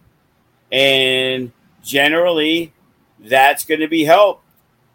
And 0.72 1.52
generally 1.82 2.72
that's 3.20 3.64
going 3.64 3.80
to 3.80 3.88
be 3.88 4.04
helped. 4.04 4.44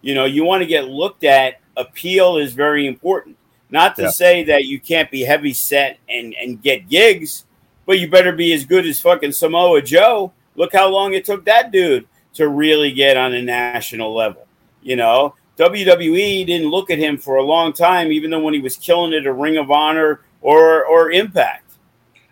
You 0.02 0.16
know, 0.16 0.26
you 0.26 0.44
want 0.44 0.62
to 0.62 0.68
get 0.68 0.86
looked 0.86 1.24
at. 1.24 1.60
Appeal 1.78 2.38
is 2.38 2.54
very 2.54 2.88
important. 2.88 3.38
Not 3.70 3.96
to 3.96 4.04
Yeah. 4.04 4.10
say 4.10 4.44
that 4.46 4.66
you 4.66 4.80
can't 4.80 5.10
be 5.10 5.22
heavy 5.22 5.54
set 5.54 5.98
and 6.10 6.36
and 6.36 6.62
get 6.62 6.89
gigs, 6.89 7.46
but 7.86 8.00
you 8.00 8.10
better 8.10 8.34
be 8.34 8.52
as 8.54 8.66
good 8.66 8.86
as 8.86 9.00
fucking 9.00 9.32
Samoa 9.32 9.82
Joe. 9.82 10.34
Look 10.56 10.74
how 10.74 10.89
long 10.89 11.14
it 11.14 11.24
took 11.24 11.46
that 11.46 11.72
dude 11.72 12.06
to 12.34 12.50
really 12.50 12.92
get 12.92 13.16
on 13.16 13.34
a 13.34 13.42
national 13.42 14.14
level. 14.14 14.46
You 14.84 14.98
know, 14.98 15.36
WWE 15.58 16.46
didn't 16.46 16.70
look 16.70 16.89
at 16.89 16.98
him 16.98 17.18
for 17.18 17.38
a 17.38 17.44
long 17.44 17.72
time, 17.72 18.12
even 18.12 18.32
though 18.32 18.42
when 18.42 18.54
he 18.54 18.60
was 18.60 18.76
killing 18.76 19.14
it 19.14 19.26
at 19.26 19.36
Ring 19.36 19.58
of 19.58 19.72
Honor 19.72 20.22
or 20.42 20.84
or 20.86 21.12
Impact. 21.12 21.61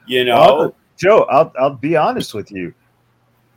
You 0.09 0.25
know, 0.25 0.75
Joe, 0.97 1.21
I'll 1.29 1.53
I'll 1.59 1.75
be 1.75 1.95
honest 1.95 2.33
with 2.33 2.51
you. 2.51 2.73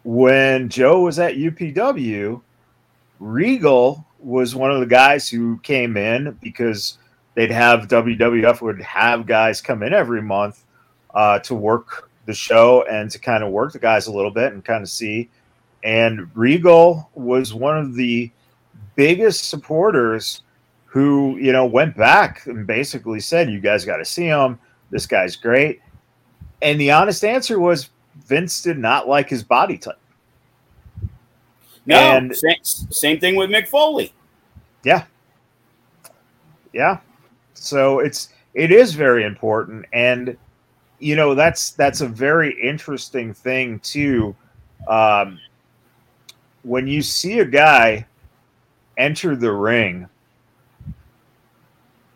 When 0.05 0.69
Joe 0.69 1.01
was 1.01 1.19
at 1.19 1.37
UPW, 1.37 2.43
Regal 3.19 4.07
was 4.19 4.55
one 4.55 4.71
of 4.71 4.81
the 4.81 4.87
guys 4.87 5.29
who 5.29 5.59
came 5.63 5.97
in 5.97 6.37
because 6.43 6.99
they'd 7.35 7.51
have 7.51 7.89
WWF 7.89 8.61
would 8.61 8.83
have 8.83 9.27
guys 9.27 9.63
come 9.63 9.83
in 9.83 9.95
every 9.95 10.21
month 10.21 10.65
uh, 11.15 11.39
to 11.41 11.55
work 11.55 12.11
the 12.27 12.35
show 12.35 12.85
and 12.89 13.11
to 13.11 13.19
kind 13.19 13.43
of 13.43 13.51
work 13.51 13.73
the 13.73 13.79
guys 13.79 14.07
a 14.07 14.13
little 14.13 14.31
bit 14.31 14.53
and 14.53 14.65
kind 14.65 14.83
of 14.83 14.91
see. 14.91 15.31
And 15.83 16.31
Regal 16.37 17.11
was 17.15 17.55
one 17.55 17.79
of 17.79 17.95
the 17.95 18.31
biggest 18.95 19.49
supporters 19.49 20.43
who, 20.85 21.39
you 21.39 21.53
know, 21.53 21.65
went 21.65 21.97
back 21.97 22.47
and 22.47 22.67
basically 22.67 23.21
said, 23.21 23.51
You 23.51 23.61
guys 23.61 23.87
got 23.87 23.97
to 23.97 24.05
see 24.05 24.27
him. 24.27 24.59
This 24.91 25.07
guy's 25.07 25.37
great. 25.37 25.81
And 26.63 26.81
the 26.81 26.93
honest 26.93 27.25
answer 27.25 27.59
was 27.59 27.91
Vince 28.27 28.63
did 28.63 28.79
not 28.79 29.09
like 29.09 29.29
his 29.29 29.43
body 29.43 29.77
type. 29.77 29.99
no, 31.85 31.97
and- 31.97 32.35
same, 32.35 32.65
same 32.91 33.21
thing 33.21 33.37
with 33.37 33.51
Mick 33.51 33.69
Foley. 33.69 34.13
Yeah. 34.85 35.05
Yeah. 36.73 36.99
So 37.55 37.99
it's 37.99 38.31
it 38.55 38.71
is 38.71 38.95
very 38.95 39.25
important 39.25 39.87
and 39.93 40.37
you 40.99 41.17
know 41.17 41.35
that's 41.35 41.71
that's 41.71 42.01
a 42.01 42.07
very 42.07 42.53
interesting 42.63 43.33
thing 43.33 43.79
too 43.81 44.35
um 44.89 45.39
when 46.63 46.87
you 46.87 47.03
see 47.03 47.39
a 47.41 47.45
guy 47.45 48.07
enter 48.99 49.35
the 49.35 49.51
ring 49.51 50.07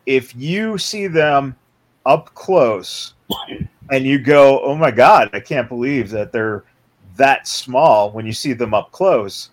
if 0.05 0.35
you 0.35 0.77
see 0.77 1.07
them 1.07 1.55
up 2.05 2.33
close 2.33 3.13
and 3.91 4.05
you 4.05 4.19
go 4.19 4.61
oh 4.61 4.75
my 4.75 4.91
god 4.91 5.29
I 5.33 5.39
can't 5.39 5.69
believe 5.69 6.09
that 6.11 6.31
they're 6.31 6.63
that 7.15 7.47
small 7.47 8.11
when 8.11 8.25
you 8.25 8.33
see 8.33 8.53
them 8.53 8.73
up 8.73 8.91
close 8.91 9.49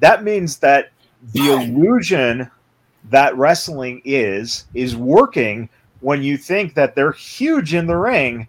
that 0.00 0.24
means 0.24 0.58
that 0.58 0.90
the 1.32 1.52
illusion 1.52 2.50
that 3.10 3.36
wrestling 3.36 4.02
is 4.04 4.66
is 4.74 4.96
working 4.96 5.68
when 6.00 6.22
you 6.22 6.36
think 6.36 6.74
that 6.74 6.94
they're 6.94 7.12
huge 7.12 7.74
in 7.74 7.86
the 7.86 7.96
ring 7.96 8.48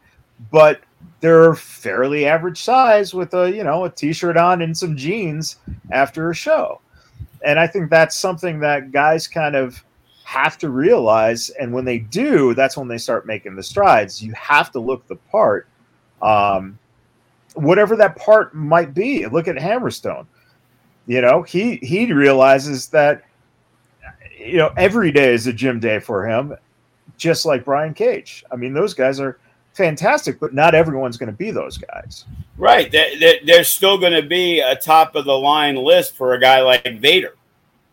but 0.51 0.81
they're 1.19 1.55
fairly 1.55 2.25
average 2.25 2.61
size 2.61 3.13
with 3.13 3.33
a 3.33 3.49
you 3.49 3.63
know 3.63 3.85
a 3.85 3.89
t-shirt 3.89 4.37
on 4.37 4.61
and 4.61 4.77
some 4.77 4.97
jeans 4.97 5.57
after 5.91 6.29
a 6.29 6.35
show. 6.35 6.81
And 7.45 7.59
i 7.59 7.67
think 7.67 7.89
that's 7.89 8.15
something 8.15 8.59
that 8.59 8.91
guys 8.91 9.27
kind 9.27 9.55
of 9.55 9.83
have 10.33 10.57
to 10.57 10.69
realize 10.69 11.49
and 11.51 11.71
when 11.71 11.85
they 11.85 11.99
do 11.99 12.53
that's 12.55 12.75
when 12.75 12.87
they 12.87 12.97
start 12.97 13.27
making 13.27 13.55
the 13.55 13.61
strides. 13.63 14.23
You 14.23 14.33
have 14.33 14.71
to 14.71 14.79
look 14.79 15.05
the 15.07 15.15
part 15.15 15.67
um, 16.21 16.79
whatever 17.55 17.95
that 17.97 18.15
part 18.15 18.55
might 18.55 18.93
be. 18.95 19.27
Look 19.27 19.47
at 19.47 19.55
hammerstone. 19.57 20.25
You 21.05 21.21
know 21.21 21.43
he 21.43 21.75
he 21.83 22.11
realizes 22.11 22.87
that 22.89 23.23
you 24.37 24.57
know 24.57 24.71
every 24.77 25.11
day 25.11 25.33
is 25.33 25.45
a 25.47 25.53
gym 25.53 25.79
day 25.79 25.99
for 25.99 26.25
him 26.27 26.55
just 27.17 27.45
like 27.45 27.63
brian 27.63 27.93
cage. 27.93 28.43
I 28.51 28.55
mean 28.55 28.73
those 28.73 28.93
guys 28.93 29.19
are 29.19 29.37
fantastic 29.73 30.39
but 30.39 30.53
not 30.53 30.73
everyone's 30.73 31.17
going 31.17 31.31
to 31.31 31.37
be 31.37 31.51
those 31.51 31.77
guys. 31.77 32.25
Right. 32.57 32.91
There, 32.91 33.19
there- 33.19 33.39
there's 33.45 33.69
still 33.69 33.97
going 33.99 34.13
to 34.13 34.27
be 34.27 34.59
a 34.61 34.75
top 34.75 35.15
of 35.15 35.25
the 35.25 35.37
line 35.37 35.75
list 35.75 36.15
for 36.15 36.33
a 36.33 36.39
guy 36.39 36.61
like 36.61 36.99
Vader. 36.99 37.35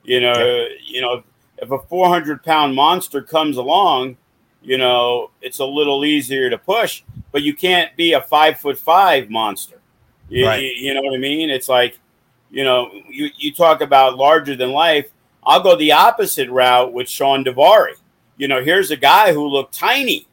You 0.05 0.21
know, 0.21 0.67
you 0.87 1.01
know, 1.03 1.23
if 1.61 1.71
a 1.71 1.79
400 1.79 2.43
pound 2.43 2.75
monster 2.75 3.23
comes 3.23 3.57
along, 3.57 4.17
you 4.63 4.79
know, 4.79 5.31
it's 5.41 5.59
a 5.59 5.65
little 5.65 6.05
easier 6.05 6.51
to 6.51 6.59
push, 6.59 7.03
but 7.33 7.43
you 7.43 7.55
can't 7.55 7.95
be 7.97 8.13
a 8.13 8.21
five 8.21 8.59
foot 8.59 8.79
five 8.79 9.31
monster. 9.31 9.81
You, 10.29 10.47
Right. 10.47 10.63
you, 10.63 10.69
you 10.69 10.95
know 10.95 11.03
what 11.03 11.15
I 11.15 11.19
mean? 11.19 11.51
It's 11.51 11.69
like, 11.69 11.99
you 12.51 12.65
know, 12.65 12.91
you, 13.09 13.31
you 13.37 13.53
talk 13.53 13.81
about 13.81 14.17
larger 14.17 14.57
than 14.57 14.71
life. 14.73 15.07
I'll 15.45 15.63
go 15.63 15.77
the 15.77 15.93
opposite 15.93 16.51
route 16.51 16.93
with 16.93 17.09
Sean 17.09 17.45
Daivari. 17.45 17.95
You 18.37 18.49
know, 18.49 18.63
here's 18.63 18.91
a 18.91 18.97
guy 18.97 19.33
who 19.33 19.47
looked 19.47 19.75
tiny 19.75 20.27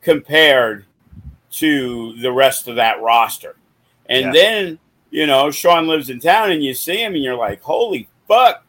compared 0.00 0.84
to 1.52 2.14
the 2.20 2.32
rest 2.32 2.68
of 2.68 2.76
that 2.76 3.00
roster. 3.00 3.56
And 4.06 4.26
Yeah. 4.26 4.32
then, 4.32 4.78
you 5.10 5.26
know, 5.26 5.50
Sean 5.50 5.86
lives 5.86 6.10
in 6.10 6.20
town 6.20 6.50
and 6.50 6.62
you 6.62 6.74
see 6.74 7.02
him 7.02 7.14
and 7.14 7.22
you're 7.22 7.36
like, 7.36 7.62
holy 7.62 8.08
fuck. 8.28 8.63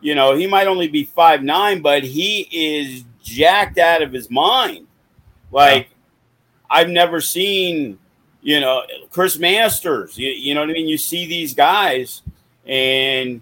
You 0.00 0.14
know, 0.14 0.36
he 0.36 0.46
might 0.46 0.66
only 0.66 0.88
be 0.88 1.04
five 1.04 1.42
nine, 1.42 1.82
but 1.82 2.04
he 2.04 2.48
is 2.52 3.04
jacked 3.22 3.78
out 3.78 4.02
of 4.02 4.12
his 4.12 4.30
mind. 4.30 4.86
Like, 5.50 5.88
I've 6.70 6.88
never 6.88 7.20
seen, 7.20 7.98
you 8.42 8.60
know, 8.60 8.82
Chris 9.10 9.38
Masters. 9.38 10.16
You, 10.16 10.28
you 10.30 10.54
know 10.54 10.60
what 10.60 10.70
I 10.70 10.74
mean? 10.74 10.88
You 10.88 10.98
see 10.98 11.26
these 11.26 11.54
guys, 11.54 12.22
and 12.66 13.40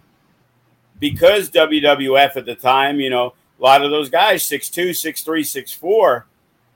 because 0.98 1.50
WWF 1.50 2.36
at 2.36 2.46
the 2.46 2.54
time, 2.54 3.00
you 3.00 3.10
know, 3.10 3.34
a 3.58 3.62
lot 3.62 3.82
of 3.82 3.90
those 3.90 4.08
guys, 4.08 4.42
six 4.42 4.68
two, 4.70 4.92
six 4.94 5.22
three, 5.22 5.44
six 5.44 5.72
four, 5.72 6.26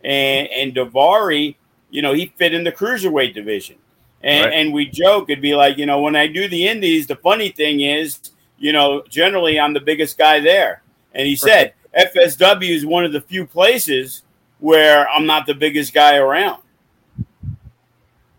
and, 0.05 0.49
and 0.49 0.75
Daivari, 0.75 1.57
you 1.91 2.03
know, 2.03 2.13
he 2.13 2.33
fit 2.37 2.53
in 2.55 2.65
the 2.65 2.73
cruiserweight 2.73 3.35
division. 3.35 3.77
And, 4.23 4.45
Right. 4.47 4.55
and 4.55 4.73
we 4.75 4.87
joke, 4.87 5.31
it'd 5.31 5.41
be 5.41 5.55
like, 5.55 5.79
you 5.79 5.87
know, 5.87 6.01
when 6.03 6.15
I 6.17 6.27
do 6.27 6.49
the 6.49 6.69
indies, 6.69 7.07
the 7.07 7.17
funny 7.17 7.49
thing 7.49 7.81
is, 7.81 8.19
you 8.61 8.73
know, 8.73 9.03
generally 9.09 9.59
I'm 9.59 9.73
the 9.75 9.81
biggest 9.81 10.17
guy 10.17 10.39
there. 10.39 10.83
And 11.15 11.27
he 11.27 11.35
said, 11.35 11.73
FSW 11.99 12.71
is 12.71 12.87
one 12.87 13.05
of 13.05 13.13
the 13.13 13.21
few 13.21 13.45
places 13.47 14.23
where 14.61 15.09
I'm 15.09 15.27
not 15.27 15.47
the 15.47 15.55
biggest 15.55 15.93
guy 15.93 16.17
around. 16.17 16.63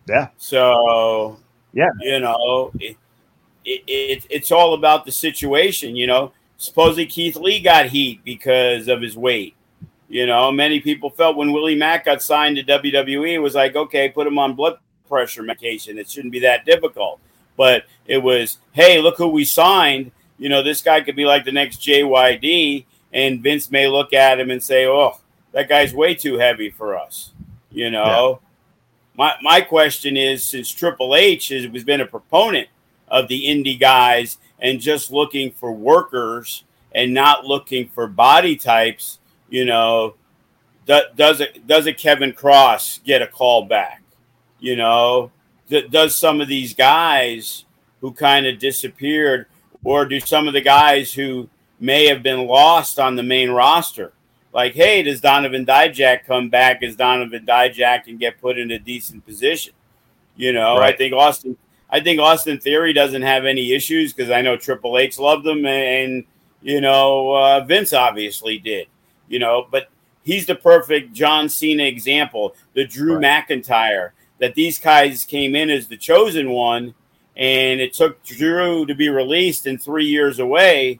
yeah 0.07 0.29
So, 0.37 1.37
Yeah. 1.73 1.89
you 2.01 2.19
know, 2.19 2.71
it- 2.79 2.97
it, 3.63 3.83
it, 3.85 4.25
it's 4.31 4.51
all 4.51 4.73
about 4.73 5.05
the 5.05 5.11
situation, 5.11 5.95
you 5.95 6.07
know. 6.07 6.31
Supposedly 6.57 7.05
Keith 7.05 7.35
Lee 7.35 7.59
got 7.59 7.85
heat 7.87 8.23
because 8.23 8.87
of 8.87 9.01
his 9.01 9.15
weight. 9.15 9.53
You 10.09 10.25
know, 10.25 10.51
many 10.51 10.79
people 10.79 11.11
felt 11.11 11.37
when 11.37 11.51
Willie 11.51 11.75
Mack 11.75 12.05
got 12.05 12.23
signed 12.23 12.55
to 12.57 12.63
WWE, 12.63 13.33
it 13.33 13.39
was 13.39 13.53
like, 13.53 13.75
okay, 13.75 14.09
put 14.09 14.25
him 14.25 14.39
on 14.39 14.55
blood 14.55 14.77
pressure 15.07 15.43
medication. 15.43 15.99
It 15.99 16.09
shouldn't 16.09 16.31
be 16.31 16.39
that 16.39 16.65
difficult. 16.65 17.19
But 17.61 17.85
it 18.07 18.17
was, 18.17 18.57
hey, 18.71 18.99
look 18.99 19.17
who 19.19 19.27
we 19.27 19.45
signed. 19.45 20.11
You 20.39 20.49
know, 20.49 20.63
this 20.63 20.81
guy 20.81 21.01
could 21.01 21.15
be 21.15 21.25
like 21.25 21.45
the 21.45 21.51
next 21.51 21.79
JYD, 21.79 22.85
and 23.13 23.39
Vince 23.39 23.69
may 23.69 23.87
look 23.87 24.13
at 24.13 24.39
him 24.39 24.49
and 24.49 24.63
say, 24.63 24.87
oh, 24.87 25.19
that 25.51 25.69
guy's 25.69 25.93
way 25.93 26.15
too 26.15 26.39
heavy 26.39 26.71
for 26.71 26.97
us. 26.97 27.33
You 27.69 27.91
know, 27.91 28.39
yeah. 28.41 28.47
my 29.15 29.35
my 29.43 29.61
question 29.61 30.17
is, 30.17 30.43
since 30.43 30.71
Triple 30.71 31.13
H 31.15 31.49
has, 31.49 31.65
has 31.65 31.83
been 31.83 32.01
a 32.01 32.07
proponent 32.07 32.67
of 33.07 33.27
the 33.27 33.43
indie 33.43 33.79
guys 33.79 34.39
and 34.57 34.81
just 34.81 35.11
looking 35.11 35.51
for 35.51 35.71
workers 35.71 36.63
and 36.95 37.13
not 37.13 37.45
looking 37.45 37.89
for 37.89 38.07
body 38.07 38.55
types, 38.55 39.19
you 39.51 39.65
know, 39.65 40.15
does 40.87 41.41
it 41.41 41.67
does 41.67 41.85
it 41.85 41.99
Kevin 41.99 42.33
Kross 42.33 43.03
get 43.03 43.21
a 43.21 43.27
call 43.27 43.65
back? 43.65 44.01
You 44.59 44.75
know, 44.75 45.29
does 45.89 46.15
some 46.15 46.41
of 46.41 46.47
these 46.47 46.73
guys 46.73 47.65
who 48.01 48.11
kind 48.11 48.45
of 48.45 48.59
disappeared, 48.59 49.45
or 49.83 50.05
do 50.05 50.19
some 50.19 50.47
of 50.47 50.53
the 50.53 50.61
guys 50.61 51.13
who 51.13 51.49
may 51.79 52.07
have 52.07 52.21
been 52.21 52.47
lost 52.47 52.99
on 52.99 53.15
the 53.15 53.23
main 53.23 53.51
roster? 53.51 54.13
Like, 54.53 54.73
hey, 54.73 55.03
does 55.03 55.21
Donovan 55.21 55.65
Dijak 55.65 56.25
come 56.25 56.49
back 56.49 56.83
as 56.83 56.95
Donovan 56.95 57.45
Dijak 57.45 58.07
and 58.07 58.19
get 58.19 58.41
put 58.41 58.57
in 58.57 58.71
a 58.71 58.79
decent 58.79 59.25
position? 59.25 59.73
You 60.35 60.53
know, 60.53 60.77
right. 60.77 60.93
I 60.93 60.97
think 60.97 61.13
Austin 61.13 61.57
I 61.89 61.99
think 61.99 62.19
Austin 62.19 62.59
Theory 62.59 62.93
doesn't 62.93 63.21
have 63.21 63.45
any 63.45 63.73
issues 63.73 64.13
because 64.13 64.31
I 64.31 64.41
know 64.41 64.55
Triple 64.55 64.97
H 64.97 65.19
loved 65.19 65.45
him 65.45 65.65
and, 65.65 66.23
you 66.61 66.79
know 66.79 67.31
uh, 67.33 67.63
Vince 67.65 67.93
obviously 67.93 68.57
did. 68.57 68.87
You 69.27 69.39
know, 69.39 69.67
but 69.69 69.89
he's 70.23 70.45
the 70.45 70.55
perfect 70.55 71.13
John 71.13 71.47
Cena 71.49 71.83
example. 71.83 72.55
The 72.73 72.85
Drew 72.85 73.17
right. 73.17 73.47
McIntyre 73.47 74.11
that 74.41 74.55
these 74.55 74.77
guys 74.77 75.23
came 75.23 75.55
in 75.55 75.69
as 75.69 75.87
the 75.87 75.95
chosen 75.95 76.49
one, 76.49 76.93
and 77.37 77.79
it 77.79 77.93
took 77.93 78.21
Drew 78.23 78.85
to 78.85 78.93
be 78.93 79.07
released 79.07 79.65
and 79.65 79.81
three 79.81 80.07
years 80.07 80.39
away 80.39 80.99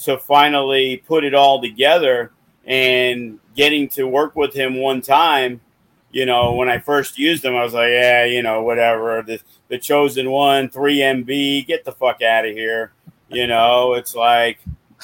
to 0.00 0.18
finally 0.18 0.98
put 1.06 1.24
it 1.24 1.34
all 1.34 1.62
together 1.62 2.32
and 2.66 3.38
getting 3.56 3.88
to 3.88 4.04
work 4.04 4.36
with 4.36 4.52
him 4.52 4.76
one 4.76 5.00
time 5.00 5.62
you 6.12 6.26
know, 6.26 6.54
when 6.54 6.68
I 6.68 6.78
first 6.78 7.18
used 7.18 7.42
them, 7.42 7.54
I 7.54 7.62
was 7.62 7.74
like, 7.74 7.90
yeah, 7.90 8.24
you 8.24 8.42
know, 8.42 8.62
whatever. 8.62 9.22
The 9.22 9.40
the 9.68 9.78
chosen 9.78 10.30
one, 10.30 10.68
three 10.68 10.98
MB, 10.98 11.66
get 11.66 11.84
the 11.84 11.92
fuck 11.92 12.20
out 12.22 12.46
of 12.46 12.52
here. 12.52 12.92
You 13.28 13.46
know, 13.46 13.94
it's 13.94 14.14
like, 14.14 14.58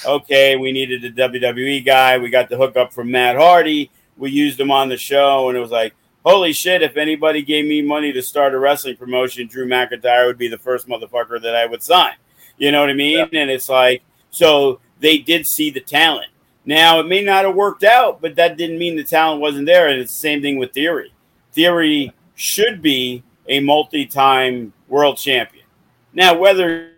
okay, 0.05 0.57
we 0.57 0.72
needed 0.72 1.05
a 1.05 1.12
WWE 1.12 1.84
guy. 1.84 2.18
We 2.18 2.30
got 2.30 2.49
the 2.49 2.57
hookup 2.57 2.93
from 2.93 3.11
Matt 3.11 3.37
Hardy. 3.37 3.91
We 4.16 4.30
used 4.30 4.59
him 4.59 4.72
on 4.72 4.89
the 4.89 4.97
show, 4.97 5.49
and 5.49 5.57
it 5.57 5.61
was 5.61 5.70
like, 5.70 5.95
holy 6.27 6.53
shit! 6.53 6.83
If 6.83 6.97
anybody 6.97 7.43
gave 7.43 7.64
me 7.64 7.81
money 7.81 8.12
to 8.12 8.22
start 8.22 8.55
a 8.55 8.59
wrestling 8.59 8.97
promotion, 8.97 9.47
Drew 9.47 9.66
McIntyre 9.66 10.27
would 10.27 10.39
be 10.39 10.49
the 10.49 10.59
first 10.59 10.89
motherfucker 10.89 11.41
that 11.41 11.57
I 11.57 11.64
would 11.64 11.83
sign. 11.83 12.14
You 12.59 12.72
know 12.72 12.81
what 12.81 12.91
I 12.91 12.95
mean? 12.95 13.18
Yeah. 13.18 13.41
And 13.41 13.51
it's 13.51 13.68
like, 13.68 14.03
so 14.31 14.81
they 15.01 15.18
did 15.18 15.47
see 15.47 15.70
the 15.70 15.81
talent 15.81 16.29
now, 16.66 16.99
it 16.99 17.07
may 17.07 17.22
not 17.22 17.45
have 17.45 17.55
worked 17.55 17.85
out, 17.85 18.20
but 18.20 18.35
that 18.35 18.57
didn't 18.57 18.79
mean 18.79 18.97
the 18.97 19.05
talent 19.05 19.41
wasn't 19.41 19.66
there. 19.66 19.89
And 19.89 20.01
it's 20.01 20.12
the 20.12 20.18
same 20.18 20.43
thing 20.43 20.59
with 20.59 20.72
Theory. 20.72 21.14
Theory 21.53 22.12
should 22.35 22.83
be 22.83 23.22
a 23.49 23.61
multi 23.61 24.05
time 24.05 24.72
world 24.89 25.16
champion. 25.16 25.64
Now, 26.12 26.37
whether 26.37 26.91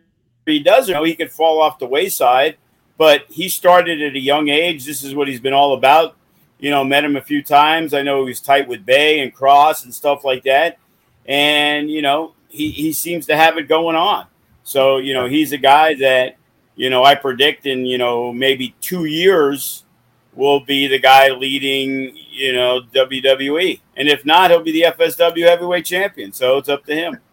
he 0.46 0.58
does 0.60 0.88
or 0.88 0.94
no, 0.94 1.04
he 1.04 1.14
could 1.14 1.30
fall 1.30 1.60
off 1.60 1.78
the 1.78 1.86
wayside, 1.86 2.56
but 2.96 3.26
he 3.28 3.48
started 3.50 4.00
at 4.00 4.16
a 4.16 4.18
young 4.18 4.48
age. 4.48 4.86
This 4.86 5.04
is 5.04 5.14
what 5.14 5.28
he's 5.28 5.40
been 5.40 5.52
all 5.52 5.74
about. 5.74 6.16
You 6.58 6.70
know, 6.70 6.84
met 6.84 7.04
him 7.04 7.16
a 7.16 7.22
few 7.22 7.42
times. 7.42 7.94
I 7.94 8.02
know 8.02 8.24
he 8.24 8.30
was 8.30 8.40
tight 8.40 8.66
with 8.66 8.84
Bey 8.84 9.20
and 9.20 9.34
Kross 9.34 9.84
and 9.84 9.94
stuff 9.94 10.24
like 10.24 10.42
that. 10.44 10.78
And, 11.26 11.90
you 11.90 12.02
know, 12.02 12.34
he, 12.48 12.70
he 12.70 12.92
seems 12.92 13.26
to 13.26 13.36
have 13.36 13.58
it 13.58 13.68
going 13.68 13.96
on. 13.96 14.26
So, 14.64 14.98
you 14.98 15.14
know, 15.14 15.26
he's 15.26 15.52
a 15.52 15.58
guy 15.58 15.94
that 15.96 16.38
you 16.78 16.90
know, 16.90 17.04
I 17.04 17.16
predict 17.16 17.66
in, 17.66 17.84
you 17.84 17.98
know, 17.98 18.32
maybe 18.32 18.74
two 18.80 19.04
years 19.04 19.84
will 20.32 20.60
be 20.60 20.86
the 20.86 21.00
guy 21.00 21.28
leading, 21.30 22.16
you 22.30 22.52
know, 22.52 22.80
WWE. 22.94 23.80
And 23.96 24.08
if 24.08 24.24
not, 24.24 24.50
he'll 24.50 24.62
be 24.62 24.70
the 24.70 24.82
FSW 24.96 25.44
heavyweight 25.44 25.84
champion. 25.84 26.32
So 26.32 26.56
it's 26.56 26.68
up 26.70 26.86
to 26.86 26.94
him. 26.94 27.18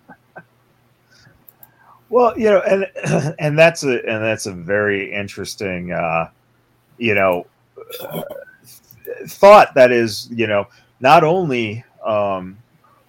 Well, 2.07 2.37
you 2.37 2.45
know, 2.45 2.61
and 2.61 2.85
and 3.39 3.57
that's 3.57 3.83
a 3.83 3.93
and 4.07 4.23
that's 4.23 4.45
a 4.45 4.53
very 4.53 5.11
interesting 5.11 5.91
uh, 5.91 6.29
you 6.99 7.15
know 7.15 7.47
thought 9.27 9.73
that 9.75 9.91
is, 9.91 10.29
you 10.31 10.47
know, 10.47 10.67
not 10.99 11.23
only 11.23 11.83
um, 12.05 12.57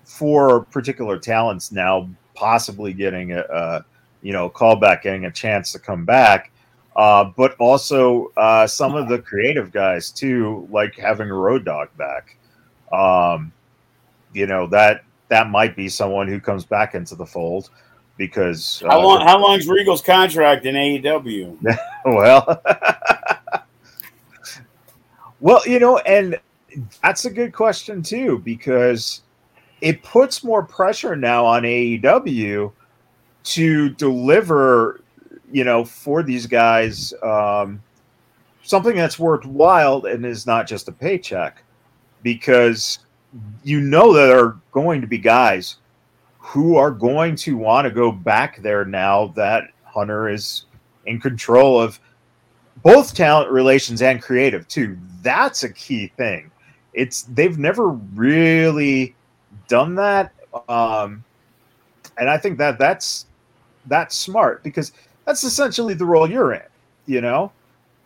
for 0.05 0.65
particular 0.67 1.19
talents 1.19 1.73
now 1.73 2.09
possibly 2.35 2.93
getting 2.93 3.33
a, 3.33 3.41
a 3.41 3.85
you 4.23 4.33
know, 4.33 4.51
callback 4.51 5.03
getting 5.03 5.27
a 5.27 5.31
chance 5.31 5.73
to 5.73 5.79
come 5.79 6.05
back. 6.05 6.51
Uh, 6.97 7.25
but 7.37 7.55
also 7.59 8.33
uh, 8.39 8.67
some 8.67 8.95
of 8.95 9.09
the 9.09 9.19
creative 9.19 9.71
guys 9.71 10.11
too, 10.11 10.67
like 10.71 10.95
having 10.97 11.29
a 11.29 11.35
Road 11.35 11.65
Dogg 11.65 11.89
back. 11.99 12.37
Um, 12.91 13.53
you 14.33 14.47
know 14.47 14.67
that 14.69 15.03
that 15.29 15.49
might 15.49 15.75
be 15.75 15.89
someone 15.89 16.29
who 16.29 16.41
comes 16.41 16.65
back 16.65 16.95
into 16.95 17.15
the 17.15 17.27
fold 17.27 17.71
because 18.17 18.83
uh, 18.85 18.91
how 18.91 19.03
long? 19.03 19.21
How 19.23 19.39
long's 19.39 19.67
Regal's 19.67 20.03
contract 20.03 20.67
in 20.67 20.75
AEW? 20.75 21.79
well, 22.05 22.63
well, 25.41 25.63
you 25.67 25.79
know, 25.79 25.99
and 25.99 26.39
that's 27.03 27.25
a 27.25 27.31
good 27.31 27.53
question 27.53 28.03
too 28.03 28.39
because 28.45 29.23
it 29.81 30.03
puts 30.03 30.43
more 30.43 30.63
pressure 30.63 31.17
now 31.17 31.45
on 31.45 31.63
AEW 31.63 32.73
to 33.45 33.89
deliver, 33.91 35.03
you 35.53 35.65
know, 35.65 35.85
for 35.85 36.23
these 36.23 36.47
guys 36.47 37.13
um, 37.23 37.83
something 38.67 38.97
that's 38.97 39.19
worthwhile 39.19 40.05
and 40.07 40.27
is 40.27 40.47
not 40.47 40.67
just 40.67 40.89
a 40.89 40.93
paycheck, 40.93 41.63
because 42.23 42.99
you 43.63 43.81
know 43.81 44.13
there 44.13 44.39
are 44.39 44.61
going 44.73 45.01
to 45.01 45.07
be 45.07 45.19
guys 45.19 45.77
who 46.39 46.77
are 46.77 46.91
going 46.91 47.37
to 47.37 47.57
want 47.57 47.87
to 47.87 47.91
go 47.91 48.11
back 48.11 48.61
there 48.63 48.85
now 48.85 49.29
that 49.29 49.65
Hunter 49.85 50.29
is 50.29 50.67
in 51.07 51.21
control 51.21 51.81
of 51.81 52.01
both 52.83 53.15
talent 53.15 53.51
relations 53.51 54.03
and 54.03 54.23
creative 54.23 54.67
too. 54.69 54.97
That's 55.23 55.65
a 55.65 55.73
key 55.73 56.09
thing. 56.17 56.51
It's 56.95 57.23
they've 57.23 57.59
never 57.59 57.89
really 57.89 59.15
done 59.69 59.95
that, 59.97 60.33
um, 60.69 61.25
and 62.19 62.31
I 62.31 62.39
think 62.39 62.59
that 62.59 62.79
that's 62.79 63.27
that's 63.87 64.17
smart 64.17 64.63
because 64.63 64.93
that's 65.25 65.45
essentially 65.45 65.95
the 65.95 66.07
role 66.07 66.31
you're 66.31 66.55
in. 66.55 66.63
You 67.07 67.21
know, 67.21 67.53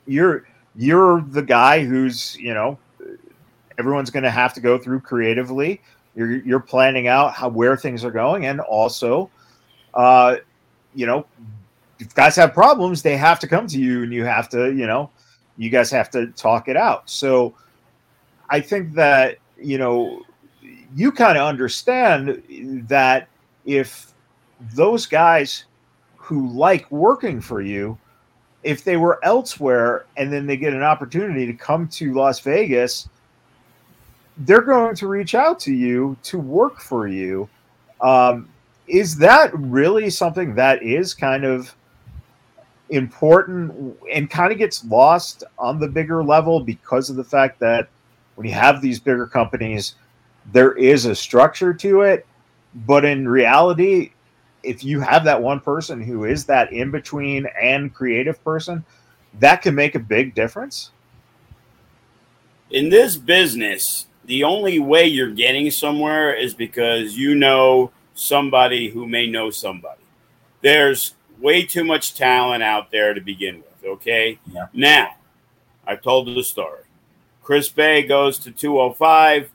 you're 0.07 0.47
you're 0.75 1.23
the 1.23 1.43
guy 1.43 1.85
who's 1.85 2.37
you 2.37 2.55
know 2.55 2.79
everyone's 3.79 4.11
going 4.11 4.23
to 4.23 4.31
have 4.31 4.53
to 4.55 4.61
go 4.61 4.79
through 4.79 5.01
creatively. 5.01 5.81
You're 6.14 6.37
you're 6.37 6.61
planning 6.61 7.09
out 7.09 7.33
how 7.33 7.49
where 7.49 7.77
things 7.77 8.05
are 8.05 8.11
going, 8.11 8.47
and 8.47 8.61
also, 8.61 9.31
uh, 9.95 10.37
you 10.95 11.07
know, 11.07 11.27
if 12.01 12.15
guys 12.15 12.37
have 12.37 12.53
problems, 12.55 13.03
they 13.03 13.17
have 13.17 13.39
to 13.41 13.47
come 13.47 13.67
to 13.69 13.79
you, 13.79 14.03
and 14.03 14.13
you 14.13 14.25
have 14.25 14.49
to 14.51 14.73
you 14.73 14.87
know, 14.87 15.11
you 15.57 15.71
guys 15.71 15.91
have 15.91 16.11
to 16.11 16.29
talk 16.29 16.69
it 16.69 16.77
out. 16.77 17.09
So, 17.09 17.55
I 18.49 18.61
think 18.61 18.95
that 18.95 19.39
you 19.59 19.79
know, 19.79 20.23
you 20.95 21.13
kind 21.13 21.37
of 21.39 21.45
understand 21.45 22.43
that 22.89 23.29
if 23.65 24.13
those 24.75 25.07
guys 25.07 25.65
who 26.17 26.49
like 26.51 26.91
working 26.91 27.41
for 27.41 27.61
you 27.61 27.99
if 28.63 28.85
they 28.85 28.97
were 28.97 29.19
elsewhere 29.25 30.07
and 30.17 30.33
then 30.33 30.47
they 30.47 30.57
get 30.57 30.73
an 30.73 30.83
opportunity 30.83 31.47
to 31.47 31.55
come 31.55 31.89
to 31.89 32.13
Las 32.13 32.41
Vegas, 32.41 33.09
they're 34.39 34.63
going 34.63 34.95
to 34.97 35.09
reach 35.09 35.35
out 35.35 35.59
to 35.61 35.73
you 35.73 36.17
to 36.25 36.39
work 36.39 36.81
for 36.81 37.07
you. 37.07 37.49
Um, 38.01 38.49
is 38.87 39.17
that 39.19 39.51
really 39.55 40.11
something 40.11 40.55
that 40.55 40.83
is 40.83 41.15
kind 41.15 41.45
of 41.45 41.75
important 42.91 43.97
and 44.12 44.28
kind 44.28 44.53
of 44.53 44.59
gets 44.59 44.84
lost 44.84 45.45
on 45.59 45.78
the 45.78 45.88
bigger 45.88 46.22
level 46.22 46.61
because 46.61 47.09
of 47.09 47.16
the 47.16 47.24
fact 47.24 47.59
that 47.61 47.88
when 48.34 48.47
you 48.47 48.53
have 48.53 48.80
these 48.80 49.01
bigger 49.01 49.26
companies, 49.26 49.95
there 50.53 50.72
is 50.72 51.05
a 51.05 51.14
structure 51.14 51.72
to 51.74 52.03
it, 52.03 52.26
but 52.86 53.05
in 53.05 53.28
reality, 53.28 54.12
if 54.62 54.84
you 54.84 55.01
have 55.01 55.24
that 55.24 55.41
one 55.41 55.61
person 55.61 56.03
who 56.03 56.24
is 56.24 56.45
that 56.47 56.72
in 56.72 56.91
between 56.91 57.47
and 57.61 57.95
creative 57.95 58.43
person, 58.45 58.84
that 59.38 59.62
can 59.62 59.74
make 59.74 59.95
a 59.95 60.01
big 60.01 60.34
difference. 60.34 60.91
In 62.70 62.88
this 62.88 63.16
business, 63.16 64.07
the 64.24 64.45
only 64.45 64.78
way 64.78 65.07
you're 65.07 65.32
getting 65.32 65.70
somewhere 65.70 66.34
is 66.34 66.55
because 66.55 67.16
you 67.16 67.34
know 67.34 67.91
somebody 68.14 68.88
who 68.88 69.09
may 69.09 69.26
know 69.26 69.51
somebody. 69.51 70.03
There's 70.61 71.14
way 71.41 71.64
too 71.64 71.84
much 71.84 72.14
talent 72.14 72.62
out 72.62 72.91
there 72.91 73.14
to 73.14 73.20
begin 73.20 73.57
with. 73.57 73.91
Okay. 73.93 74.38
Yeah. 74.53 74.66
Now, 74.72 75.16
I've 75.86 76.03
told 76.03 76.26
the 76.26 76.43
story. 76.43 76.82
Chris 77.43 77.68
Bey 77.68 78.03
goes 78.03 78.38
to 78.41 78.51
205. 78.51 79.51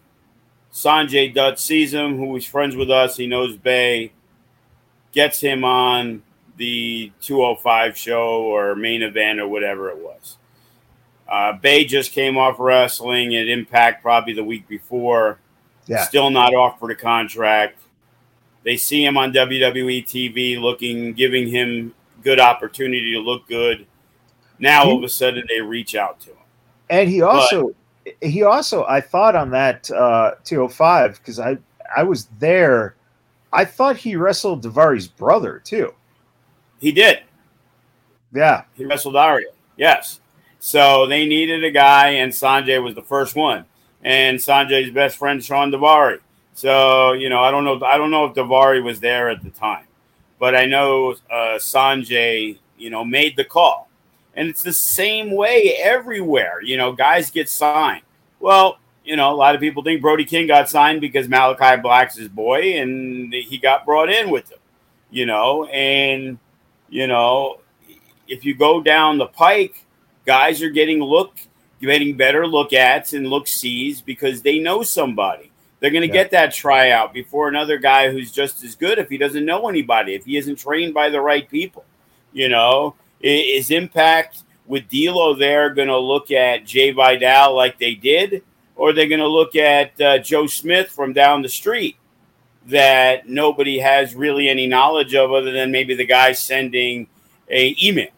Sanjay 0.74 1.34
Dutt 1.34 1.60
sees 1.60 1.94
him, 1.94 2.18
who 2.18 2.36
is 2.36 2.46
friends 2.46 2.76
with 2.76 2.92
us. 2.92 3.16
He 3.16 3.28
knows 3.28 3.56
Bay, 3.56 4.12
gets 5.14 5.40
him 5.40 5.64
on 5.64 6.22
the 6.58 7.12
205 7.22 7.98
show 7.98 8.44
or 8.44 8.76
main 8.76 9.02
event 9.02 9.40
or 9.40 9.48
whatever 9.48 9.90
it 9.90 9.98
was. 9.98 10.38
Uh, 11.28 11.54
Bey 11.54 11.86
just 11.86 12.12
came 12.12 12.38
off 12.38 12.60
wrestling 12.60 13.36
at 13.36 13.48
Impact 13.48 14.02
probably 14.02 14.34
the 14.34 14.44
week 14.44 14.68
before. 14.68 15.40
Yeah. 15.88 16.04
Still 16.04 16.30
not 16.30 16.54
offered 16.54 16.92
a 16.92 16.96
contract. 16.96 17.80
They 18.66 18.78
see 18.78 19.06
him 19.06 19.16
on 19.16 19.32
WWE 19.32 20.04
TV 20.06 20.60
looking, 20.60 21.14
giving 21.14 21.48
him 21.48 21.94
good 22.24 22.40
opportunity 22.40 23.14
to 23.14 23.20
look 23.20 23.48
good. 23.48 23.86
Now 24.58 24.86
all 24.86 24.98
of 24.98 25.04
a 25.04 25.10
sudden 25.10 25.46
they 25.48 25.62
reach 25.62 25.96
out 25.96 26.20
to 26.22 26.32
him. 26.32 26.38
And 26.90 27.10
he 27.10 27.22
also 27.22 27.76
he 28.22 28.44
also 28.44 28.84
I 28.86 29.02
thought 29.02 29.36
on 29.36 29.52
that 29.52 29.90
uh 29.92 30.32
205 30.44 31.20
because 31.20 31.40
I 31.40 31.58
I 31.96 32.04
was 32.04 32.26
there. 32.40 32.96
I 33.54 33.66
thought 33.66 33.98
he 33.98 34.16
wrestled 34.16 34.64
Daivari's 34.64 35.08
brother 35.08 35.62
too. 35.64 35.94
He 36.80 36.92
did. 36.92 37.20
Yeah. 38.34 38.64
He 38.74 38.86
wrestled 38.86 39.16
Ariya. 39.16 39.46
Yes. 39.78 40.20
So 40.60 41.06
they 41.06 41.28
needed 41.28 41.64
a 41.64 41.70
guy, 41.70 42.10
and 42.10 42.32
Sanjay 42.32 42.84
was 42.84 42.96
the 42.96 43.04
first 43.04 43.36
one. 43.36 43.66
And 44.04 44.40
Sanjay's 44.40 44.92
best 44.92 45.18
friend 45.18 45.44
Sean 45.44 45.72
Daivari. 45.72 46.20
So 46.56 47.12
you 47.12 47.28
know, 47.28 47.44
I 47.44 47.52
don't 47.52 47.66
know. 47.66 47.80
I 47.86 47.98
don't 47.98 48.10
know 48.12 48.26
if 48.26 48.34
Daivari 48.34 48.82
was 48.82 49.02
there 49.02 49.30
at 49.30 49.44
the 49.44 49.50
time, 49.52 49.86
but 50.40 50.56
I 50.56 50.66
know 50.66 51.12
uh, 51.30 51.58
Sanjay, 51.60 52.58
you 52.78 52.90
know, 52.90 53.04
made 53.04 53.36
the 53.36 53.44
call. 53.44 53.90
And 54.36 54.50
it's 54.50 54.64
the 54.64 54.74
same 54.74 55.32
way 55.32 55.78
everywhere. 55.82 56.62
You 56.62 56.78
know, 56.78 56.94
guys 56.94 57.30
get 57.30 57.50
signed. 57.50 58.04
Well, 58.40 58.80
you 59.04 59.18
know, 59.18 59.32
a 59.32 59.36
lot 59.36 59.54
of 59.54 59.62
people 59.62 59.84
think 59.84 60.02
Brody 60.02 60.24
King 60.24 60.48
got 60.48 60.70
signed 60.70 61.02
because 61.02 61.28
Malachi 61.28 61.82
Black's 61.82 62.16
his 62.16 62.30
boy, 62.30 62.80
and 62.80 63.34
he 63.34 63.58
got 63.58 63.86
brought 63.86 64.10
in 64.10 64.30
with 64.30 64.50
him. 64.50 64.60
You 65.12 65.26
know, 65.26 65.66
and 65.66 66.40
you 66.88 67.08
know, 67.08 67.60
if 68.30 68.46
you 68.46 68.56
go 68.56 68.82
down 68.82 69.18
the 69.18 69.28
pike, 69.28 69.84
guys 70.26 70.62
are 70.62 70.70
getting 70.70 71.02
look, 71.04 71.36
getting 71.82 72.16
better 72.16 72.48
look 72.48 72.72
ats 72.72 73.12
and 73.12 73.28
look 73.28 73.46
sees 73.46 74.02
because 74.02 74.42
they 74.42 74.60
know 74.60 74.84
somebody. 74.84 75.52
They're 75.80 75.92
going 75.92 76.02
to 76.02 76.08
Yeah. 76.08 76.24
get 76.24 76.32
that 76.32 76.54
tryout 76.54 77.14
before 77.14 77.48
another 77.48 77.78
guy 77.78 78.10
who's 78.10 78.32
just 78.32 78.64
as 78.64 78.76
good 78.76 78.98
if 78.98 79.10
he 79.10 79.18
doesn't 79.18 79.46
know 79.46 79.68
anybody, 79.68 80.14
if 80.16 80.26
he 80.26 80.38
isn't 80.38 80.56
trained 80.58 80.94
by 80.94 81.10
the 81.10 81.22
right 81.22 81.50
people. 81.50 81.84
You 82.34 82.50
know, 82.50 82.96
is 83.22 83.72
Impact 83.72 84.40
with 84.66 84.90
D'Lo 84.90 85.36
there 85.36 85.70
going 85.70 85.88
to 85.88 85.98
look 85.98 86.32
at 86.32 86.66
Jay 86.66 86.92
Vidal 86.92 87.56
like 87.56 87.78
they 87.80 87.96
did, 87.96 88.44
or 88.76 88.90
are 88.90 88.94
they 88.94 89.08
going 89.08 89.20
to 89.22 89.28
look 89.28 89.56
at 89.56 90.00
uh, 90.02 90.18
Joe 90.18 90.48
Smith 90.48 90.90
from 90.90 91.14
down 91.14 91.42
the 91.42 91.50
street 91.50 91.98
that 92.68 93.30
nobody 93.30 93.78
has 93.80 94.16
really 94.16 94.50
any 94.50 94.66
knowledge 94.68 95.14
of, 95.14 95.32
other 95.32 95.52
than 95.52 95.72
maybe 95.72 95.94
the 95.94 96.06
guy 96.06 96.32
sending 96.32 97.08
a 97.50 97.76
email? 97.82 98.10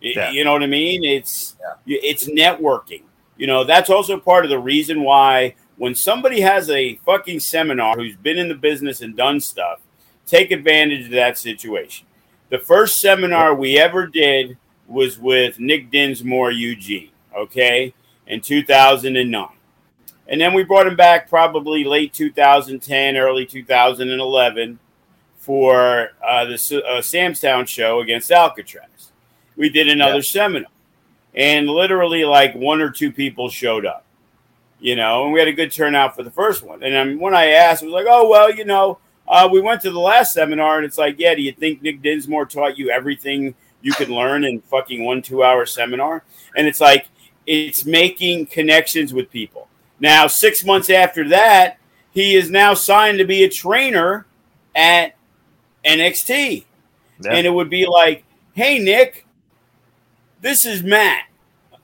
Yeah. 0.00 0.30
You 0.30 0.44
know 0.44 0.52
what 0.52 0.62
I 0.62 0.66
mean? 0.66 1.04
It's 1.04 1.56
it's 1.86 2.28
networking. 2.28 3.02
You 3.36 3.46
know, 3.46 3.64
that's 3.64 3.88
also 3.88 4.18
part 4.18 4.44
of 4.44 4.50
the 4.50 4.58
reason 4.58 5.02
why 5.02 5.54
when 5.78 5.94
somebody 5.94 6.40
has 6.40 6.68
a 6.68 6.96
fucking 7.06 7.40
seminar 7.40 7.96
who's 7.96 8.16
been 8.16 8.38
in 8.38 8.48
the 8.48 8.54
business 8.54 9.00
and 9.00 9.16
done 9.16 9.40
stuff, 9.40 9.80
take 10.26 10.50
advantage 10.50 11.06
of 11.06 11.12
that 11.12 11.38
situation. 11.38 12.06
The 12.50 12.58
first 12.58 12.98
seminar 13.00 13.54
we 13.54 13.78
ever 13.78 14.06
did 14.06 14.58
was 14.86 15.18
with 15.18 15.58
Nick 15.60 15.90
Dinsmore, 15.90 16.50
Eugene, 16.50 17.10
okay, 17.36 17.94
in 18.26 18.40
2009. 18.40 19.48
And 20.26 20.40
then 20.40 20.52
we 20.52 20.62
brought 20.62 20.86
him 20.86 20.96
back 20.96 21.28
probably 21.28 21.84
late 21.84 22.12
2010, 22.12 23.16
early 23.16 23.46
2011 23.46 24.78
for 25.38 26.10
uh, 26.26 26.44
the 26.44 26.54
uh, 26.54 27.00
Samstown 27.00 27.66
show 27.66 28.00
against 28.00 28.30
Alcatraz. 28.30 29.12
We 29.56 29.68
did 29.70 29.88
another 29.88 30.16
Yeah. 30.16 30.20
seminar, 30.22 30.70
and 31.34 31.66
literally 31.68 32.24
like 32.24 32.54
one 32.54 32.80
or 32.80 32.90
two 32.90 33.10
people 33.12 33.48
showed 33.48 33.86
up, 33.86 34.04
you 34.80 34.96
know, 34.96 35.24
and 35.24 35.32
we 35.32 35.38
had 35.38 35.48
a 35.48 35.52
good 35.52 35.72
turnout 35.72 36.14
for 36.14 36.22
the 36.22 36.30
first 36.30 36.62
one. 36.62 36.82
And 36.82 36.94
then 36.94 37.18
when 37.18 37.34
I 37.34 37.48
asked, 37.48 37.82
it 37.82 37.86
was 37.86 37.94
like, 37.94 38.06
oh, 38.08 38.28
well, 38.28 38.52
you 38.52 38.64
know, 38.64 38.98
uh, 39.26 39.48
we 39.50 39.60
went 39.60 39.82
to 39.82 39.90
the 39.90 40.00
last 40.00 40.32
seminar, 40.32 40.76
and 40.76 40.86
it's 40.86 40.98
like, 40.98 41.16
yeah, 41.18 41.34
do 41.34 41.42
you 41.42 41.52
think 41.52 41.82
Nick 41.82 42.02
Dinsmore 42.02 42.46
taught 42.46 42.78
you 42.78 42.90
everything 42.90 43.54
you 43.82 43.92
could 43.92 44.08
learn 44.08 44.44
in 44.44 44.60
fucking 44.62 45.04
one 45.04 45.20
two 45.22 45.44
hour 45.44 45.66
seminar? 45.66 46.24
And 46.56 46.66
it's 46.66 46.80
like, 46.80 47.08
it's 47.46 47.84
making 47.84 48.46
connections 48.46 49.12
with 49.12 49.30
people. 49.30 49.68
Now, 50.00 50.26
six 50.26 50.64
months 50.64 50.90
after 50.90 51.28
that, 51.28 51.78
he 52.10 52.34
is 52.34 52.50
now 52.50 52.74
signed 52.74 53.18
to 53.18 53.24
be 53.24 53.44
a 53.44 53.48
trainer 53.48 54.26
at 54.74 55.14
NXT. 55.84 56.64
Yeah. 57.20 57.32
And 57.32 57.46
it 57.46 57.50
would 57.50 57.70
be 57.70 57.86
like, 57.86 58.24
hey, 58.54 58.78
Nick, 58.78 59.26
this 60.40 60.64
is 60.64 60.82
Matt. 60.82 61.27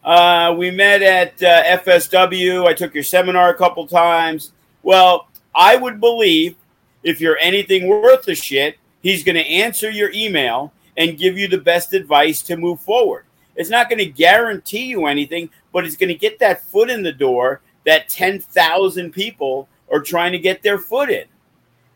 Uh, 0.04 0.54
we 0.56 0.70
met 0.70 1.02
at 1.02 1.42
uh, 1.42 1.78
FSW. 1.82 2.66
I 2.66 2.74
took 2.74 2.94
your 2.94 3.02
seminar 3.02 3.48
a 3.50 3.54
couple 3.54 3.86
times. 3.86 4.52
Well, 4.82 5.28
I 5.54 5.76
would 5.76 6.00
believe 6.00 6.56
if 7.02 7.20
you're 7.20 7.38
anything 7.40 7.88
worth 7.88 8.28
a 8.28 8.34
shit, 8.34 8.76
he's 9.02 9.24
going 9.24 9.36
to 9.36 9.46
answer 9.46 9.90
your 9.90 10.10
email 10.12 10.72
and 10.96 11.18
give 11.18 11.38
you 11.38 11.48
the 11.48 11.58
best 11.58 11.94
advice 11.94 12.42
to 12.42 12.56
move 12.56 12.80
forward. 12.80 13.24
It's 13.56 13.70
not 13.70 13.88
going 13.88 13.98
to 13.98 14.06
guarantee 14.06 14.84
you 14.86 15.06
anything, 15.06 15.48
but 15.72 15.84
it's 15.86 15.96
going 15.96 16.08
to 16.08 16.14
get 16.14 16.38
that 16.40 16.64
foot 16.64 16.90
in 16.90 17.02
the 17.02 17.12
door 17.12 17.60
that 17.86 18.08
10,000 18.08 19.10
people 19.12 19.68
are 19.92 20.00
trying 20.00 20.32
to 20.32 20.38
get 20.38 20.62
their 20.62 20.78
foot 20.78 21.10
in. 21.10 21.24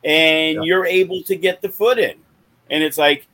And 0.05 0.57
Yeah. 0.57 0.63
you're 0.63 0.87
able 0.87 1.23
to 1.25 1.37
get 1.37 1.61
the 1.61 1.69
foot 1.69 1.99
in. 1.99 2.15
And 2.71 2.83
it's 2.85 2.99
like, 2.99 3.27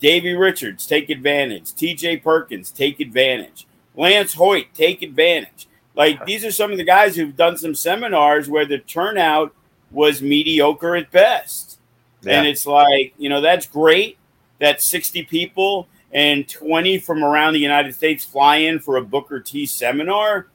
Davey 0.00 0.32
Richards, 0.32 0.86
take 0.86 1.10
advantage. 1.10 1.72
TJ 1.72 2.22
Perkins, 2.22 2.70
take 2.70 3.00
advantage. 3.00 3.66
Lance 4.00 4.32
Hoyt, 4.32 4.72
take 4.72 5.02
advantage. 5.02 5.68
Like 5.94 6.24
these 6.24 6.42
are 6.46 6.50
some 6.50 6.72
of 6.72 6.78
the 6.78 6.84
guys 6.84 7.14
who've 7.14 7.36
done 7.36 7.58
some 7.58 7.74
seminars 7.74 8.48
where 8.48 8.64
the 8.64 8.78
turnout 8.78 9.54
was 9.90 10.22
mediocre 10.22 10.96
at 10.96 11.10
best. 11.10 11.78
And 12.26 12.46
it's 12.46 12.64
like, 12.64 13.12
you 13.18 13.28
know, 13.28 13.42
that's 13.42 13.66
great 13.66 14.16
that 14.58 14.80
60 14.80 15.24
people 15.24 15.86
and 16.12 16.48
20 16.48 16.98
from 16.98 17.22
around 17.22 17.52
the 17.52 17.60
United 17.60 17.94
States 17.94 18.24
fly 18.24 18.56
in 18.56 18.78
for 18.78 18.96
a 18.96 19.02
Booker 19.02 19.38
T 19.38 19.66
seminar. 19.66 20.46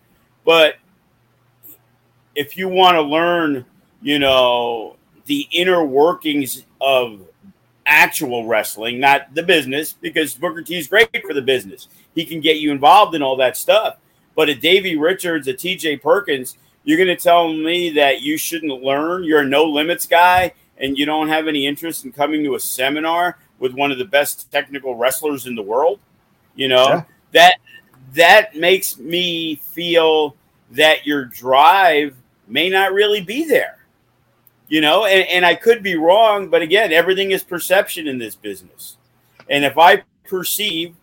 But 0.43 0.77
if 2.33 2.57
you 2.57 2.67
want 2.67 2.95
to 2.95 3.01
learn, 3.01 3.65
you 4.01 4.17
know, 4.17 4.95
the 5.25 5.47
inner 5.51 5.83
workings 5.83 6.63
of 6.81 7.21
actual 7.85 8.47
wrestling, 8.47 8.99
not 8.99 9.35
the 9.35 9.43
business, 9.43 9.93
because 9.93 10.33
Booker 10.33 10.63
T 10.63 10.77
is 10.77 10.87
great 10.87 11.09
for 11.25 11.33
the 11.33 11.41
business. 11.43 11.87
He 12.15 12.25
can 12.25 12.39
get 12.39 12.57
you 12.57 12.71
involved 12.71 13.13
in 13.13 13.21
all 13.21 13.35
that 13.37 13.57
stuff. 13.57 13.97
But 14.35 14.49
a 14.49 14.55
Davey 14.55 14.97
Richards, 14.97 15.47
a 15.47 15.53
TJ 15.53 16.01
Perkins, 16.01 16.57
you're 16.83 16.97
going 16.97 17.15
to 17.15 17.21
tell 17.21 17.51
me 17.51 17.89
that 17.91 18.21
you 18.21 18.37
shouldn't 18.37 18.81
learn. 18.83 19.23
You're 19.23 19.41
a 19.41 19.45
no 19.45 19.63
limits 19.65 20.05
guy 20.05 20.53
and 20.77 20.97
you 20.97 21.05
don't 21.05 21.29
have 21.29 21.47
any 21.47 21.65
interest 21.65 22.05
in 22.05 22.11
coming 22.11 22.43
to 22.43 22.55
a 22.55 22.59
seminar 22.59 23.37
with 23.59 23.73
one 23.73 23.91
of 23.91 23.97
the 23.97 24.05
best 24.05 24.51
technical 24.51 24.95
wrestlers 24.95 25.47
in 25.47 25.55
the 25.55 25.61
world. 25.61 25.99
You 26.55 26.67
know, 26.67 26.87
Yeah. 26.87 27.03
that 27.31 27.55
that 28.13 28.55
makes 28.55 28.97
me 28.97 29.55
feel 29.55 30.35
that 30.71 31.05
your 31.05 31.25
drive 31.25 32.15
may 32.47 32.69
not 32.69 32.93
really 32.93 33.21
be 33.21 33.45
there. 33.45 33.77
You 34.67 34.81
know, 34.81 35.05
and, 35.05 35.27
and 35.27 35.45
I 35.45 35.55
could 35.55 35.83
be 35.83 35.95
wrong, 35.95 36.49
but 36.49 36.61
again, 36.61 36.91
everything 36.91 37.31
is 37.31 37.43
perception 37.43 38.07
in 38.07 38.17
this 38.17 38.35
business. 38.35 38.97
And 39.49 39.63
if 39.63 39.77
I 39.77 40.03
perceive 40.27 40.95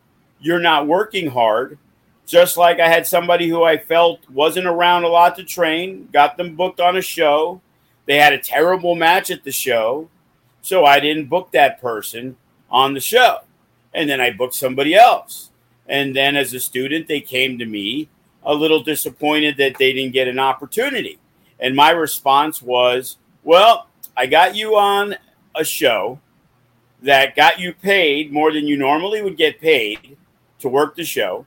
you're 0.43 0.59
not 0.59 0.87
working 0.87 1.31
hard, 1.31 1.79
just 2.27 2.57
like 2.57 2.81
I 2.81 2.89
had 2.89 3.07
somebody 3.07 3.49
who 3.49 3.63
I 3.63 3.79
felt 3.79 4.29
wasn't 4.29 4.67
around 4.67 5.05
a 5.05 5.09
lot 5.09 5.37
to 5.37 5.45
train, 5.45 6.09
got 6.13 6.37
them 6.37 6.57
booked 6.57 6.81
on 6.81 6.97
a 6.97 7.03
show. 7.03 7.61
They 8.07 8.19
had 8.19 8.33
a 8.33 8.39
terrible 8.39 8.95
match 8.95 9.31
at 9.31 9.45
the 9.45 9.53
show. 9.53 10.09
So 10.61 10.85
I 10.85 11.01
didn't 11.01 11.29
book 11.29 11.53
that 11.53 11.81
person 11.81 12.37
on 12.71 12.95
the 12.95 13.01
show. 13.01 13.39
And 13.95 14.09
then 14.09 14.21
I 14.21 14.31
booked 14.31 14.55
somebody 14.55 14.95
else. 14.95 15.51
And 15.89 16.15
then 16.15 16.37
as 16.37 16.55
a 16.55 16.61
student, 16.61 17.09
they 17.09 17.21
came 17.21 17.59
to 17.59 17.67
me 17.67 18.09
a 18.45 18.55
little 18.55 18.83
disappointed 18.83 19.57
that 19.59 19.77
they 19.79 19.93
didn't 19.93 20.13
get 20.13 20.29
an 20.29 20.39
opportunity. 20.39 21.19
And 21.61 21.77
my 21.77 21.91
response 21.91 22.63
was, 22.63 23.19
well, 23.45 23.89
I 24.17 24.27
got 24.27 24.57
you 24.57 24.77
on 24.77 25.17
a 25.55 25.65
show 25.65 26.21
that 27.03 27.37
got 27.37 27.59
you 27.59 27.73
paid 27.73 28.33
more 28.33 28.53
than 28.53 28.67
you 28.67 28.77
normally 28.77 29.23
would 29.23 29.37
get 29.37 29.61
paid 29.61 30.17
to 30.63 30.69
work 30.69 30.97
the 30.97 31.05
show. 31.05 31.47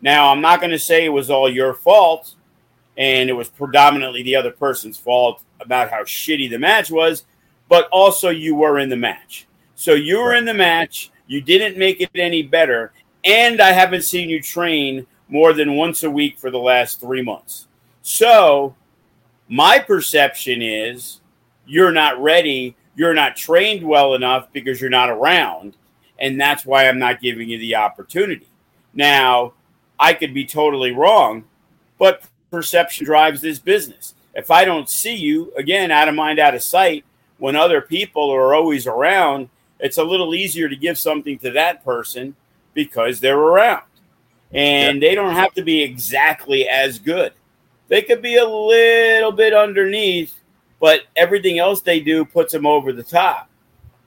Now, 0.00 0.30
I'm 0.30 0.40
not 0.40 0.60
going 0.60 0.72
to 0.72 0.78
say 0.78 1.04
it 1.04 1.10
was 1.10 1.30
all 1.30 1.50
your 1.50 1.72
fault 1.72 2.34
and 2.96 3.28
it 3.28 3.32
was 3.32 3.48
predominantly 3.48 4.22
the 4.22 4.36
other 4.36 4.50
person's 4.50 4.96
fault 4.96 5.42
about 5.60 5.90
how 5.90 6.02
shitty 6.02 6.50
the 6.50 6.58
match 6.58 6.90
was, 6.90 7.24
but 7.68 7.88
also 7.90 8.28
you 8.28 8.54
were 8.54 8.78
in 8.78 8.88
the 8.88 8.96
match. 8.96 9.46
So 9.74 9.94
you 9.94 10.18
were 10.18 10.34
in 10.34 10.44
the 10.44 10.54
match 10.54 11.10
You 11.26 11.40
didn't 11.40 11.78
make 11.78 12.00
it 12.00 12.10
any 12.14 12.42
better. 12.42 12.92
And 13.24 13.60
I 13.60 13.72
haven't 13.72 14.02
seen 14.02 14.28
you 14.28 14.42
train 14.42 15.06
more 15.28 15.54
than 15.54 15.76
once 15.76 16.02
a 16.02 16.10
week 16.10 16.38
for 16.38 16.50
the 16.50 16.58
last 16.58 17.00
three 17.00 17.22
months. 17.22 17.66
So, 18.02 18.76
my 19.48 19.78
perception 19.78 20.60
is 20.60 21.22
you're 21.66 21.92
not 21.92 22.22
ready. 22.22 22.76
You're 22.94 23.14
not 23.14 23.36
trained 23.36 23.82
well 23.82 24.14
enough 24.14 24.52
because 24.52 24.80
you're 24.80 24.90
not 24.90 25.08
around. 25.08 25.76
And 26.18 26.38
that's 26.38 26.66
why 26.66 26.86
I'm 26.86 26.98
not 26.98 27.20
giving 27.20 27.48
you 27.48 27.58
the 27.58 27.76
opportunity. 27.76 28.48
Now, 28.94 29.52
I 29.98 30.14
could 30.14 30.34
be 30.34 30.44
totally 30.44 30.92
wrong, 30.92 31.44
but 31.98 32.22
perception 32.50 33.04
drives 33.04 33.40
this 33.40 33.58
business. 33.58 34.14
If 34.34 34.50
I 34.50 34.64
don't 34.64 34.90
see 34.90 35.14
you, 35.14 35.52
again, 35.56 35.90
out 35.90 36.08
of 36.08 36.14
mind, 36.14 36.38
out 36.38 36.54
of 36.54 36.62
sight, 36.62 37.04
when 37.38 37.56
other 37.56 37.80
people 37.80 38.30
are 38.30 38.54
always 38.54 38.86
around, 38.86 39.48
it's 39.80 39.98
a 39.98 40.04
little 40.04 40.34
easier 40.34 40.68
to 40.68 40.76
give 40.76 40.98
something 40.98 41.38
to 41.38 41.50
that 41.52 41.84
person 41.84 42.34
because 42.72 43.20
they're 43.20 43.38
around. 43.38 43.82
And 44.52 45.02
yeah. 45.02 45.08
they 45.08 45.14
don't 45.14 45.34
have 45.34 45.52
to 45.54 45.62
be 45.62 45.82
exactly 45.82 46.68
as 46.68 46.98
good. 46.98 47.32
They 47.88 48.02
could 48.02 48.22
be 48.22 48.36
a 48.36 48.48
little 48.48 49.32
bit 49.32 49.52
underneath, 49.52 50.34
but 50.80 51.02
everything 51.16 51.58
else 51.58 51.80
they 51.80 52.00
do 52.00 52.24
puts 52.24 52.52
them 52.52 52.66
over 52.66 52.92
the 52.92 53.02
top 53.02 53.48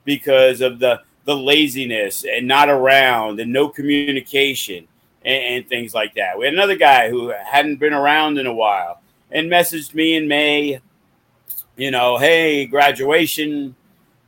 because 0.04 0.60
of 0.60 0.78
the 0.78 1.02
the 1.28 1.36
laziness 1.36 2.24
and 2.24 2.48
not 2.48 2.70
around 2.70 3.38
and 3.38 3.52
no 3.52 3.68
communication 3.68 4.88
and, 5.26 5.44
and, 5.44 5.68
things 5.68 5.92
like 5.92 6.14
that. 6.14 6.38
We 6.38 6.46
had 6.46 6.54
another 6.54 6.74
guy 6.74 7.10
who 7.10 7.28
hadn't 7.28 7.76
been 7.76 7.92
around 7.92 8.38
in 8.38 8.46
a 8.46 8.52
while 8.54 9.02
and 9.30 9.50
messaged 9.50 9.92
me 9.92 10.14
in 10.14 10.26
May, 10.26 10.80
you 11.76 11.90
know, 11.90 12.16
hey, 12.16 12.64
graduation, 12.64 13.76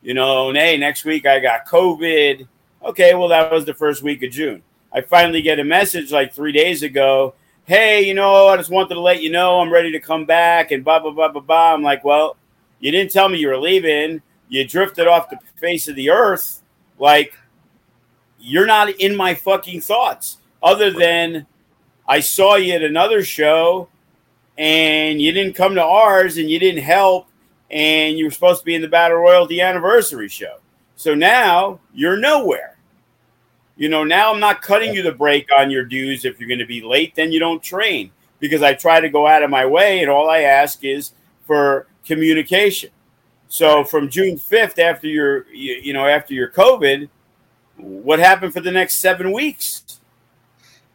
you 0.03 0.13
know, 0.13 0.53
hey, 0.53 0.77
next 0.77 1.07
week 1.07 1.25
I 1.25 1.41
got 1.41 1.67
COVID. 1.67 2.47
Okay, 2.85 3.15
well, 3.15 3.29
that 3.29 3.51
was 3.51 3.65
the 3.65 3.73
first 3.73 4.03
week 4.03 4.23
of 4.23 4.31
June. 4.31 4.63
I 4.93 5.01
finally 5.01 5.41
get 5.41 5.59
a 5.59 5.65
message 5.65 6.13
like 6.13 6.35
three 6.35 6.53
days 6.53 6.83
ago. 6.83 7.33
Hey, 7.65 8.07
you 8.07 8.13
know, 8.13 8.49
I 8.49 8.59
just 8.59 8.69
wanted 8.69 8.93
to 8.93 9.01
let 9.01 9.23
you 9.23 9.31
know 9.31 9.61
I'm 9.61 9.73
ready 9.73 9.91
to 9.93 10.01
come 10.01 10.27
back 10.27 10.71
and 10.71 10.85
blah, 10.85 10.99
blah, 10.99 11.13
blah, 11.13 11.29
blah, 11.29 11.41
blah. 11.41 11.73
I'm 11.73 11.83
like, 11.83 12.05
well, 12.05 12.37
you 12.79 12.91
didn't 12.91 13.11
tell 13.11 13.31
me 13.31 13.39
you 13.39 13.49
were 13.49 13.57
leaving. 13.57 14.21
You 14.51 14.67
drifted 14.67 15.07
off 15.07 15.31
the 15.31 15.39
face 15.57 15.89
of 15.89 15.97
the 15.97 16.11
earth. 16.11 16.61
Like, 17.01 17.35
you're 18.39 18.67
not 18.67 18.91
in 18.91 19.17
my 19.17 19.35
fucking 19.35 19.81
thoughts 19.81 20.37
other 20.63 20.91
than 20.91 21.47
I 22.07 22.21
saw 22.21 22.57
you 22.57 22.75
at 22.75 22.83
another 22.83 23.25
show 23.25 23.89
and 24.59 25.21
you 25.21 25.33
didn't 25.33 25.55
come 25.55 25.75
to 25.75 25.83
ours 25.83 26.37
and 26.37 26.51
you 26.51 26.59
didn't 26.59 26.83
help 26.83 27.27
and 27.71 28.19
you 28.19 28.27
were 28.27 28.31
supposed 28.31 28.61
to 28.61 28.67
be 28.67 28.75
in 28.75 28.83
the 28.83 28.89
Battle 28.89 29.17
Royalty 29.17 29.61
anniversary 29.61 30.29
show. 30.29 30.59
So 30.97 31.15
now 31.15 31.81
you're 31.95 32.19
nowhere. 32.19 32.77
You 33.77 33.89
know, 33.89 34.05
now 34.05 34.31
I'm 34.31 34.41
not 34.41 34.61
cutting 34.61 34.93
you 34.93 35.03
the 35.03 35.13
break 35.13 35.49
on 35.57 35.71
your 35.71 35.85
dues. 35.85 36.27
If 36.27 36.39
you're 36.39 36.49
going 36.49 36.59
to 36.59 36.67
be 36.67 36.83
late, 36.83 37.15
then 37.15 37.33
you 37.33 37.41
don't 37.41 37.63
train 37.63 38.11
because 38.41 38.63
I 38.63 38.75
try 38.75 39.01
to 39.01 39.09
go 39.09 39.27
out 39.27 39.43
of 39.43 39.49
my 39.49 39.65
way 39.65 40.01
and 40.01 40.11
all 40.11 40.29
I 40.29 40.41
ask 40.41 40.85
is 40.85 41.13
for 41.47 41.87
communication. 42.05 42.91
So 43.51 43.83
from 43.83 44.09
June 44.09 44.37
5th, 44.37 44.79
after 44.79 45.09
your, 45.09 45.45
you 45.53 45.93
know, 45.93 46.07
after 46.07 46.33
your 46.33 46.49
COVID, 46.49 47.09
what 47.79 48.21
happened 48.21 48.55
for 48.55 48.61
the 48.61 48.71
next 48.71 49.01
seven 49.01 49.33
weeks? 49.33 49.99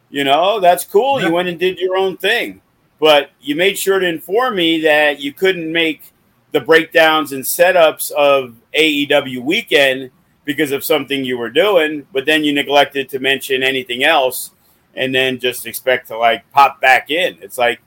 You 0.08 0.24
know, 0.24 0.58
that's 0.58 0.82
cool. 0.82 1.20
You 1.20 1.30
went 1.30 1.48
and 1.48 1.60
did 1.60 1.78
your 1.78 1.98
own 1.98 2.16
thing, 2.16 2.62
but 2.98 3.30
you 3.42 3.56
made 3.56 3.76
sure 3.76 3.98
to 3.98 4.06
inform 4.06 4.56
me 4.56 4.80
that 4.80 5.20
you 5.20 5.34
couldn't 5.34 5.70
make 5.70 6.14
the 6.52 6.60
breakdowns 6.60 7.32
and 7.32 7.44
setups 7.44 8.10
of 8.12 8.56
AEW 8.74 9.42
weekend 9.42 10.10
because 10.46 10.72
of 10.72 10.82
something 10.82 11.26
you 11.26 11.36
were 11.36 11.50
doing, 11.50 12.06
but 12.10 12.24
then 12.24 12.42
you 12.42 12.54
neglected 12.54 13.10
to 13.10 13.18
mention 13.18 13.62
anything 13.62 14.02
else 14.02 14.52
and 14.94 15.14
then 15.14 15.38
just 15.38 15.66
expect 15.66 16.08
to 16.08 16.16
like 16.16 16.50
pop 16.52 16.80
back 16.80 17.10
in. 17.10 17.36
It's 17.42 17.58
like, 17.58 17.82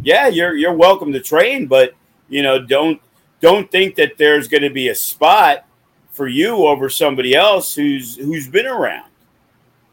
yeah, 0.00 0.28
you're 0.28 0.54
you're 0.54 0.74
welcome 0.74 1.12
to 1.12 1.20
train, 1.20 1.66
but 1.66 1.94
you 2.28 2.44
know, 2.44 2.64
don't 2.64 3.00
don't 3.40 3.70
think 3.70 3.94
that 3.96 4.18
there's 4.18 4.48
going 4.48 4.62
to 4.62 4.70
be 4.70 4.88
a 4.88 4.94
spot 4.94 5.66
for 6.10 6.28
you 6.28 6.66
over 6.66 6.88
somebody 6.88 7.34
else 7.34 7.74
who's 7.74 8.16
who's 8.16 8.48
been 8.48 8.66
around. 8.66 9.10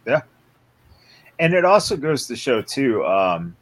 Yeah 0.05 0.21
and 1.39 1.53
it 1.53 1.65
also 1.65 1.97
goes 1.97 2.27
to 2.27 2.35
show 2.35 2.61
too. 2.61 3.05
Um, 3.05 3.55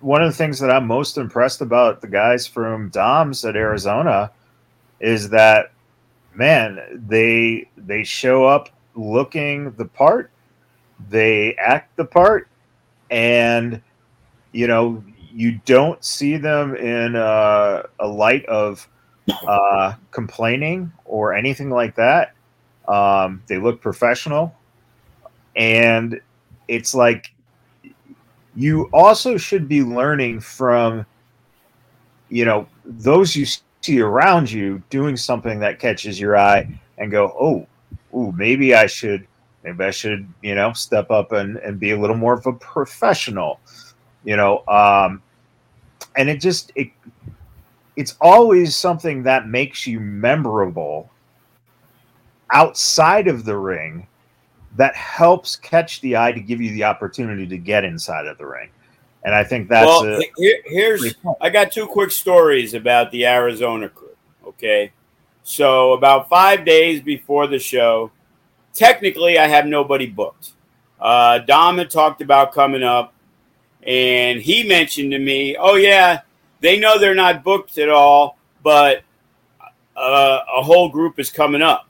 one 0.00 0.22
of 0.22 0.30
the 0.30 0.36
things 0.36 0.60
that 0.60 0.70
I'm 0.70 0.86
most 0.86 1.16
impressed 1.16 1.62
about 1.62 2.00
the 2.00 2.06
guys 2.06 2.46
from 2.46 2.90
Doms 2.90 3.44
at 3.44 3.56
Arizona 3.56 4.30
is 5.00 5.30
that 5.30 5.72
man, 6.34 6.80
they 7.08 7.68
they 7.76 8.04
show 8.04 8.44
up 8.44 8.68
looking 8.94 9.72
the 9.72 9.86
part, 9.86 10.30
they 11.08 11.54
act 11.56 11.96
the 11.96 12.04
part, 12.04 12.48
and 13.10 13.80
you 14.52 14.66
know 14.66 15.02
you 15.32 15.60
don't 15.64 16.04
see 16.04 16.36
them 16.36 16.74
in 16.76 17.16
a, 17.16 17.84
a 17.98 18.06
light 18.06 18.44
of 18.46 18.88
uh, 19.46 19.94
complaining 20.10 20.92
or 21.04 21.34
anything 21.34 21.70
like 21.70 21.94
that. 21.96 22.34
Um, 22.88 23.42
they 23.46 23.58
look 23.58 23.80
professional 23.80 24.54
and 25.56 26.20
it's 26.68 26.94
like 26.94 27.32
you 28.54 28.88
also 28.92 29.36
should 29.36 29.68
be 29.68 29.82
learning 29.82 30.40
from 30.40 31.04
you 32.28 32.44
know 32.44 32.66
those 32.84 33.34
you 33.34 33.46
see 33.80 34.00
around 34.00 34.50
you 34.50 34.82
doing 34.90 35.16
something 35.16 35.58
that 35.60 35.78
catches 35.78 36.20
your 36.20 36.36
eye 36.36 36.68
and 36.98 37.10
go 37.10 37.34
oh 37.40 37.66
ooh, 38.16 38.32
maybe 38.32 38.74
i 38.74 38.86
should 38.86 39.26
maybe 39.64 39.84
i 39.84 39.90
should 39.90 40.26
you 40.42 40.54
know 40.54 40.72
step 40.72 41.10
up 41.10 41.32
and, 41.32 41.56
and 41.58 41.78
be 41.78 41.90
a 41.90 42.00
little 42.00 42.16
more 42.16 42.34
of 42.34 42.46
a 42.46 42.52
professional 42.54 43.60
you 44.24 44.36
know 44.36 44.66
um 44.68 45.22
and 46.16 46.28
it 46.28 46.40
just 46.40 46.72
it 46.74 46.90
it's 47.96 48.16
always 48.20 48.76
something 48.76 49.22
that 49.22 49.48
makes 49.48 49.86
you 49.86 50.00
memorable 50.00 51.10
outside 52.52 53.28
of 53.28 53.44
the 53.44 53.56
ring 53.56 54.06
that 54.76 54.94
helps 54.94 55.56
catch 55.56 56.00
the 56.00 56.16
eye 56.16 56.32
to 56.32 56.40
give 56.40 56.60
you 56.60 56.72
the 56.72 56.84
opportunity 56.84 57.46
to 57.46 57.58
get 57.58 57.84
inside 57.84 58.26
of 58.26 58.38
the 58.38 58.46
ring. 58.46 58.70
And 59.24 59.34
I 59.34 59.44
think 59.44 59.68
that's 59.68 59.86
well, 59.86 60.20
a, 60.20 60.30
here, 60.36 60.58
here's 60.64 61.14
I 61.40 61.50
got 61.50 61.72
two 61.72 61.86
quick 61.86 62.10
stories 62.10 62.72
about 62.74 63.10
the 63.10 63.26
Arizona 63.26 63.88
crew. 63.88 64.16
Okay. 64.46 64.92
So 65.42 65.92
about 65.92 66.28
five 66.28 66.64
days 66.64 67.02
before 67.02 67.46
the 67.46 67.58
show, 67.58 68.10
technically 68.72 69.38
I 69.38 69.46
have 69.46 69.66
nobody 69.66 70.06
booked. 70.06 70.52
Uh, 70.98 71.38
Dom 71.40 71.78
had 71.78 71.90
talked 71.90 72.22
about 72.22 72.52
coming 72.52 72.82
up, 72.82 73.12
and 73.86 74.40
he 74.40 74.62
mentioned 74.62 75.12
to 75.12 75.18
me, 75.18 75.56
"Oh 75.56 75.76
yeah, 75.76 76.20
they 76.60 76.78
know 76.78 76.98
they're 76.98 77.14
not 77.14 77.44
booked 77.44 77.78
at 77.78 77.88
all, 77.88 78.38
but 78.62 79.02
uh, 79.96 80.40
a 80.56 80.62
whole 80.62 80.88
group 80.88 81.18
is 81.18 81.30
coming 81.30 81.62
up." 81.62 81.88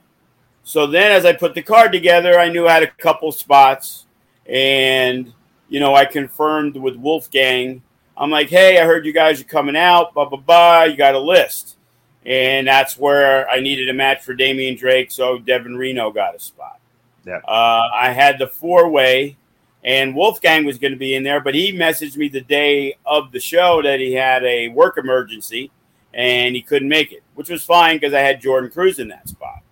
So 0.63 0.87
then, 0.87 1.11
as 1.11 1.25
I 1.25 1.33
put 1.33 1.53
the 1.55 1.61
card 1.61 1.91
together, 1.91 2.39
I 2.39 2.49
knew 2.49 2.67
I 2.67 2.73
had 2.73 2.83
a 2.83 2.87
couple 2.87 3.31
spots, 3.31 4.05
and 4.45 5.33
you 5.69 5.79
know, 5.79 5.95
I 5.95 6.05
confirmed 6.05 6.75
with 6.75 6.95
Wolfgang. 6.95 7.81
I'm 8.17 8.29
like, 8.29 8.49
hey, 8.49 8.79
I 8.79 8.85
heard 8.85 9.05
you 9.05 9.13
guys 9.13 9.41
are 9.41 9.45
coming 9.45 9.75
out, 9.75 10.13
blah 10.13 10.25
blah 10.25 10.39
blah. 10.39 10.83
You 10.83 10.95
got 10.95 11.15
a 11.15 11.19
list, 11.19 11.77
and 12.25 12.67
that's 12.67 12.97
where 12.97 13.49
I 13.49 13.59
needed 13.59 13.89
a 13.89 13.93
match 13.93 14.21
for 14.21 14.33
Damian 14.33 14.75
Drake, 14.75 15.11
so 15.11 15.39
Devin 15.39 15.75
Reno 15.75 16.11
got 16.11 16.35
a 16.35 16.39
spot. 16.39 16.79
Yeah. 17.25 17.37
Uh, 17.37 17.89
I 17.93 18.11
had 18.11 18.39
the 18.39 18.47
four 18.47 18.89
way, 18.89 19.37
and 19.83 20.15
Wolfgang 20.15 20.65
was 20.65 20.77
going 20.77 20.93
to 20.93 20.99
be 20.99 21.15
in 21.15 21.23
there, 21.23 21.39
but 21.39 21.55
he 21.55 21.73
messaged 21.73 22.17
me 22.17 22.27
the 22.27 22.41
day 22.41 22.97
of 23.05 23.31
the 23.31 23.39
show 23.39 23.81
that 23.81 23.99
he 23.99 24.13
had 24.13 24.43
a 24.43 24.67
work 24.69 24.97
emergency 24.97 25.71
and 26.13 26.55
he 26.55 26.61
couldn't 26.61 26.89
make 26.89 27.11
it, 27.11 27.23
which 27.35 27.49
was 27.49 27.63
fine 27.63 27.95
because 27.95 28.13
I 28.13 28.19
had 28.19 28.41
Jordan 28.41 28.69
Cruz 28.69 28.99
in 28.99 29.07
that 29.07 29.29
spot. 29.29 29.63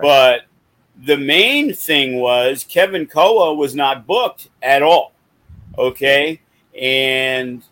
But 0.00 0.42
the 1.04 1.16
main 1.16 1.72
thing 1.72 2.16
was 2.16 2.64
Kevin 2.68 3.06
Koa 3.06 3.54
was 3.54 3.74
not 3.74 4.06
booked 4.06 4.48
at 4.62 4.82
all. 4.82 5.12
Okay. 5.78 6.40
And 6.78 7.62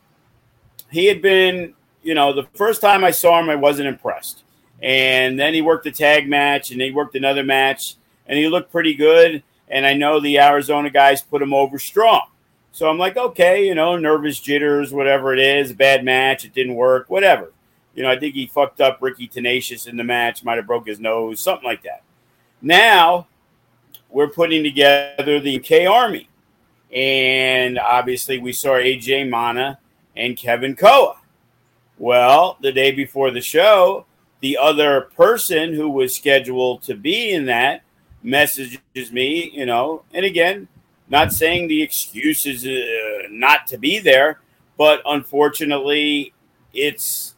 he 0.90 1.06
had 1.06 1.22
been, 1.22 1.74
you 2.02 2.14
know, 2.14 2.32
the 2.32 2.46
first 2.54 2.80
time 2.80 3.02
I 3.02 3.10
saw 3.10 3.40
him, 3.40 3.50
I 3.50 3.56
wasn't 3.56 3.88
impressed. 3.88 4.44
And 4.82 5.38
then 5.38 5.54
he 5.54 5.62
worked 5.62 5.86
a 5.86 5.92
tag 5.92 6.28
match 6.28 6.70
and 6.70 6.80
he 6.80 6.90
worked 6.90 7.14
another 7.14 7.44
match 7.44 7.96
and 8.26 8.38
he 8.38 8.48
looked 8.48 8.72
pretty 8.72 8.94
good. 8.94 9.42
And 9.68 9.86
I 9.86 9.94
know 9.94 10.20
the 10.20 10.38
Arizona 10.38 10.90
guys 10.90 11.22
put 11.22 11.42
him 11.42 11.54
over 11.54 11.78
strong. 11.78 12.26
So 12.72 12.88
I'm 12.88 12.98
like, 12.98 13.16
okay, 13.16 13.66
you 13.66 13.74
know, 13.74 13.96
nervous 13.96 14.40
jitters, 14.40 14.92
whatever 14.92 15.32
it 15.32 15.38
is, 15.38 15.72
bad 15.72 16.04
match, 16.04 16.44
it 16.44 16.54
didn't 16.54 16.74
work, 16.74 17.10
whatever. 17.10 17.52
You 17.94 18.02
know, 18.02 18.10
I 18.10 18.18
think 18.18 18.34
he 18.34 18.46
fucked 18.46 18.80
up 18.80 18.98
Ricky 19.00 19.26
Tenacious 19.26 19.86
in 19.86 19.96
the 19.96 20.04
match, 20.04 20.42
might 20.42 20.56
have 20.56 20.66
broke 20.66 20.86
his 20.86 20.98
nose, 20.98 21.40
something 21.40 21.66
like 21.66 21.82
that. 21.82 22.02
Now 22.62 23.26
we're 24.08 24.28
putting 24.28 24.62
together 24.62 25.40
the 25.40 25.58
UK 25.58 25.90
Army. 25.90 26.28
And 26.92 27.78
obviously, 27.78 28.38
we 28.38 28.52
saw 28.52 28.72
AJ 28.72 29.28
Mana 29.28 29.78
and 30.14 30.36
Kevin 30.36 30.76
Koa. 30.76 31.16
Well, 31.98 32.58
the 32.60 32.72
day 32.72 32.90
before 32.90 33.30
the 33.30 33.40
show, 33.40 34.06
the 34.40 34.58
other 34.58 35.02
person 35.16 35.72
who 35.72 35.88
was 35.88 36.14
scheduled 36.14 36.82
to 36.82 36.94
be 36.94 37.30
in 37.30 37.46
that 37.46 37.82
messages 38.22 39.12
me, 39.12 39.50
you 39.52 39.66
know, 39.66 40.04
and 40.12 40.24
again, 40.24 40.68
not 41.08 41.32
saying 41.32 41.68
the 41.68 41.82
excuse 41.82 42.46
is 42.46 42.66
uh, 42.66 43.28
not 43.30 43.66
to 43.68 43.78
be 43.78 43.98
there, 43.98 44.40
but 44.78 45.02
unfortunately, 45.04 46.32
it's 46.72 47.34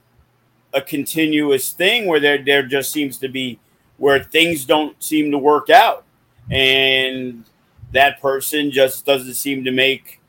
a 0.73 0.81
continuous 0.81 1.71
thing 1.71 2.07
where 2.07 2.21
there 2.21 2.43
there 2.43 2.63
just 2.63 2.93
seems 2.93 3.19
to 3.19 3.29
be 3.29 3.59
where 3.97 4.23
things 4.23 4.65
don't 4.65 5.01
seem 5.03 5.31
to 5.31 5.39
work 5.39 5.71
out, 5.71 6.05
and 6.51 7.45
that 7.93 8.21
person 8.21 8.71
just 8.71 9.07
doesn't 9.07 9.35
seem 9.35 9.65
to 9.65 9.71
make 9.71 10.21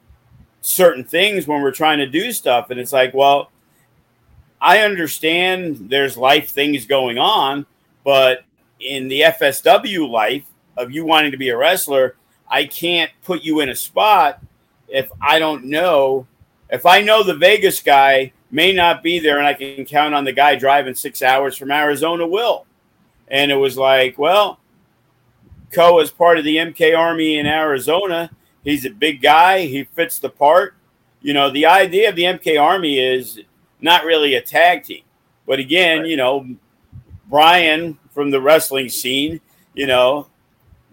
certain 0.61 1.03
things 1.03 1.47
when 1.47 1.61
we're 1.61 1.71
trying 1.71 1.99
to 1.99 2.07
do 2.07 2.31
stuff, 2.31 2.69
and 2.69 2.79
it's 2.79 2.93
like, 2.93 3.13
well, 3.13 3.51
I 4.61 4.79
understand 4.79 5.89
there's 5.89 6.17
life 6.17 6.49
things 6.49 6.87
going 6.87 7.17
on, 7.17 7.65
but 8.03 8.43
in 8.79 9.07
the 9.07 9.21
FSW 9.21 10.09
life 10.09 10.45
of 10.77 10.91
you 10.91 11.05
wanting 11.05 11.31
to 11.31 11.37
be 11.37 11.49
a 11.49 11.57
wrestler, 11.57 12.15
I 12.47 12.65
can't 12.65 13.11
put 13.23 13.43
you 13.43 13.61
in 13.61 13.69
a 13.69 13.75
spot 13.75 14.41
if 14.87 15.09
I 15.21 15.39
don't 15.39 15.65
know. 15.65 16.27
If 16.69 16.85
I 16.85 17.01
know 17.01 17.23
the 17.23 17.35
Vegas 17.35 17.81
guy 17.81 18.33
may 18.51 18.73
not 18.73 19.03
be 19.03 19.19
there 19.19 19.37
and 19.37 19.47
I 19.47 19.53
can 19.53 19.85
count 19.85 20.15
on 20.15 20.23
the 20.23 20.31
guy 20.31 20.55
driving 20.55 20.95
six 20.95 21.21
hours 21.21 21.57
from 21.57 21.71
Arizona 21.71 22.27
will. 22.27 22.65
And 23.27 23.51
it 23.51 23.55
was 23.55 23.77
like, 23.77 24.17
well, 24.17 24.59
Co 25.73 25.99
is 25.99 26.11
part 26.11 26.37
of 26.37 26.45
the 26.45 26.57
MK 26.57 26.97
Army 26.97 27.37
in 27.37 27.45
Arizona. 27.45 28.31
He's 28.63 28.85
a 28.85 28.89
big 28.89 29.21
guy. 29.21 29.65
He 29.65 29.83
fits 29.83 30.19
the 30.19 30.29
part. 30.29 30.75
You 31.21 31.33
know, 31.33 31.49
the 31.49 31.65
idea 31.65 32.09
of 32.09 32.15
the 32.15 32.23
MK 32.23 32.61
Army 32.61 32.99
is 32.99 33.41
not 33.81 34.05
really 34.05 34.35
a 34.35 34.41
tag 34.41 34.83
team. 34.83 35.03
But 35.45 35.59
again, 35.59 35.99
right. 35.99 36.07
you 36.07 36.17
know, 36.17 36.47
Brian 37.27 37.97
from 38.15 38.31
the 38.31 38.41
wrestling 38.41 38.87
scene, 38.87 39.41
you 39.75 39.85
know, 39.85 40.27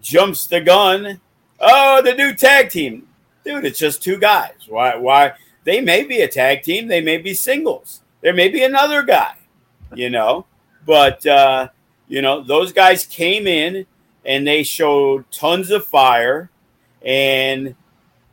jumps 0.01 0.45
the 0.45 0.59
gun. 0.59 1.21
Oh, 1.59 2.01
the 2.03 2.13
new 2.13 2.35
tag 2.35 2.69
team. 2.69 3.07
Dude, 3.45 3.65
it's 3.65 3.79
just 3.79 4.03
two 4.03 4.17
guys. 4.19 4.67
Why 4.67 4.97
why 4.97 5.33
they 5.63 5.79
may 5.79 6.03
be 6.03 6.21
a 6.21 6.27
tag 6.27 6.63
team, 6.63 6.87
they 6.87 7.01
may 7.01 7.17
be 7.17 7.33
singles. 7.33 8.01
There 8.21 8.33
may 8.33 8.49
be 8.49 8.63
another 8.63 9.03
guy, 9.03 9.35
you 9.95 10.09
know. 10.09 10.45
But 10.85 11.25
uh, 11.25 11.69
you 12.09 12.21
know, 12.21 12.41
those 12.43 12.73
guys 12.73 13.05
came 13.05 13.47
in 13.47 13.85
and 14.25 14.45
they 14.45 14.63
showed 14.63 15.31
tons 15.31 15.71
of 15.71 15.85
fire 15.85 16.49
and 17.01 17.75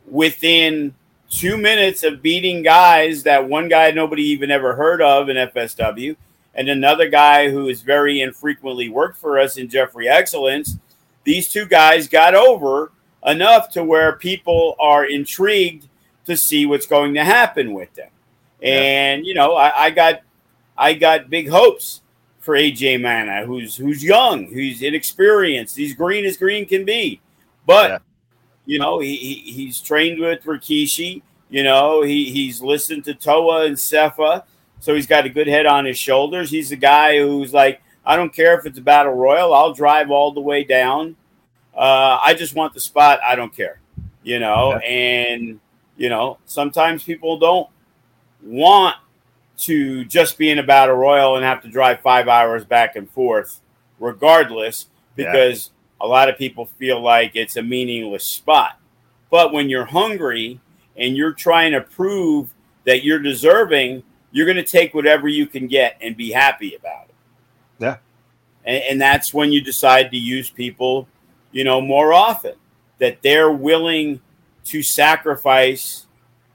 within 0.05 0.93
two 1.29 1.55
minutes 1.55 2.03
of 2.03 2.21
beating 2.21 2.61
guys 2.61 3.23
that 3.23 3.47
one 3.47 3.69
guy 3.69 3.91
nobody 3.91 4.23
even 4.23 4.51
ever 4.51 4.75
heard 4.75 5.01
of 5.01 5.29
in 5.29 5.37
FSW 5.37 6.17
and 6.53 6.69
another 6.69 7.09
guy 7.09 7.49
who 7.49 7.69
is 7.69 7.81
very 7.81 8.21
infrequently 8.21 8.89
worked 8.89 9.17
for 9.17 9.39
us 9.39 9.57
in 9.57 9.69
Jeffrey 9.69 10.09
Excellence, 10.09 10.77
these 11.23 11.49
two 11.49 11.65
guys 11.65 12.07
got 12.07 12.35
over 12.35 12.91
enough 13.25 13.69
to 13.71 13.83
where 13.83 14.13
people 14.17 14.75
are 14.79 15.05
intrigued 15.05 15.87
to 16.25 16.35
see 16.35 16.65
what's 16.65 16.87
going 16.87 17.13
to 17.13 17.23
happen 17.23 17.73
with 17.73 17.93
them. 17.93 18.09
And 18.61 19.25
you 19.25 19.33
know, 19.33 19.55
I, 19.55 19.85
I 19.85 19.89
got 19.89 20.21
I 20.77 20.93
got 20.93 21.29
big 21.29 21.49
hopes 21.49 22.01
for 22.39 22.55
AJ 22.55 23.01
Mana, 23.01 23.45
who's 23.45 23.75
who's 23.75 24.03
young, 24.03 24.45
who's 24.47 24.81
inexperienced, 24.81 25.75
he's 25.75 25.95
green 25.95 26.25
as 26.25 26.37
green 26.37 26.65
can 26.65 26.85
be. 26.85 27.21
But 27.65 27.89
yeah. 27.89 27.97
you 28.65 28.79
know, 28.79 28.99
he, 28.99 29.15
he, 29.15 29.51
he's 29.51 29.79
trained 29.79 30.19
with 30.19 30.43
Rikishi. 30.43 31.21
You 31.49 31.63
know, 31.63 32.01
he, 32.01 32.31
he's 32.31 32.61
listened 32.61 33.03
to 33.05 33.13
Toa 33.13 33.65
and 33.65 33.75
Sefa 33.75 34.43
so 34.81 34.93
he's 34.95 35.07
got 35.07 35.25
a 35.25 35.29
good 35.29 35.47
head 35.47 35.65
on 35.65 35.85
his 35.85 35.97
shoulders. 35.97 36.49
He's 36.49 36.71
a 36.71 36.75
guy 36.75 37.19
who's 37.19 37.53
like, 37.53 37.81
I 38.03 38.15
don't 38.15 38.33
care 38.33 38.59
if 38.59 38.65
it's 38.65 38.79
a 38.79 38.81
battle 38.81 39.13
royal, 39.13 39.53
I'll 39.53 39.73
drive 39.73 40.11
all 40.11 40.33
the 40.33 40.41
way 40.41 40.63
down. 40.63 41.15
Uh, 41.73 42.19
I 42.21 42.33
just 42.33 42.55
want 42.55 42.73
the 42.73 42.81
spot. 42.81 43.19
I 43.25 43.35
don't 43.35 43.55
care, 43.55 43.79
you 44.23 44.39
know. 44.39 44.71
Yeah. 44.71 44.89
And 44.89 45.59
you 45.95 46.09
know, 46.09 46.39
sometimes 46.45 47.03
people 47.03 47.37
don't 47.37 47.69
want 48.41 48.95
to 49.59 50.03
just 50.05 50.37
be 50.39 50.49
in 50.49 50.57
a 50.57 50.63
battle 50.63 50.95
royal 50.95 51.35
and 51.35 51.45
have 51.45 51.61
to 51.61 51.69
drive 51.69 52.01
five 52.01 52.27
hours 52.27 52.65
back 52.65 52.95
and 52.95 53.09
forth, 53.11 53.61
regardless, 53.99 54.87
because 55.15 55.69
yeah. 55.69 56.05
a 56.05 56.07
lot 56.07 56.27
of 56.27 56.37
people 56.37 56.65
feel 56.65 56.99
like 56.99 57.35
it's 57.35 57.55
a 57.55 57.61
meaningless 57.61 58.23
spot. 58.23 58.79
But 59.29 59.53
when 59.53 59.69
you're 59.69 59.85
hungry 59.85 60.59
and 60.97 61.15
you're 61.15 61.33
trying 61.33 61.73
to 61.73 61.81
prove 61.81 62.51
that 62.85 63.03
you're 63.03 63.19
deserving 63.19 64.01
you're 64.31 64.45
going 64.45 64.57
to 64.57 64.63
take 64.63 64.93
whatever 64.93 65.27
you 65.27 65.45
can 65.45 65.67
get 65.67 65.97
and 66.01 66.15
be 66.15 66.31
happy 66.31 66.75
about 66.75 67.05
it. 67.09 67.15
Yeah. 67.79 67.97
And, 68.65 68.83
and, 68.83 69.01
that's 69.01 69.33
when 69.33 69.51
you 69.51 69.61
decide 69.61 70.11
to 70.11 70.17
use 70.17 70.49
people, 70.49 71.07
you 71.51 71.63
know, 71.63 71.81
more 71.81 72.13
often 72.13 72.53
that 72.99 73.21
they're 73.21 73.51
willing 73.51 74.21
to 74.65 74.83
sacrifice 74.83 76.05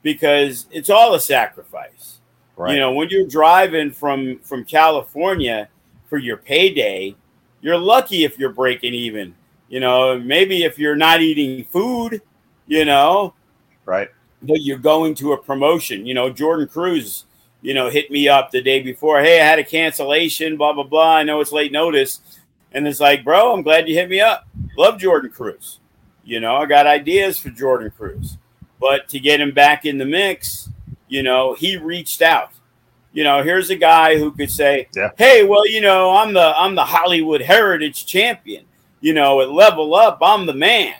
because 0.03 0.66
it's 0.70 0.89
all 0.89 1.14
a 1.14 1.20
sacrifice. 1.20 2.20
Right. 2.57 2.74
You 2.74 2.81
know, 2.81 2.93
when 2.93 3.09
you're 3.11 3.27
driving 3.27 3.91
from 3.91 4.39
from 4.39 4.64
California 4.64 5.68
for 6.09 6.16
your 6.16 6.39
payday, 6.39 7.16
you're 7.61 7.77
lucky 7.77 8.24
if 8.24 8.39
you're 8.39 8.53
breaking 8.53 8.95
even. 8.95 9.35
You 9.68 9.81
know, 9.81 10.18
maybe 10.18 10.62
if 10.62 10.79
you're 10.79 10.97
not 10.97 11.20
eating 11.20 11.64
food, 11.64 12.22
you 12.66 12.85
know, 12.85 13.35
right. 13.85 14.09
But 14.43 14.62
you're 14.62 14.79
going 14.79 15.16
to 15.16 15.33
a 15.33 15.43
promotion. 15.43 16.07
You 16.07 16.14
know, 16.14 16.31
Jordan 16.31 16.68
Cruz 16.68 17.24
you 17.67 17.75
know, 17.75 17.91
hit 17.91 18.12
me 18.12 18.29
up 18.29 18.53
the 18.53 18.62
day 18.62 18.81
before. 18.81 19.21
Hey, 19.21 19.41
I 19.41 19.45
had 19.45 19.59
a 19.59 19.64
cancellation, 19.64 20.57
blah, 20.57 20.73
blah, 20.73 20.85
blah. 20.85 21.17
I 21.17 21.25
know 21.25 21.41
it's 21.41 21.51
late 21.51 21.73
notice. 21.73 22.21
And 22.71 22.87
it's 22.87 23.01
like, 23.01 23.25
bro, 23.25 23.53
I'm 23.53 23.62
glad 23.62 23.89
you 23.89 23.95
hit 23.97 24.09
me 24.09 24.21
up. 24.21 24.47
Love 24.79 25.01
Jordan 25.01 25.33
Cruz. 25.33 25.81
You 26.23 26.39
know, 26.39 26.55
I 26.55 26.67
got 26.67 26.87
ideas 26.87 27.39
for 27.39 27.51
Jordan 27.51 27.91
Cruz. 27.91 28.39
But 28.79 29.09
to 29.09 29.19
get 29.19 29.41
him 29.41 29.51
back 29.51 29.85
in 29.85 29.99
the 29.99 30.05
mix, 30.05 30.71
you 31.09 31.25
know, 31.25 31.55
he 31.55 31.77
reached 31.77 32.23
out. 32.23 32.53
You 33.12 33.25
know, 33.25 33.43
here's 33.43 33.69
a 33.71 33.75
guy 33.77 34.17
who 34.17 34.31
could 34.31 34.51
say, 34.51 34.87
yeah. 34.95 35.11
"Hey, 35.19 35.43
well, 35.43 35.67
you 35.67 35.81
know, 35.81 36.12
I'm 36.12 36.35
the 36.35 36.55
I'm 36.57 36.77
the 36.77 36.85
Hollywood 36.85 37.41
Heritage 37.41 38.07
Champion. 38.07 38.64
You 39.01 39.12
know, 39.12 39.41
at 39.41 39.51
Level 39.51 39.93
Up, 39.97 40.19
I'm 40.23 40.47
the 40.47 40.55
man. 40.55 40.95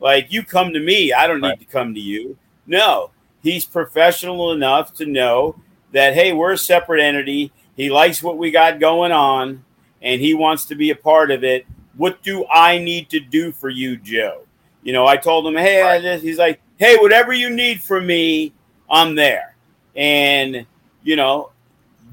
Like 0.00 0.32
you 0.32 0.44
come 0.44 0.72
to 0.72 0.80
me, 0.80 1.12
I 1.12 1.26
don't 1.26 1.42
need 1.42 1.58
to 1.58 1.66
come 1.66 1.92
to 1.92 2.00
you." 2.00 2.38
No, 2.66 3.10
he's 3.42 3.66
professional 3.66 4.52
enough 4.52 4.94
to 4.94 5.04
know 5.04 5.56
that 5.92 6.14
hey, 6.14 6.32
we're 6.32 6.52
a 6.52 6.58
separate 6.58 7.00
entity. 7.00 7.52
He 7.76 7.90
likes 7.90 8.22
what 8.22 8.38
we 8.38 8.50
got 8.50 8.80
going 8.80 9.12
on, 9.12 9.64
and 10.02 10.20
he 10.20 10.34
wants 10.34 10.64
to 10.66 10.74
be 10.74 10.90
a 10.90 10.96
part 10.96 11.30
of 11.30 11.44
it. 11.44 11.66
What 11.96 12.22
do 12.22 12.46
I 12.52 12.78
need 12.78 13.10
to 13.10 13.20
do 13.20 13.52
for 13.52 13.68
you, 13.68 13.96
Joe? 13.96 14.42
You 14.82 14.92
know, 14.92 15.06
I 15.06 15.16
told 15.16 15.46
him, 15.46 15.56
hey, 15.56 15.82
I 15.82 16.00
just, 16.00 16.22
he's 16.22 16.38
like, 16.38 16.60
hey, 16.76 16.96
whatever 16.96 17.32
you 17.32 17.50
need 17.50 17.82
from 17.82 18.06
me, 18.06 18.52
I'm 18.88 19.14
there. 19.14 19.56
And 19.94 20.66
you 21.02 21.16
know, 21.16 21.50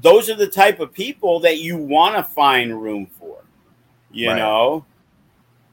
those 0.00 0.30
are 0.30 0.36
the 0.36 0.46
type 0.46 0.80
of 0.80 0.92
people 0.92 1.40
that 1.40 1.58
you 1.58 1.76
want 1.76 2.14
to 2.16 2.22
find 2.22 2.80
room 2.80 3.06
for. 3.06 3.42
You 4.12 4.28
right. 4.28 4.36
know, 4.36 4.84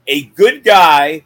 a 0.08 0.24
good 0.24 0.64
guy 0.64 1.24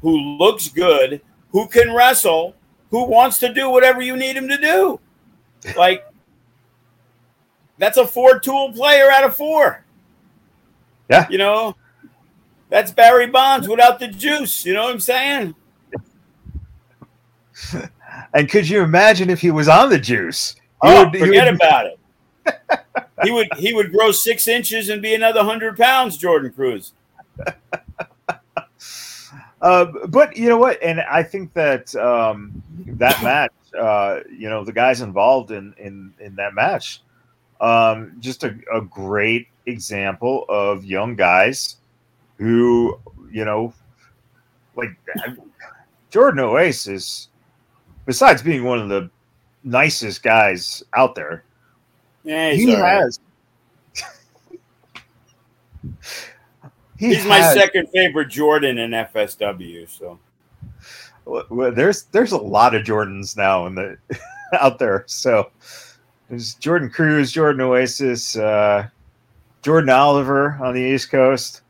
who 0.00 0.16
looks 0.38 0.68
good, 0.68 1.20
who 1.50 1.66
can 1.66 1.92
wrestle, 1.92 2.54
who 2.90 3.04
wants 3.04 3.38
to 3.38 3.52
do 3.52 3.68
whatever 3.68 4.00
you 4.00 4.16
need 4.16 4.36
him 4.36 4.48
to 4.48 4.56
do. 4.56 5.00
Like 5.76 6.04
that's 7.78 7.96
a 7.96 8.06
four 8.06 8.38
tool 8.38 8.72
player 8.72 9.10
out 9.10 9.24
of 9.24 9.34
four. 9.34 9.84
Yeah. 11.08 11.26
You 11.28 11.38
know, 11.38 11.74
that's 12.68 12.90
Barry 12.90 13.26
Bonds 13.26 13.68
without 13.68 13.98
the 13.98 14.08
juice. 14.08 14.64
You 14.66 14.74
know 14.74 14.84
what 14.84 14.92
I'm 14.92 15.00
saying? 15.00 15.54
and 18.34 18.48
could 18.48 18.68
you 18.68 18.82
imagine 18.82 19.30
if 19.30 19.40
he 19.40 19.50
was 19.50 19.68
on 19.68 19.88
the 19.88 19.98
juice? 19.98 20.56
oh, 20.82 21.04
would, 21.04 21.18
forget 21.18 21.46
would... 21.46 21.54
about 21.54 21.86
it. 21.86 21.98
he 23.24 23.30
would 23.30 23.48
he 23.56 23.72
would 23.72 23.90
grow 23.90 24.12
six 24.12 24.48
inches 24.48 24.90
and 24.90 25.00
be 25.00 25.14
another 25.14 25.42
hundred 25.42 25.76
pounds, 25.76 26.16
Jordan 26.16 26.52
Cruz. 26.52 26.92
Uh, 29.64 29.86
but 30.08 30.36
you 30.36 30.46
know 30.46 30.58
what? 30.58 30.80
And 30.82 31.00
I 31.00 31.22
think 31.22 31.54
that 31.54 31.94
um, 31.96 32.62
that 32.86 33.22
match, 33.22 33.50
uh, 33.78 34.20
you 34.30 34.48
know, 34.48 34.64
the 34.64 34.72
guys 34.72 35.00
involved 35.00 35.50
in 35.50 35.74
in 35.78 36.12
in 36.20 36.36
that 36.36 36.54
match 36.54 37.00
um, 37.60 38.16
just 38.20 38.44
a, 38.44 38.56
a 38.72 38.80
great 38.82 39.48
example 39.66 40.44
of 40.48 40.84
young 40.84 41.16
guys 41.16 41.76
who, 42.36 42.98
you 43.30 43.44
know, 43.44 43.72
like 44.76 44.90
Jordan 46.10 46.40
Oasis, 46.40 47.28
besides 48.06 48.42
being 48.42 48.64
one 48.64 48.80
of 48.80 48.88
the 48.88 49.08
nicest 49.62 50.22
guys 50.22 50.82
out 50.94 51.14
there, 51.14 51.44
yeah, 52.24 52.52
he 52.52 52.70
has. 52.70 53.20
he 56.98 57.08
he's 57.08 57.18
has, 57.18 57.26
my 57.26 57.40
second 57.40 57.88
favorite 57.90 58.28
Jordan 58.28 58.78
in 58.78 58.90
FSW. 58.90 59.88
So, 59.88 60.18
there's 61.74 62.04
there's 62.04 62.32
a 62.32 62.38
lot 62.38 62.74
of 62.74 62.82
Jordans 62.82 63.36
now 63.36 63.66
in 63.66 63.74
the 63.74 63.98
out 64.60 64.78
there. 64.78 65.04
So, 65.06 65.50
there's 66.28 66.54
Jordan 66.54 66.90
Cruz, 66.90 67.32
Jordan 67.32 67.60
Oasis, 67.62 68.36
uh, 68.36 68.88
Jordan 69.62 69.90
Oliver 69.90 70.58
on 70.62 70.74
the 70.74 70.80
East 70.80 71.10
Coast. 71.10 71.62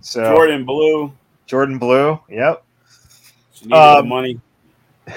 So 0.00 0.34
Jordan 0.34 0.64
Blue. 0.64 1.12
Jordan 1.46 1.78
Blue. 1.78 2.18
Yep. 2.28 2.64
She 3.52 3.72
um, 3.72 4.08
money. 4.08 4.40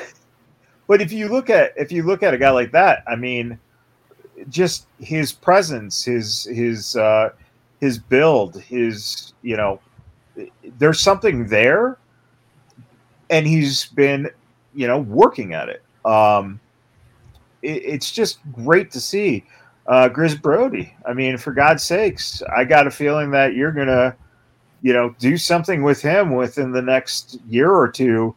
But 0.85 1.01
if 1.01 1.13
you 1.13 1.29
look 1.29 1.49
at 1.49 1.71
if 1.77 1.93
you 1.93 2.03
look 2.03 2.23
at 2.23 2.33
a 2.33 2.37
guy 2.37 2.49
like 2.51 2.71
that, 2.73 3.03
I 3.07 3.15
mean, 3.15 3.57
just 4.49 4.85
his 4.99 5.31
presence, 5.31 6.03
his 6.03 6.43
his 6.43 6.97
uh, 6.97 7.29
his 7.79 7.97
build, 7.97 8.61
his 8.61 9.33
you 9.43 9.55
know, 9.55 9.79
there's 10.77 10.99
something 10.99 11.47
there, 11.47 11.97
and 13.30 13.47
he's 13.47 13.86
been 13.86 14.30
you 14.74 14.88
know 14.88 14.99
working 14.99 15.53
at 15.53 15.69
it. 15.69 15.84
Um, 16.05 16.59
it 17.61 17.84
it's 17.86 18.11
just 18.11 18.39
great 18.51 18.91
to 18.91 18.99
see. 18.99 19.45
Uh, 19.86 20.07
Grizz 20.07 20.41
Brody. 20.41 20.93
I 21.05 21.13
mean, 21.13 21.38
for 21.38 21.51
God's 21.51 21.84
sakes, 21.84 22.41
I 22.55 22.63
got 22.63 22.88
a 22.88 22.91
feeling 22.91 23.32
that 23.32 23.53
you're 23.53 23.74
gonna, 23.74 24.15
you 24.82 24.93
know, 24.93 25.13
do 25.19 25.38
something 25.38 25.84
with 25.84 26.01
him 26.01 26.36
within 26.36 26.71
the 26.71 26.82
next 26.82 27.38
year 27.49 27.71
or 27.71 27.89
two. 27.89 28.34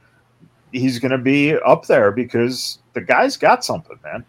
He's 0.73 0.99
gonna 0.99 1.19
be 1.19 1.55
up 1.55 1.87
there 1.87 2.11
because 2.11 2.81
the 2.95 3.01
guy's 3.01 3.37
got 3.37 3.65
something, 3.65 3.99
man. 4.03 4.25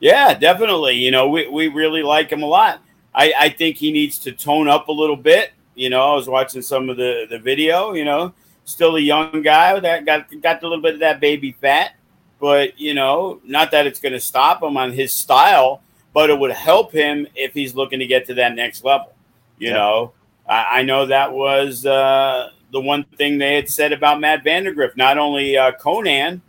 Yeah, 0.00 0.34
definitely. 0.34 0.94
You 0.94 1.10
know, 1.10 1.28
we, 1.28 1.48
we 1.48 1.68
really 1.68 2.02
like 2.02 2.30
him 2.30 2.42
a 2.42 2.46
lot. 2.46 2.80
I, 3.14 3.32
I 3.38 3.48
think 3.48 3.76
he 3.76 3.90
needs 3.90 4.18
to 4.20 4.32
tone 4.32 4.68
up 4.68 4.88
a 4.88 4.92
little 4.92 5.16
bit. 5.16 5.52
You 5.74 5.90
know, 5.90 6.12
I 6.12 6.14
was 6.14 6.28
watching 6.28 6.62
some 6.62 6.88
of 6.88 6.96
the, 6.96 7.26
the 7.28 7.38
video, 7.38 7.92
you 7.94 8.04
know, 8.04 8.32
still 8.68 8.96
a 8.96 9.00
young 9.00 9.42
guy 9.42 9.78
that 9.78 10.04
got 10.04 10.28
got 10.40 10.62
a 10.62 10.68
little 10.68 10.82
bit 10.82 10.94
of 10.94 11.00
that 11.00 11.20
baby 11.20 11.56
fat, 11.60 11.92
but 12.40 12.78
you 12.78 12.94
know, 12.94 13.40
not 13.44 13.70
that 13.70 13.86
it's 13.86 14.00
gonna 14.00 14.20
stop 14.20 14.62
him 14.62 14.76
on 14.76 14.92
his 14.92 15.14
style, 15.14 15.82
but 16.12 16.30
it 16.30 16.38
would 16.38 16.52
help 16.52 16.92
him 16.92 17.26
if 17.34 17.54
he's 17.54 17.74
looking 17.74 17.98
to 17.98 18.06
get 18.06 18.26
to 18.26 18.34
that 18.34 18.54
next 18.54 18.84
level. 18.84 19.12
You 19.58 19.68
yeah. 19.68 19.74
know, 19.74 20.12
I, 20.48 20.78
I, 20.78 20.82
know 20.82 21.06
that 21.06 21.32
was 21.32 21.84
uh, 21.84 22.50
the 22.72 22.80
one 22.80 23.04
thing 23.16 23.38
they 23.38 23.56
had 23.56 23.68
said 23.68 23.92
about 23.92 24.20
Matt 24.20 24.44
Vandagriff, 24.44 24.96
not 24.96 25.18
only 25.18 25.56
uh, 25.56 25.72
Konnan, 25.72 26.40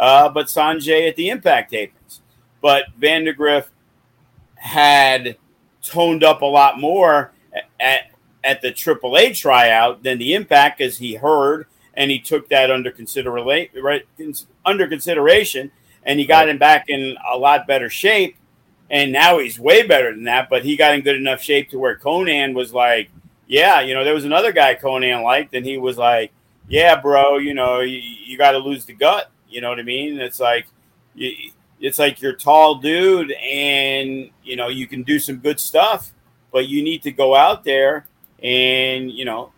uh, 0.00 0.28
but 0.30 0.46
Sanjay 0.46 1.08
at 1.08 1.14
the 1.14 1.28
Impact 1.28 1.72
tapings 1.72 2.20
but 2.66 2.86
Vandagriff 3.00 3.66
had 4.56 5.36
toned 5.82 6.24
up 6.24 6.42
a 6.42 6.46
lot 6.46 6.80
more 6.80 7.30
at 7.54 7.64
at 7.78 8.10
the 8.62 8.72
AAA 8.72 9.36
tryout 9.36 10.02
than 10.02 10.18
the 10.18 10.34
Impact, 10.34 10.80
as 10.80 10.98
he 10.98 11.14
heard 11.14 11.66
and 11.96 12.10
he 12.10 12.18
took 12.18 12.48
that 12.50 12.70
under 12.70 12.90
consideration. 12.90 13.82
Right, 13.82 14.06
under 14.64 14.86
consideration, 14.86 15.72
and 16.04 16.20
he 16.20 16.26
got 16.26 16.48
him 16.48 16.58
back 16.58 16.84
in 16.88 17.16
a 17.28 17.36
lot 17.36 17.66
better 17.66 17.88
shape. 17.88 18.36
And 18.88 19.12
now 19.12 19.38
he's 19.38 19.58
way 19.58 19.84
better 19.84 20.14
than 20.14 20.24
that. 20.24 20.48
But 20.48 20.64
he 20.64 20.76
got 20.76 20.94
in 20.94 21.00
good 21.00 21.16
enough 21.16 21.40
shape 21.40 21.70
to 21.70 21.78
where 21.78 21.98
Konnan 21.98 22.54
was 22.54 22.72
like, 22.72 23.10
"Yeah, 23.48 23.80
you 23.80 23.94
know, 23.94 24.04
there 24.04 24.14
was 24.14 24.24
another 24.24 24.52
guy 24.52 24.74
Konnan 24.76 25.24
liked, 25.24 25.54
and 25.54 25.66
he 25.66 25.78
was 25.78 25.96
like, 25.98 26.30
"Yeah, 26.68 27.00
bro, 27.00 27.38
you 27.38 27.54
know, 27.54 27.80
you, 27.80 27.98
you 27.98 28.38
got 28.38 28.52
to 28.52 28.58
lose 28.58 28.84
the 28.84 28.92
gut." 28.92 29.30
You 29.48 29.60
know 29.60 29.70
what 29.70 29.80
I 29.80 29.82
mean? 29.82 30.20
It's 30.20 30.38
like 30.38 30.66
you, 31.14 31.32
it's 31.80 31.98
like 31.98 32.20
you're 32.20 32.34
tall 32.34 32.76
dude 32.76 33.32
and 33.32 34.30
you 34.42 34.56
know 34.56 34.68
you 34.68 34.86
can 34.86 35.02
do 35.02 35.18
some 35.18 35.36
good 35.36 35.60
stuff 35.60 36.12
but 36.50 36.68
you 36.68 36.82
need 36.82 37.02
to 37.02 37.10
go 37.10 37.34
out 37.34 37.64
there 37.64 38.06
and 38.42 39.10
you 39.10 39.24
know 39.24 39.52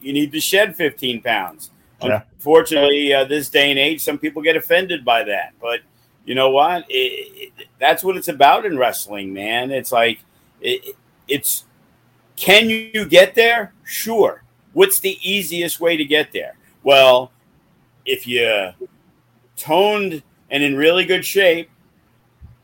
you 0.00 0.12
need 0.12 0.32
to 0.32 0.40
shed 0.40 0.76
15 0.76 1.22
pounds. 1.22 1.70
Yeah. 2.02 2.22
unfortunately 2.34 3.12
uh, 3.14 3.24
this 3.24 3.48
day 3.48 3.70
and 3.70 3.78
age 3.78 4.02
some 4.02 4.18
people 4.18 4.42
get 4.42 4.56
offended 4.56 5.04
by 5.04 5.22
that. 5.24 5.52
But 5.60 5.80
you 6.24 6.34
know 6.34 6.50
what? 6.50 6.84
It, 6.88 7.52
it, 7.58 7.66
that's 7.78 8.02
what 8.02 8.16
it's 8.16 8.28
about 8.28 8.66
in 8.66 8.76
wrestling 8.76 9.32
man. 9.32 9.70
It's 9.70 9.92
like 9.92 10.20
it, 10.60 10.96
it's 11.28 11.64
can 12.34 12.68
you 12.68 13.04
get 13.04 13.34
there? 13.34 13.72
Sure. 13.84 14.42
What's 14.72 14.98
the 15.00 15.18
easiest 15.22 15.80
way 15.80 15.96
to 15.96 16.04
get 16.04 16.32
there? 16.32 16.56
Well 16.82 17.30
if 18.04 18.26
you 18.26 18.72
toned 19.56 20.22
and 20.50 20.62
in 20.62 20.76
really 20.76 21.04
good 21.04 21.24
shape, 21.24 21.70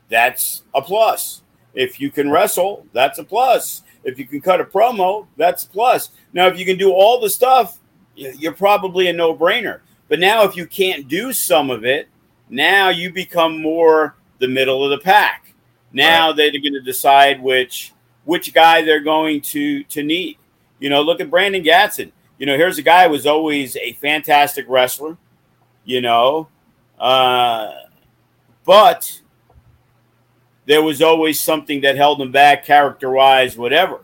that's 0.09 0.63
a 0.73 0.81
plus. 0.81 1.43
If 1.73 1.99
you 1.99 2.11
can 2.11 2.29
wrestle, 2.29 2.85
that's 2.93 3.19
a 3.19 3.23
plus. 3.23 3.83
If 4.03 4.17
you 4.17 4.25
can 4.25 4.41
cut 4.41 4.61
a 4.61 4.65
promo, 4.65 5.27
that's 5.37 5.65
plus. 5.65 6.11
Now, 6.33 6.47
if 6.47 6.57
you 6.57 6.65
can 6.65 6.77
do 6.77 6.91
all 6.91 7.19
the 7.19 7.29
stuff, 7.29 7.77
you're 8.15 8.53
probably 8.53 9.07
a 9.07 9.13
no 9.13 9.35
brainer. 9.35 9.81
But 10.07 10.19
now, 10.19 10.43
if 10.43 10.55
you 10.55 10.65
can't 10.65 11.07
do 11.07 11.33
some 11.33 11.69
of 11.69 11.85
it, 11.85 12.07
now 12.49 12.89
you 12.89 13.11
become 13.11 13.61
more 13.61 14.15
the 14.39 14.47
middle 14.47 14.83
of 14.83 14.89
the 14.89 15.03
pack. 15.03 15.53
Now 15.91 16.27
right. 16.27 16.35
they're 16.37 16.51
going 16.51 16.73
to 16.73 16.81
decide 16.81 17.41
which 17.41 17.93
which 18.25 18.53
guy 18.53 18.81
they're 18.81 18.99
going 18.99 19.41
to 19.41 19.83
to 19.85 20.03
need. 20.03 20.37
You 20.79 20.89
know, 20.89 21.01
look 21.01 21.19
at 21.19 21.29
Brandon 21.29 21.63
Gatson. 21.63 22.11
You 22.37 22.45
know, 22.45 22.55
here's 22.55 22.77
a 22.77 22.83
guy 22.83 23.05
who 23.05 23.11
was 23.11 23.25
always 23.25 23.75
a 23.75 23.93
fantastic 23.93 24.65
wrestler. 24.67 25.17
You 25.83 26.01
know, 26.01 26.47
uh, 26.99 27.73
but 28.65 29.21
there 30.69 30.83
was 30.83 31.01
always 31.01 31.41
something 31.41 31.81
that 31.81 31.97
held 31.97 32.21
him 32.21 32.31
back, 32.31 32.63
character 32.63 33.09
wise, 33.09 33.57
whatever. 33.57 34.01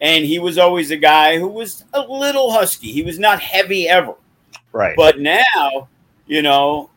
And 0.00 0.24
he 0.24 0.40
was 0.40 0.58
always 0.58 0.90
a 0.90 0.96
guy 0.96 1.38
who 1.38 1.46
was 1.46 1.84
a 1.94 2.00
little 2.00 2.50
husky. 2.50 2.90
He 2.90 3.02
was 3.02 3.20
not 3.20 3.40
heavy 3.40 3.88
ever. 3.88 4.14
Right. 4.72 4.96
But 4.96 5.20
now, 5.20 5.88
you 6.26 6.42
know, 6.42 6.90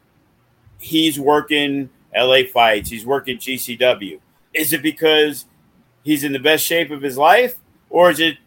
he's 0.80 1.20
working 1.20 1.89
LA 2.18 2.41
fights, 2.51 2.89
he's 2.89 3.06
working 3.06 3.38
GCW. 3.38 4.20
Is 4.53 4.74
it 4.74 4.82
because 4.82 5.45
he's 6.03 6.24
in 6.24 6.34
the 6.34 6.39
best 6.39 6.66
shape 6.66 6.89
of 6.89 7.03
his 7.03 7.18
life? 7.18 7.58
Or 7.91 8.10
is 8.10 8.20
it 8.20 8.39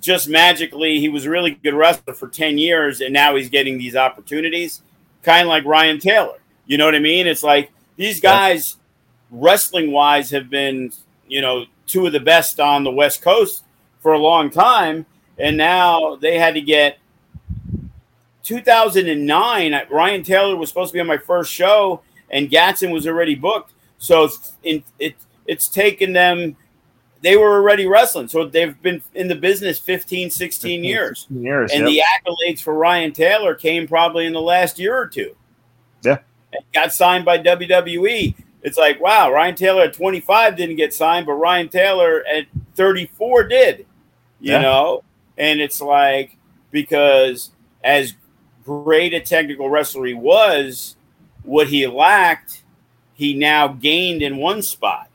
just 0.00 0.28
magically 0.28 0.98
he 0.98 1.10
was 1.10 1.26
a 1.26 1.30
really 1.30 1.50
good 1.50 1.74
wrestler 1.74 2.14
for 2.14 2.28
10 2.28 2.56
years 2.56 3.00
and 3.00 3.12
now 3.12 3.36
he's 3.36 3.50
getting 3.50 3.76
these 3.78 3.94
opportunities? 3.94 4.82
kind 5.26 5.42
of 5.42 5.48
like 5.48 5.64
Ryan 5.66 5.98
Taylor. 5.98 6.38
You 6.66 6.78
know 6.78 6.86
what 6.86 6.94
I 6.94 7.00
mean? 7.00 7.26
It's 7.26 7.42
like 7.42 7.70
these 7.96 8.20
guys, 8.20 8.76
wrestling 9.30 9.92
wise, 9.92 10.30
have 10.30 10.50
been, 10.50 10.92
you 11.28 11.40
know, 11.40 11.66
two 11.86 12.06
of 12.06 12.12
the 12.12 12.20
best 12.20 12.60
on 12.60 12.84
the 12.84 12.90
West 12.90 13.22
Coast 13.22 13.64
for 14.00 14.12
a 14.12 14.18
long 14.18 14.50
time. 14.50 15.06
And 15.38 15.56
now 15.56 16.16
they 16.16 16.38
had 16.38 16.54
to 16.54 16.60
get 16.60 16.98
2009. 18.42 19.80
Ryan 19.90 20.22
Taylor 20.22 20.56
was 20.56 20.68
supposed 20.68 20.90
to 20.90 20.94
be 20.94 21.00
on 21.00 21.06
my 21.06 21.18
first 21.18 21.52
show, 21.52 22.02
and 22.30 22.50
Gatson 22.50 22.92
was 22.92 23.06
already 23.06 23.34
booked. 23.34 23.72
So 23.98 24.28
in, 24.62 24.82
it, 24.98 25.16
it's 25.46 25.68
taken 25.68 26.12
them 26.12 26.56
they 27.22 27.36
were 27.36 27.54
already 27.54 27.86
wrestling. 27.86 28.28
So 28.28 28.46
they've 28.46 28.80
been 28.82 29.02
in 29.14 29.28
the 29.28 29.34
business 29.34 29.78
15, 29.78 30.30
16 30.30 30.84
years. 30.84 31.20
16 31.22 31.42
years 31.42 31.72
and 31.72 31.88
yep. 31.88 31.90
the 31.90 32.30
accolades 32.30 32.60
for 32.60 32.74
Ryan 32.74 33.12
Taylor 33.12 33.54
came 33.54 33.88
probably 33.88 34.26
in 34.26 34.32
the 34.32 34.40
last 34.40 34.78
year 34.78 34.96
or 34.96 35.08
two. 35.08 35.34
Yeah. 36.02 36.18
And 36.52 36.62
got 36.72 36.92
signed 36.92 37.24
by 37.24 37.38
WWE. 37.38 38.34
It's 38.66 38.76
like, 38.76 39.00
wow, 39.00 39.32
Ryan 39.32 39.54
Taylor 39.54 39.82
at 39.82 39.94
25 39.94 40.56
didn't 40.56 40.74
get 40.74 40.92
signed, 40.92 41.24
but 41.24 41.34
Ryan 41.34 41.68
Taylor 41.68 42.24
at 42.26 42.46
34 42.74 43.44
did, 43.44 43.86
you 44.40 44.54
yeah. 44.54 44.60
know? 44.60 45.04
And 45.38 45.60
it's 45.60 45.80
like, 45.80 46.36
because 46.72 47.52
as 47.84 48.14
great 48.64 49.14
a 49.14 49.20
technical 49.20 49.70
wrestler 49.70 50.04
he 50.06 50.14
was, 50.14 50.96
what 51.44 51.68
he 51.68 51.86
lacked, 51.86 52.64
he 53.14 53.34
now 53.34 53.68
gained 53.68 54.20
in 54.20 54.36
one 54.36 54.62
spot. 54.62 55.10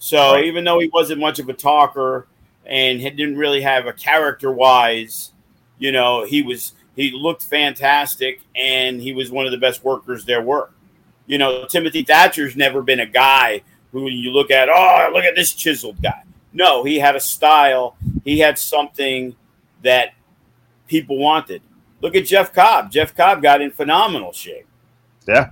So 0.00 0.32
right. 0.32 0.44
even 0.44 0.64
though 0.64 0.80
he 0.80 0.90
wasn't 0.92 1.20
much 1.20 1.38
of 1.38 1.48
a 1.48 1.54
talker 1.54 2.26
and 2.64 3.00
didn't 3.00 3.38
really 3.38 3.60
have 3.60 3.86
a 3.86 3.92
character 3.92 4.50
wise, 4.50 5.30
you 5.78 5.92
know, 5.92 6.24
he 6.24 6.42
was 6.42 6.72
he 6.96 7.12
looked 7.12 7.44
fantastic 7.44 8.40
and 8.56 9.00
he 9.00 9.12
was 9.12 9.30
one 9.30 9.46
of 9.46 9.52
the 9.52 9.58
best 9.58 9.84
workers 9.84 10.24
there 10.24 10.42
were. 10.42 10.70
You 11.26 11.38
know, 11.38 11.66
Timothy 11.66 12.02
Thatcher's 12.02 12.56
never 12.56 12.82
been 12.82 13.00
a 13.00 13.06
guy 13.06 13.62
who 13.92 14.08
you 14.08 14.30
look 14.30 14.50
at, 14.50 14.68
oh, 14.68 15.10
look 15.12 15.24
at 15.24 15.34
this 15.34 15.52
chiseled 15.52 16.00
guy. 16.02 16.22
No, 16.52 16.84
he 16.84 16.98
had 16.98 17.16
a 17.16 17.20
style. 17.20 17.96
He 18.24 18.38
had 18.38 18.58
something 18.58 19.34
that 19.82 20.14
people 20.88 21.18
wanted. 21.18 21.62
Look 22.00 22.14
at 22.14 22.26
Jeff 22.26 22.52
Cobb. 22.52 22.90
Jeff 22.90 23.14
Cobb 23.14 23.42
got 23.42 23.60
in 23.60 23.70
phenomenal 23.70 24.32
shape. 24.32 24.66
Yeah. 25.26 25.50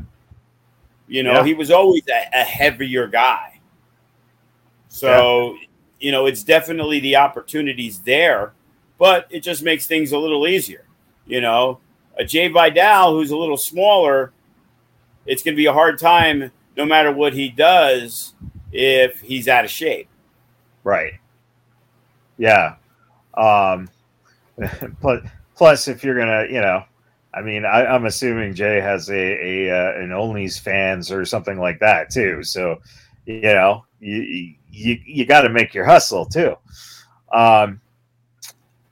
You 1.09 1.23
know, 1.23 1.35
yeah. 1.35 1.45
he 1.45 1.55
was 1.55 1.71
always 1.71 2.03
a, 2.09 2.41
a 2.41 2.45
heavier 2.45 3.07
guy. 3.07 3.61
So, 4.89 5.55
yeah. 5.55 5.67
you 6.01 6.13
know, 6.13 6.27
it's 6.27 6.45
definitely 6.45 7.01
the 7.01 7.17
opportunities 7.17 8.01
there, 8.01 8.53
but 8.99 9.27
it 9.31 9.41
just 9.41 9.63
makes 9.63 9.87
things 9.87 10.13
a 10.13 10.19
little 10.19 10.47
easier. 10.47 10.85
You 11.27 11.41
know, 11.41 11.81
a 12.19 12.25
Jay 12.25 12.49
Vidal 12.49 13.13
who's 13.13 13.31
a 13.31 13.37
little 13.37 13.57
smaller, 13.57 14.33
it's 15.27 15.43
going 15.43 15.55
to 15.55 15.57
be 15.57 15.67
a 15.67 15.73
hard 15.73 15.99
time 15.99 16.51
no 16.77 16.85
matter 16.85 17.13
what 17.13 17.33
he 17.33 17.49
does 17.49 18.35
if 18.73 19.21
he's 19.21 19.49
out 19.49 19.65
of 19.65 19.71
shape. 19.71 20.09
Right. 20.83 21.15
Yeah. 22.37 22.77
Um, 23.35 23.89
but 25.03 25.23
plus, 25.57 25.89
if 25.89 26.05
you're 26.05 26.19
gonna, 26.19 26.47
you 26.49 26.61
know, 26.61 26.85
I 27.33 27.43
mean, 27.43 27.65
I, 27.65 27.95
am 27.95 28.07
assuming 28.07 28.55
Jay 28.55 28.81
has 28.81 29.09
a, 29.11 29.15
a 29.15 29.71
uh, 29.71 30.01
an 30.01 30.13
Only's 30.13 30.59
fans 30.59 31.11
or 31.11 31.25
something 31.25 31.59
like 31.59 31.81
that 31.81 32.11
too. 32.11 32.43
So, 32.43 32.81
you 33.27 33.41
know, 33.41 33.85
you 34.01 34.55
you 34.71 34.99
you 35.05 35.27
got 35.27 35.43
to 35.43 35.49
make 35.49 35.75
your 35.75 35.85
hustle 35.85 36.27
too. 36.27 36.55
Um, 37.33 37.81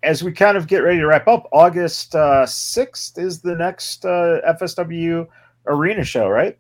as 0.03 0.25
we 0.25 0.33
kind 0.33 0.57
of 0.57 0.67
get 0.67 0.79
ready 0.79 0.99
to 0.99 1.07
wrap 1.07 1.29
up, 1.29 1.49
August 1.53 2.17
uh, 2.17 2.45
6th 2.45 3.19
is 3.19 3.41
the 3.41 3.55
next 3.55 4.05
uh, 4.05 4.41
FSW 4.61 5.29
arena 5.67 6.05
show, 6.05 6.29
right? 6.29 6.59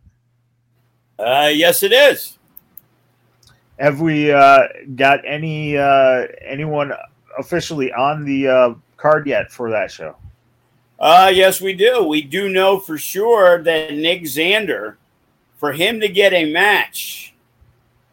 Uh, 1.18 1.50
yes, 1.52 1.82
it 1.82 1.92
is. 1.92 2.38
Have 3.78 4.00
we 4.00 4.30
uh, 4.30 4.68
got 4.94 5.20
any 5.26 5.76
uh, 5.76 6.26
anyone 6.40 6.92
officially 7.38 7.92
on 7.92 8.24
the 8.24 8.48
uh, 8.48 8.74
card 8.96 9.26
yet 9.26 9.50
for 9.50 9.70
that 9.70 9.90
show? 9.90 10.16
Uh, 10.98 11.30
yes, 11.34 11.60
we 11.60 11.72
do. 11.72 12.04
We 12.04 12.22
do 12.22 12.48
know 12.48 12.78
for 12.78 12.96
sure 12.96 13.62
that 13.62 13.92
Nick 13.92 14.22
Zander, 14.22 14.96
for 15.56 15.72
him 15.72 15.98
to 16.00 16.08
get 16.08 16.32
a 16.32 16.52
match 16.52 17.34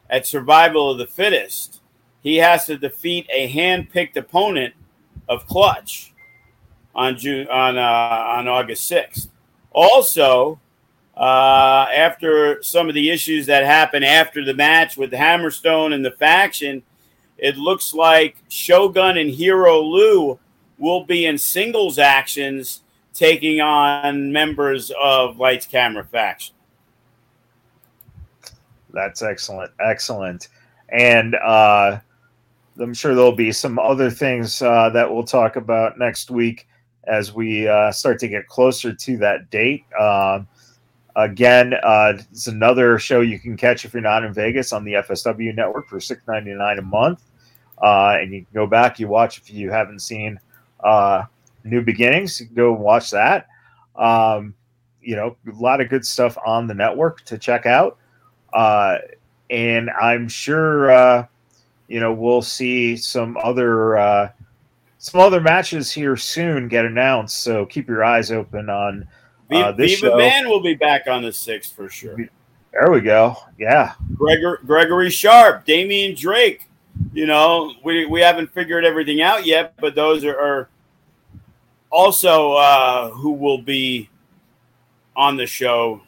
at 0.09 0.25
Survival 0.25 0.89
of 0.89 0.97
the 0.97 1.05
Fittest, 1.05 1.81
he 2.23 2.37
has 2.37 2.65
to 2.65 2.77
defeat 2.77 3.27
a 3.31 3.47
hand-picked 3.47 4.17
opponent 4.17 4.73
of 5.27 5.45
Clutch 5.45 6.13
on 6.95 7.17
June 7.17 7.47
on 7.47 7.77
uh, 7.77 7.81
on 7.81 8.47
August 8.47 8.85
sixth. 8.85 9.29
Also, 9.71 10.59
uh, 11.19 11.85
after 11.93 12.63
some 12.63 12.87
of 12.87 12.95
the 12.95 13.09
issues 13.09 13.45
that 13.47 13.65
happened 13.65 14.05
after 14.05 14.45
the 14.45 14.53
match 14.53 14.95
with 14.95 15.11
Hammerstone 15.11 15.93
and 15.93 16.03
the 16.03 16.11
faction, 16.11 16.81
it 17.37 17.57
looks 17.57 17.93
like 17.93 18.37
Shogun 18.47 19.17
and 19.17 19.29
Hero 19.29 19.81
Lou 19.81 20.39
will 20.77 21.03
be 21.03 21.25
in 21.25 21.37
singles 21.37 21.99
actions 21.99 22.81
taking 23.13 23.59
on 23.59 24.31
members 24.31 24.93
of 25.01 25.37
Lights 25.37 25.65
Camera 25.65 26.05
faction. 26.05 26.55
That's 28.93 29.21
excellent. 29.21 29.71
Excellent. 29.81 30.47
And 30.87 31.35
uh, 31.35 31.99
I'm 32.79 32.93
sure 32.93 33.13
there'll 33.13 33.33
be 33.33 33.51
some 33.51 33.77
other 33.77 34.09
things 34.09 34.61
uh, 34.61 34.89
that 34.91 35.13
we'll 35.13 35.23
talk 35.23 35.57
about 35.57 35.99
next 35.99 36.31
week 36.31 36.65
as 37.03 37.33
we 37.33 37.67
uh, 37.67 37.91
start 37.91 38.19
to 38.19 38.29
get 38.29 38.47
closer 38.47 38.93
to 38.93 39.17
that 39.17 39.49
date. 39.49 39.83
Um, 39.99 40.47
again, 41.23 41.73
uh, 41.83 42.13
it's 42.31 42.47
another 42.47 42.99
show 42.99 43.21
you 43.21 43.39
can 43.39 43.57
catch 43.57 43.85
if 43.85 43.93
you're 43.93 44.01
not 44.01 44.23
in 44.23 44.33
Vegas 44.33 44.73
on 44.73 44.83
the 44.83 44.93
FSW 44.93 45.55
network 45.55 45.87
for 45.87 45.99
$6.99 45.99 46.79
a 46.79 46.81
month. 46.81 47.23
Uh, 47.81 48.17
and 48.19 48.33
you 48.33 48.39
can 48.41 48.53
go 48.53 48.67
back, 48.67 48.99
you 48.99 49.07
watch 49.07 49.37
if 49.37 49.49
you 49.51 49.71
haven't 49.71 49.99
seen 49.99 50.39
uh, 50.83 51.23
New 51.63 51.81
Beginnings, 51.81 52.39
you 52.39 52.47
can 52.47 52.55
go 52.55 52.73
watch 52.73 53.11
that. 53.11 53.47
Um, 53.95 54.53
you 55.01 55.15
know, 55.15 55.37
a 55.47 55.55
lot 55.55 55.81
of 55.81 55.89
good 55.89 56.05
stuff 56.05 56.37
on 56.45 56.67
the 56.67 56.73
network 56.73 57.23
to 57.25 57.37
check 57.37 57.65
out. 57.65 57.97
Uh, 58.53 58.97
and 59.49 59.89
I'm 59.89 60.27
sure 60.27 61.27
you 61.89 61.99
know 61.99 62.13
we'll 62.13 62.41
see 62.41 62.95
some 62.95 63.35
other 63.37 63.97
uh, 63.97 64.29
some 64.99 65.19
other 65.21 65.41
matches 65.41 65.91
here 65.91 66.15
soon 66.15 66.67
get 66.67 66.85
announced. 66.85 67.41
So 67.41 67.65
keep 67.65 67.87
your 67.87 68.03
eyes 68.03 68.31
open 68.31 68.69
on 68.69 69.07
uh, 69.57 69.71
Viva 69.73 69.95
show. 69.95 70.17
Man 70.17 70.49
will 70.49 70.61
be 70.61 70.75
back 70.75 71.07
on 71.07 71.23
the 71.23 71.33
sixth 71.33 71.75
for 71.75 71.89
sure. 71.89 72.15
There 72.15 72.91
we 72.91 73.01
go. 73.01 73.35
Yeah, 73.57 73.93
Gregor, 74.15 74.59
Gregory 74.65 75.09
Sharp, 75.09 75.65
Damian 75.65 76.15
Drake. 76.15 76.67
You 77.13 77.25
know, 77.25 77.73
we, 77.83 78.05
we 78.05 78.21
haven't 78.21 78.53
figured 78.53 78.83
everything 78.85 79.21
out 79.21 79.45
yet, 79.45 79.73
but 79.77 79.95
those 79.95 80.25
are, 80.25 80.37
are 80.37 80.69
also 81.89 82.53
uh, 82.53 83.09
who 83.11 83.31
will 83.31 83.61
be 83.61 84.09
on 85.15 85.37
the 85.37 85.47
show 85.47 86.01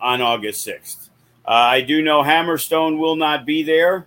on 0.00 0.20
August 0.20 0.62
sixth. 0.62 1.10
Uh, 1.44 1.50
I 1.50 1.80
do 1.80 2.02
know 2.02 2.22
Hammerstone 2.22 2.98
will 2.98 3.16
not 3.16 3.46
be 3.46 3.62
there 3.62 4.06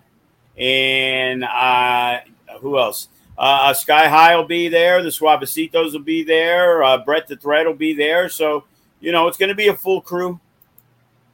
and 0.56 1.42
uh, 1.42 2.20
who 2.60 2.78
else? 2.78 3.08
Uh, 3.38 3.72
Sky 3.72 4.06
High 4.06 4.36
will 4.36 4.44
be 4.44 4.68
there. 4.68 5.02
The 5.02 5.08
Suavecitos 5.08 5.92
will 5.92 6.00
be 6.00 6.22
there. 6.22 6.84
Uh, 6.84 6.98
Brett 6.98 7.26
the 7.26 7.36
Thread 7.36 7.66
will 7.66 7.74
be 7.74 7.94
there. 7.94 8.28
So 8.28 8.64
you 9.00 9.12
know 9.12 9.28
it's 9.28 9.36
going 9.36 9.48
to 9.48 9.54
be 9.54 9.68
a 9.68 9.76
full 9.76 10.00
crew. 10.00 10.38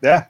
Yeah, 0.03 0.27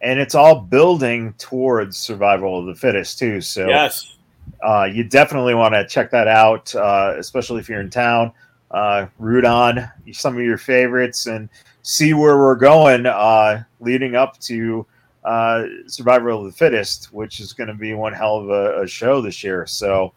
and 0.00 0.18
it's 0.18 0.34
all 0.34 0.60
building 0.60 1.34
towards 1.38 1.96
survival 1.96 2.58
of 2.58 2.66
the 2.66 2.74
fittest 2.74 3.18
too. 3.18 3.40
So 3.40 3.68
yes, 3.68 4.16
uh, 4.62 4.88
you 4.90 5.04
definitely 5.04 5.54
want 5.54 5.74
to 5.74 5.86
check 5.86 6.10
that 6.10 6.28
out, 6.28 6.74
uh, 6.74 7.14
especially 7.18 7.60
if 7.60 7.68
you're 7.68 7.80
in 7.80 7.90
town. 7.90 8.32
Uh, 8.72 9.06
root 9.20 9.44
on 9.44 9.88
some 10.12 10.36
of 10.36 10.42
your 10.42 10.58
favorites 10.58 11.26
and 11.26 11.48
see 11.82 12.14
where 12.14 12.36
we're 12.36 12.56
going 12.56 13.06
uh, 13.06 13.62
leading 13.78 14.16
up 14.16 14.36
to 14.40 14.84
uh, 15.26 15.64
Survival 15.86 16.40
of 16.40 16.46
the 16.46 16.52
Fittest, 16.52 17.12
which 17.12 17.40
is 17.40 17.52
going 17.52 17.68
to 17.68 17.74
be 17.74 17.94
one 17.94 18.12
hell 18.12 18.38
of 18.38 18.50
a, 18.50 18.82
a, 18.82 18.86
show 18.86 19.20
this 19.20 19.42
year. 19.42 19.66
So, 19.66 20.12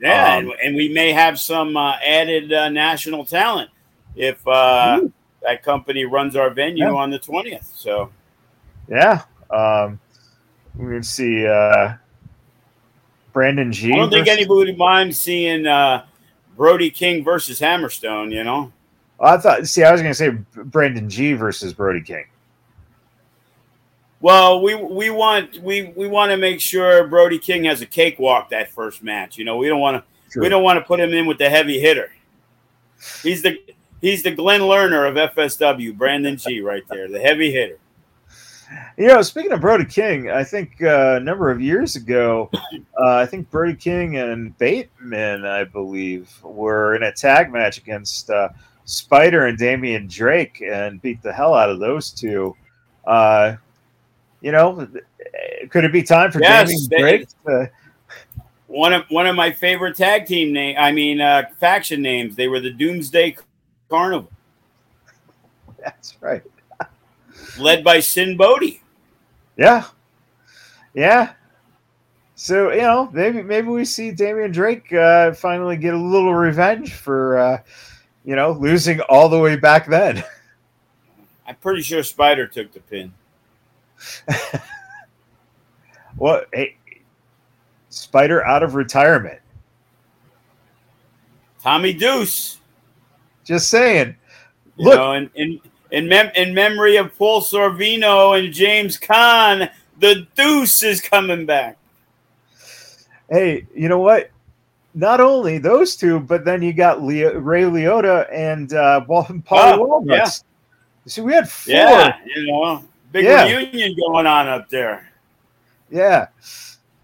yeah, 0.00 0.36
um, 0.36 0.44
and, 0.44 0.52
and, 0.62 0.76
we 0.76 0.88
may 0.88 1.12
have 1.12 1.38
some 1.38 1.76
uh, 1.76 1.96
added 2.04 2.52
uh, 2.52 2.68
national 2.70 3.24
talent 3.24 3.70
if 4.16 4.46
uh, 4.46 5.00
that 5.44 5.62
company 5.62 6.04
runs 6.04 6.36
our 6.36 6.50
venue 6.50 6.84
yeah. 6.84 6.92
on 6.92 7.10
the 7.10 7.18
twentieth. 7.18 7.70
So, 7.74 8.10
yeah, 8.88 9.22
um, 9.50 10.00
we're 10.74 10.90
going 10.90 11.02
to 11.02 11.08
see 11.08 11.46
uh, 11.46 11.94
Brandon 13.32 13.72
G. 13.72 13.92
I 13.92 13.96
don't 13.96 14.10
think 14.10 14.26
anybody 14.26 14.74
minds 14.74 15.20
seeing 15.20 15.66
uh, 15.66 16.06
Brody 16.56 16.90
King 16.90 17.22
versus 17.22 17.60
Hammerstone. 17.60 18.32
You 18.32 18.44
know, 18.44 18.72
I 19.20 19.36
thought. 19.36 19.66
See, 19.66 19.84
I 19.84 19.92
was 19.92 20.00
going 20.00 20.12
to 20.12 20.18
say 20.18 20.30
Brandon 20.64 21.08
G. 21.08 21.34
versus 21.34 21.72
Brody 21.72 22.00
King. 22.00 22.24
Well, 24.20 24.62
we 24.62 24.74
we 24.74 25.10
want 25.10 25.60
we 25.60 25.92
we 25.96 26.08
want 26.08 26.30
to 26.30 26.38
make 26.38 26.60
sure 26.60 27.06
Brody 27.06 27.38
King 27.38 27.64
has 27.64 27.82
a 27.82 27.86
cakewalk 27.86 28.48
that 28.48 28.70
first 28.70 29.02
match. 29.02 29.36
You 29.36 29.44
know, 29.44 29.58
we 29.58 29.68
don't 29.68 29.80
want 29.80 29.98
to 30.02 30.32
sure. 30.32 30.42
we 30.42 30.48
don't 30.48 30.62
want 30.62 30.78
to 30.78 30.84
put 30.84 30.98
him 30.98 31.12
in 31.12 31.26
with 31.26 31.36
the 31.36 31.50
heavy 31.50 31.78
hitter. 31.78 32.10
He's 33.22 33.42
the 33.42 33.58
he's 34.04 34.22
the 34.22 34.30
Glen 34.30 34.60
Lerner 34.60 35.08
of 35.08 35.34
FSW, 35.34 35.96
Brandon 35.96 36.36
G, 36.36 36.60
right 36.60 36.86
there, 36.88 37.08
the 37.08 37.18
heavy 37.18 37.50
hitter. 37.50 37.78
You 38.98 39.08
know, 39.08 39.22
speaking 39.22 39.52
of 39.52 39.60
Brody 39.60 39.86
King, 39.86 40.30
I 40.30 40.44
think 40.44 40.82
uh, 40.82 41.16
a 41.16 41.20
number 41.20 41.50
of 41.50 41.60
years 41.60 41.96
ago, 41.96 42.50
uh, 43.00 43.16
I 43.16 43.26
think 43.26 43.50
Brody 43.50 43.74
King 43.74 44.18
and 44.18 44.56
Bateman, 44.58 45.46
I 45.46 45.64
believe, 45.64 46.30
were 46.42 46.94
in 46.94 47.02
a 47.04 47.12
tag 47.12 47.50
match 47.50 47.78
against 47.78 48.28
uh, 48.30 48.50
Spider 48.84 49.46
and 49.46 49.56
Damian 49.56 50.06
Drake 50.06 50.62
and 50.62 51.00
beat 51.00 51.22
the 51.22 51.32
hell 51.32 51.54
out 51.54 51.70
of 51.70 51.78
those 51.78 52.10
two. 52.10 52.54
Uh, 53.06 53.56
you 54.42 54.52
know, 54.52 54.86
could 55.70 55.84
it 55.84 55.92
be 55.92 56.02
time 56.02 56.30
for 56.30 56.40
yes, 56.40 56.68
Damian 56.88 56.88
Drake? 57.00 57.28
To... 57.46 57.70
One 58.66 58.92
of 58.92 59.04
one 59.08 59.26
of 59.26 59.36
my 59.36 59.52
favorite 59.52 59.96
tag 59.96 60.26
team 60.26 60.52
name. 60.52 60.76
I 60.78 60.92
mean, 60.92 61.20
uh, 61.20 61.44
faction 61.58 62.02
names. 62.02 62.34
They 62.34 62.48
were 62.48 62.60
the 62.60 62.72
Doomsday 62.72 63.36
Carnival. 63.94 64.28
That's 65.78 66.16
right. 66.20 66.42
Led 67.60 67.84
by 67.84 68.00
Sinn 68.00 68.36
Bodhi. 68.36 68.82
Yeah, 69.56 69.84
yeah. 70.94 71.34
So 72.34 72.72
you 72.72 72.80
know, 72.80 73.08
maybe 73.12 73.40
maybe 73.40 73.68
we 73.68 73.84
see 73.84 74.10
Damian 74.10 74.50
Drake 74.50 74.92
uh, 74.92 75.32
finally 75.32 75.76
get 75.76 75.94
a 75.94 75.98
little 75.98 76.34
revenge 76.34 76.94
for 76.94 77.38
uh, 77.38 77.62
you 78.24 78.34
know 78.34 78.50
losing 78.50 79.00
all 79.02 79.28
the 79.28 79.38
way 79.38 79.54
back 79.54 79.86
then. 79.86 80.24
I'm 81.46 81.54
pretty 81.56 81.82
sure 81.82 82.02
Spider 82.02 82.48
took 82.48 82.72
the 82.72 82.80
pin. 82.80 83.14
what? 86.16 86.48
Hey, 86.52 86.78
Spider 87.90 88.44
out 88.44 88.64
of 88.64 88.74
retirement. 88.74 89.38
Tommy 91.62 91.92
Deuce. 91.92 92.58
Just 93.44 93.70
saying. 93.70 94.16
You 94.76 94.86
Look, 94.86 94.96
know, 94.96 95.12
in 95.12 95.30
in 95.34 95.60
in, 95.90 96.08
mem- 96.08 96.32
in 96.34 96.54
memory 96.54 96.96
of 96.96 97.16
Paul 97.16 97.40
Sorvino 97.40 98.38
and 98.38 98.52
James 98.52 98.98
Caan, 98.98 99.70
the 99.98 100.26
Deuce 100.34 100.82
is 100.82 101.00
coming 101.00 101.46
back. 101.46 101.76
Hey, 103.30 103.66
you 103.74 103.88
know 103.88 104.00
what? 104.00 104.30
Not 104.94 105.20
only 105.20 105.58
those 105.58 105.96
two, 105.96 106.20
but 106.20 106.44
then 106.44 106.62
you 106.62 106.72
got 106.72 107.02
Leo, 107.02 107.38
Ray 107.38 107.62
Liotta 107.62 108.32
and 108.32 108.72
uh, 108.72 109.00
Paul 109.02 109.26
oh, 109.50 109.84
Walnuts. 109.84 110.44
Yeah. 111.04 111.10
See, 111.10 111.20
we 111.20 111.32
had 111.32 111.48
four. 111.48 111.74
Yeah, 111.74 112.16
you 112.24 112.46
know, 112.46 112.84
Big 113.12 113.24
yeah. 113.24 113.44
reunion 113.44 113.94
going 113.96 114.26
on 114.26 114.48
up 114.48 114.68
there. 114.68 115.12
Yeah. 115.90 116.28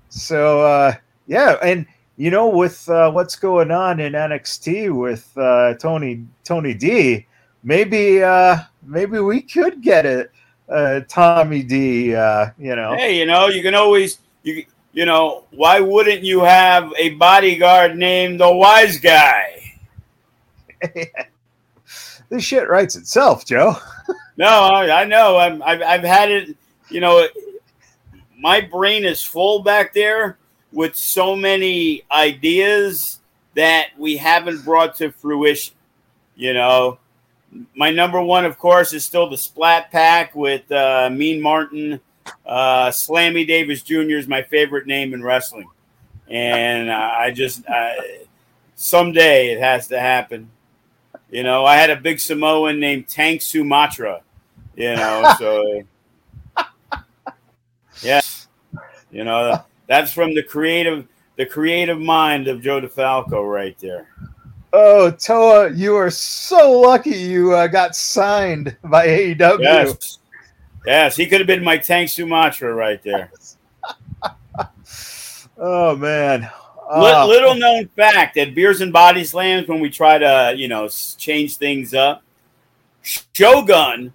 So 0.09 0.63
uh, 0.63 0.95
yeah, 1.29 1.57
and 1.63 1.87
you 2.21 2.31
know, 2.31 2.49
with 2.49 2.87
uh, 2.91 3.11
what's 3.11 3.35
going 3.35 3.71
on 3.71 3.99
in 3.99 4.13
NXT 4.13 4.95
with 4.95 5.33
uh, 5.39 5.73
Tony 5.79 6.27
Tony 6.45 6.75
D, 6.75 7.27
maybe 7.65 8.23
uh, 8.23 8.59
maybe 8.83 9.21
we 9.21 9.41
could 9.41 9.81
get 9.81 10.05
it. 10.05 10.31
Uh, 10.69 11.01
Tommy 11.09 11.63
D, 11.63 12.15
uh, 12.15 12.51
you 12.59 12.77
know. 12.77 12.95
Hey, 12.95 13.19
you 13.19 13.25
know, 13.25 13.49
you 13.49 13.63
can 13.63 13.75
always 13.75 14.19
you 14.43 14.67
you 14.93 15.07
know, 15.07 15.45
why 15.53 15.81
wouldn't 15.81 16.23
you 16.23 16.41
have 16.41 16.93
a 16.99 17.09
bodyguard 17.15 17.97
named 17.97 18.39
the 18.39 18.53
Wise 18.53 18.99
Guy? 18.99 19.79
this 22.29 22.45
shit 22.45 22.69
writes 22.69 22.97
itself, 22.97 23.47
Joe. 23.47 23.77
no, 24.37 24.47
I, 24.47 25.01
I 25.01 25.05
know. 25.07 25.39
I'm, 25.39 25.63
I've, 25.63 25.81
I've 25.81 26.05
had 26.05 26.31
it. 26.31 26.55
You 26.91 27.01
know, 27.01 27.27
my 28.39 28.61
brain 28.61 29.07
is 29.07 29.23
full 29.23 29.63
back 29.63 29.95
there 29.95 30.37
with 30.73 30.97
so 30.97 31.35
many 31.35 32.03
ideas 32.11 33.21
that 33.55 33.89
we 33.99 34.17
haven't 34.17 34.65
brought 34.65 34.97
to 34.97 35.11
fruition. 35.11 35.75
You 36.37 36.55
know, 36.55 36.99
my 37.75 37.91
number 37.91 38.21
one, 38.23 38.45
of 38.45 38.59
course, 38.59 38.93
is 38.93 39.05
still 39.05 39.29
the 39.29 39.37
Splat 39.37 39.91
Pack 39.91 40.35
with 40.35 40.71
uh, 40.71 41.11
Mean 41.13 41.41
Martin. 41.41 42.01
Uh, 42.47 42.89
Slammy 42.89 43.47
Davis 43.47 43.83
Jr. 43.83 44.17
is 44.17 44.29
my 44.29 44.43
favorite 44.43 44.87
name 44.87 45.15
in 45.15 45.23
wrestling, 45.23 45.69
and 46.29 46.91
I 46.91 47.33
just 47.33 47.69
I, 47.69 48.21
someday 48.77 49.53
it 49.53 49.61
has 49.61 49.89
to 49.89 49.99
happen. 49.99 50.51
You 51.31 51.43
know, 51.43 51.65
I 51.65 51.77
had 51.77 51.91
a 51.91 51.97
big 51.97 52.21
Samoan 52.21 52.79
named 52.79 53.09
Tank 53.09 53.43
Sumatra. 53.43 54.21
You 54.77 54.95
know, 54.95 55.35
so 55.39 55.83
yeah, 58.03 58.21
you 59.11 59.25
know 59.25 59.65
that's 59.91 60.13
from 60.13 60.35
the 60.35 60.43
creative 60.43 61.07
the 61.35 61.45
creative 61.45 62.01
mind 62.01 62.47
of 62.47 62.63
Joe 62.63 62.81
DeFalco 62.81 63.51
right 63.51 63.77
there. 63.81 64.09
Oh, 64.73 65.11
Toa, 65.11 65.73
you 65.73 65.97
are 65.97 66.11
so 66.11 66.79
lucky 66.79 67.11
you 67.11 67.55
uh, 67.55 67.67
got 67.67 67.97
signed 67.97 68.77
by 68.85 69.09
AEW. 69.09 69.59
Yes. 69.61 70.19
yes, 70.87 71.17
he 71.17 71.27
could 71.27 71.41
have 71.41 71.49
been 71.49 71.65
my 71.65 71.77
Tank 71.77 72.09
Sumatra 72.09 72.73
right 72.73 73.03
there. 73.03 73.33
oh 75.59 75.97
man. 75.97 76.49
Uh, 76.89 77.27
Little 77.27 77.57
known 77.57 77.89
fact 77.97 78.37
at 78.37 78.55
Beers 78.55 78.81
and 78.81 78.93
Body 78.93 79.25
Slams, 79.25 79.67
when 79.67 79.81
we 79.81 79.91
try 79.91 80.19
to, 80.19 80.55
you 80.57 80.69
know, 80.69 80.89
change 80.89 81.57
things 81.57 81.95
up, 81.95 82.23
Shogun 83.03 84.13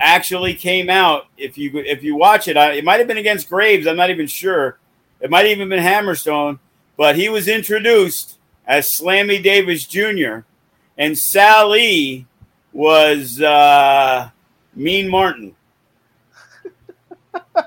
actually 0.00 0.54
came 0.54 0.90
out. 0.90 1.26
If 1.36 1.58
you 1.58 1.76
if 1.78 2.04
you 2.04 2.14
watch 2.14 2.46
it, 2.46 2.56
I, 2.56 2.72
it 2.72 2.84
might 2.84 2.98
have 2.98 3.08
been 3.08 3.18
against 3.18 3.48
Graves. 3.48 3.86
I'm 3.88 3.96
not 3.96 4.10
even 4.10 4.28
sure. 4.28 4.78
It 5.20 5.30
might 5.30 5.40
have 5.46 5.48
even 5.56 5.68
been 5.68 5.82
Hammerstone, 5.82 6.58
but 6.96 7.16
he 7.16 7.28
was 7.28 7.48
introduced 7.48 8.38
as 8.66 8.90
Slammy 8.90 9.42
Davis 9.42 9.84
Jr. 9.84 10.40
and 10.96 11.18
Sally 11.18 12.26
was 12.72 13.40
uh, 13.40 14.30
Mean 14.74 15.08
Martin. 15.08 15.54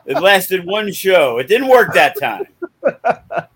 it 0.06 0.22
lasted 0.22 0.66
one 0.66 0.92
show. 0.94 1.40
It 1.40 1.48
didn't 1.48 1.68
work 1.68 1.94
that 1.94 2.20
time. 2.20 2.48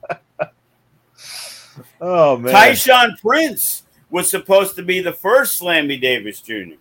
Oh 2.01 2.37
man. 2.37 2.53
Tyshawn 2.53 3.19
Prince 3.19 3.83
was 4.09 4.29
supposed 4.29 4.75
to 4.75 4.83
be 4.83 5.01
the 5.01 5.13
first 5.13 5.59
Slammy 5.59 5.99
Davis 5.99 6.39
Jr. 6.39 6.75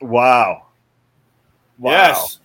Wow. 0.00 0.66
Wow. 1.78 1.90
Yes. 1.92 2.40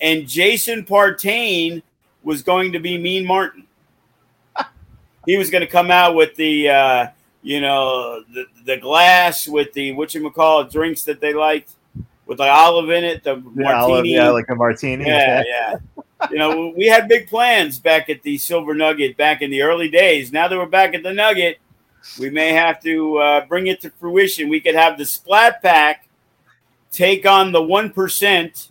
And 0.00 0.28
Jason 0.28 0.84
Partain 0.84 1.82
was 2.24 2.42
going 2.42 2.72
to 2.72 2.80
be 2.80 2.98
Mean 2.98 3.24
Martin. 3.24 3.66
he 5.26 5.36
was 5.38 5.50
going 5.50 5.60
to 5.60 5.70
come 5.70 5.90
out 5.90 6.14
with 6.14 6.34
the 6.36 6.68
uh, 6.68 7.06
you 7.42 7.60
know, 7.60 8.24
the, 8.32 8.46
the 8.64 8.76
glass 8.78 9.46
with 9.46 9.72
the 9.74 9.92
what 9.92 10.14
you 10.14 10.28
call 10.30 10.64
drinks 10.64 11.04
that 11.04 11.20
they 11.20 11.32
liked 11.34 11.72
with 12.26 12.38
the 12.38 12.48
olive 12.48 12.90
in 12.90 13.04
it, 13.04 13.22
the, 13.22 13.34
the 13.34 13.62
martini. 13.62 13.74
Olive, 13.74 14.06
yeah, 14.06 14.28
like 14.30 14.48
a 14.48 14.54
martini. 14.54 15.06
Yeah, 15.06 15.42
yeah 15.46 15.76
you 16.30 16.38
know, 16.38 16.72
we 16.76 16.86
had 16.86 17.08
big 17.08 17.28
plans 17.28 17.78
back 17.78 18.08
at 18.08 18.22
the 18.22 18.38
Silver 18.38 18.74
Nugget 18.74 19.16
back 19.16 19.42
in 19.42 19.50
the 19.50 19.62
early 19.62 19.88
days. 19.88 20.32
Now 20.32 20.48
that 20.48 20.56
we're 20.56 20.66
back 20.66 20.94
at 20.94 21.02
the 21.02 21.12
Nugget, 21.12 21.58
we 22.18 22.30
may 22.30 22.52
have 22.52 22.80
to 22.82 23.18
uh, 23.18 23.46
bring 23.46 23.66
it 23.66 23.80
to 23.82 23.90
fruition. 23.90 24.48
We 24.48 24.60
could 24.60 24.74
have 24.74 24.98
the 24.98 25.06
Splat 25.06 25.62
Pack 25.62 26.08
take 26.90 27.26
on 27.26 27.52
the 27.52 27.60
1%, 27.60 28.68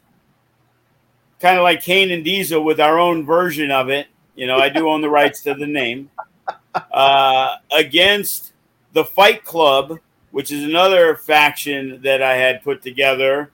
kind 1.44 1.58
of 1.58 1.64
like 1.64 1.82
Kane 1.82 2.10
and 2.12 2.24
Diesel 2.24 2.64
with 2.64 2.80
our 2.80 2.98
own 2.98 3.26
version 3.26 3.70
of 3.70 3.90
it. 3.90 4.08
You 4.34 4.48
know, 4.48 4.60
I 4.60 4.70
do 4.70 4.88
own 4.88 5.02
the 5.02 5.10
rights 5.10 5.42
to 5.42 5.54
the 5.54 5.68
name. 5.68 6.10
Uh, 6.74 7.58
against 7.72 8.54
the 8.94 9.04
Fight 9.04 9.44
Club, 9.44 10.00
which 10.32 10.52
is 10.52 10.64
another 10.64 11.18
faction 11.18 12.02
that 12.02 12.24
I 12.24 12.38
had 12.38 12.64
put 12.64 12.82
together 12.82 13.52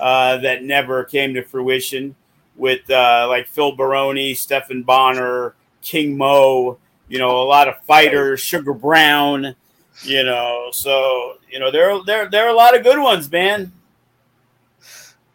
uh, 0.00 0.38
that 0.38 0.64
never 0.64 1.04
came 1.04 1.32
to 1.34 1.42
fruition 1.42 2.16
with 2.56 2.90
uh, 2.90 3.26
like 3.28 3.46
Phil 3.46 3.76
Baroni, 3.76 4.34
Stephan 4.34 4.82
Bonnar, 4.82 5.54
King 5.80 6.16
Mo, 6.16 6.76
you 7.06 7.20
know, 7.20 7.40
a 7.40 7.46
lot 7.46 7.68
of 7.68 7.80
fighters, 7.84 8.40
Sugar 8.40 8.74
Brown, 8.74 9.54
you 10.02 10.24
know. 10.24 10.70
So, 10.72 11.36
you 11.48 11.60
know, 11.60 11.70
there, 11.70 12.02
there, 12.04 12.28
there 12.28 12.46
are 12.46 12.50
a 12.50 12.56
lot 12.56 12.76
of 12.76 12.82
good 12.82 12.98
ones, 12.98 13.30
man. 13.30 13.72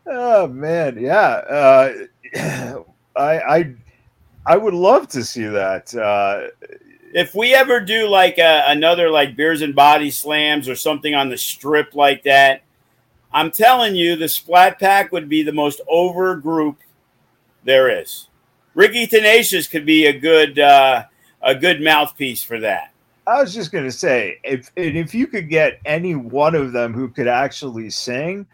Oh 0.06 0.48
man, 0.48 0.98
yeah. 1.00 1.42
Uh, 1.50 1.94
I, 3.16 3.40
I, 3.40 3.76
I 4.46 4.58
would 4.58 4.74
love 4.74 5.08
to 5.10 5.24
see 5.24 5.46
that. 5.46 5.94
Uh, 5.96 6.48
if 7.14 7.36
we 7.36 7.54
ever 7.54 7.80
do 7.80 8.08
like 8.08 8.38
a, 8.38 8.64
another 8.68 9.10
like 9.10 9.36
beers 9.36 9.62
and 9.62 9.76
body 9.76 10.10
slams 10.10 10.68
or 10.68 10.76
something 10.76 11.14
on 11.14 11.30
the 11.30 11.38
strip 11.38 11.94
like 11.96 12.24
that, 12.24 12.64
I'm 13.32 13.52
telling 13.52 13.96
you, 13.96 14.16
the 14.16 14.28
Splat 14.28 14.80
Pack 14.80 15.12
would 15.12 15.30
be 15.30 15.44
the 15.44 15.52
most 15.52 15.82
over 15.88 16.36
group 16.36 16.78
there 17.64 18.02
is. 18.02 18.28
Ricky 18.76 19.08
Tenacious 19.08 19.68
could 19.68 19.86
be 19.86 20.08
a 20.08 20.20
good 20.20 20.60
uh, 20.60 21.06
a 21.42 21.56
good 21.56 21.82
mouthpiece 21.82 22.44
for 22.44 22.60
that. 22.60 22.92
I 23.26 23.42
was 23.42 23.54
just 23.54 23.72
gonna 23.72 23.92
say, 23.92 24.40
if 24.44 24.72
if 24.76 25.14
you 25.14 25.28
could 25.28 25.50
get 25.50 25.80
any 25.86 26.16
one 26.16 26.56
of 26.56 26.74
them 26.74 26.94
who 26.94 27.08
could 27.08 27.28
actually 27.28 27.90
sing, 27.90 28.46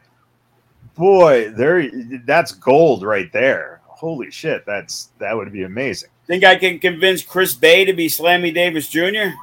boy, 1.00 1.50
there 1.52 1.90
that's 2.26 2.52
gold 2.52 3.02
right 3.04 3.32
there. 3.34 3.82
Holy 3.86 4.30
shit, 4.30 4.66
that's 4.68 5.10
that 5.18 5.36
would 5.36 5.52
be 5.52 5.64
amazing. 5.64 6.10
Think 6.28 6.44
I 6.44 6.58
can 6.58 6.78
convince 6.78 7.24
Chris 7.24 7.56
Bey 7.56 7.86
to 7.86 7.94
be 7.94 8.08
Slammy 8.08 8.54
Davis 8.54 8.88
Jr. 8.88 9.34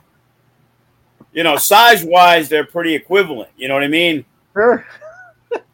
You 1.32 1.42
know, 1.42 1.56
size 1.56 2.04
wise, 2.04 2.48
they're 2.48 2.64
pretty 2.64 2.94
equivalent. 2.94 3.50
You 3.56 3.66
know 3.66 3.74
what 3.74 3.82
I 3.82 3.88
mean? 3.88 4.24
Sure 4.52 4.86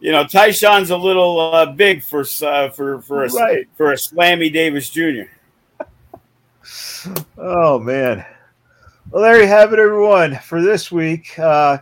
you 0.01 0.13
know, 0.13 0.25
Tyshawn's 0.25 0.91
a 0.91 0.97
little 0.97 1.39
uh, 1.39 1.67
big 1.67 2.03
for 2.03 2.25
uh, 2.43 2.71
for 2.71 3.01
for 3.03 3.25
a 3.25 3.29
right. 3.29 3.69
for 3.77 3.93
a 3.93 3.97
Slammy 3.97 4.53
Davis 4.53 4.91
Jr. 4.91 5.23
oh 7.39 7.79
man. 7.79 8.25
Well, 9.11 9.23
there 9.23 9.41
you 9.41 9.47
have 9.47 9.73
it, 9.73 9.79
everyone, 9.79 10.37
for 10.37 10.63
this 10.63 10.91
week. 10.91 11.39
Uh, 11.39 11.79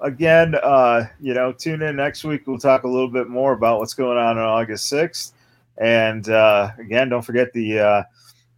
again, 0.00 0.54
uh, 0.62 1.06
you 1.20 1.34
know, 1.34 1.52
tune 1.52 1.82
in 1.82 1.96
next 1.96 2.24
week. 2.24 2.46
We'll 2.46 2.58
talk 2.58 2.84
a 2.84 2.88
little 2.88 3.08
bit 3.08 3.28
more 3.28 3.52
about 3.52 3.78
what's 3.78 3.94
going 3.94 4.18
on 4.18 4.38
on 4.38 4.44
August 4.44 4.92
6th. 4.92 5.32
And 5.80 6.28
uh, 6.28 6.70
again, 6.78 7.08
don't 7.08 7.22
forget 7.22 7.52
the 7.52 7.78
uh, 7.78 8.02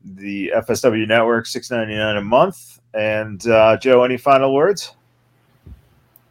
the 0.05 0.53
FSW 0.57 1.07
network, 1.07 1.47
six 1.47 1.71
ninety 1.71 1.95
nine 1.95 2.17
a 2.17 2.21
month. 2.21 2.81
And 2.95 3.47
uh, 3.47 3.77
Joe, 3.77 4.03
any 4.03 4.17
final 4.17 4.53
words? 4.53 4.95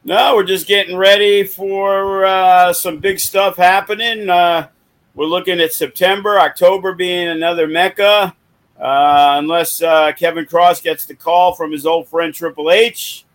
No, 0.03 0.35
we're 0.35 0.43
just 0.43 0.67
getting 0.67 0.97
ready 0.97 1.45
for 1.45 2.25
uh, 2.25 2.73
some 2.73 2.97
big 2.97 3.19
stuff 3.19 3.55
happening. 3.55 4.29
Uh, 4.29 4.67
we're 5.15 5.27
looking 5.27 5.61
at 5.61 5.71
September, 5.71 6.39
October 6.39 6.93
being 6.93 7.29
another 7.29 7.67
Mecca, 7.67 8.35
unless 8.77 9.79
Kevin 9.79 10.45
Kross 10.45 10.83
gets 10.83 11.05
the 11.05 11.15
call 11.15 11.53
from 11.53 11.71
his 11.71 11.85
old 11.85 12.09
friend 12.09 12.33
Triple 12.33 12.69
H. 12.69 13.25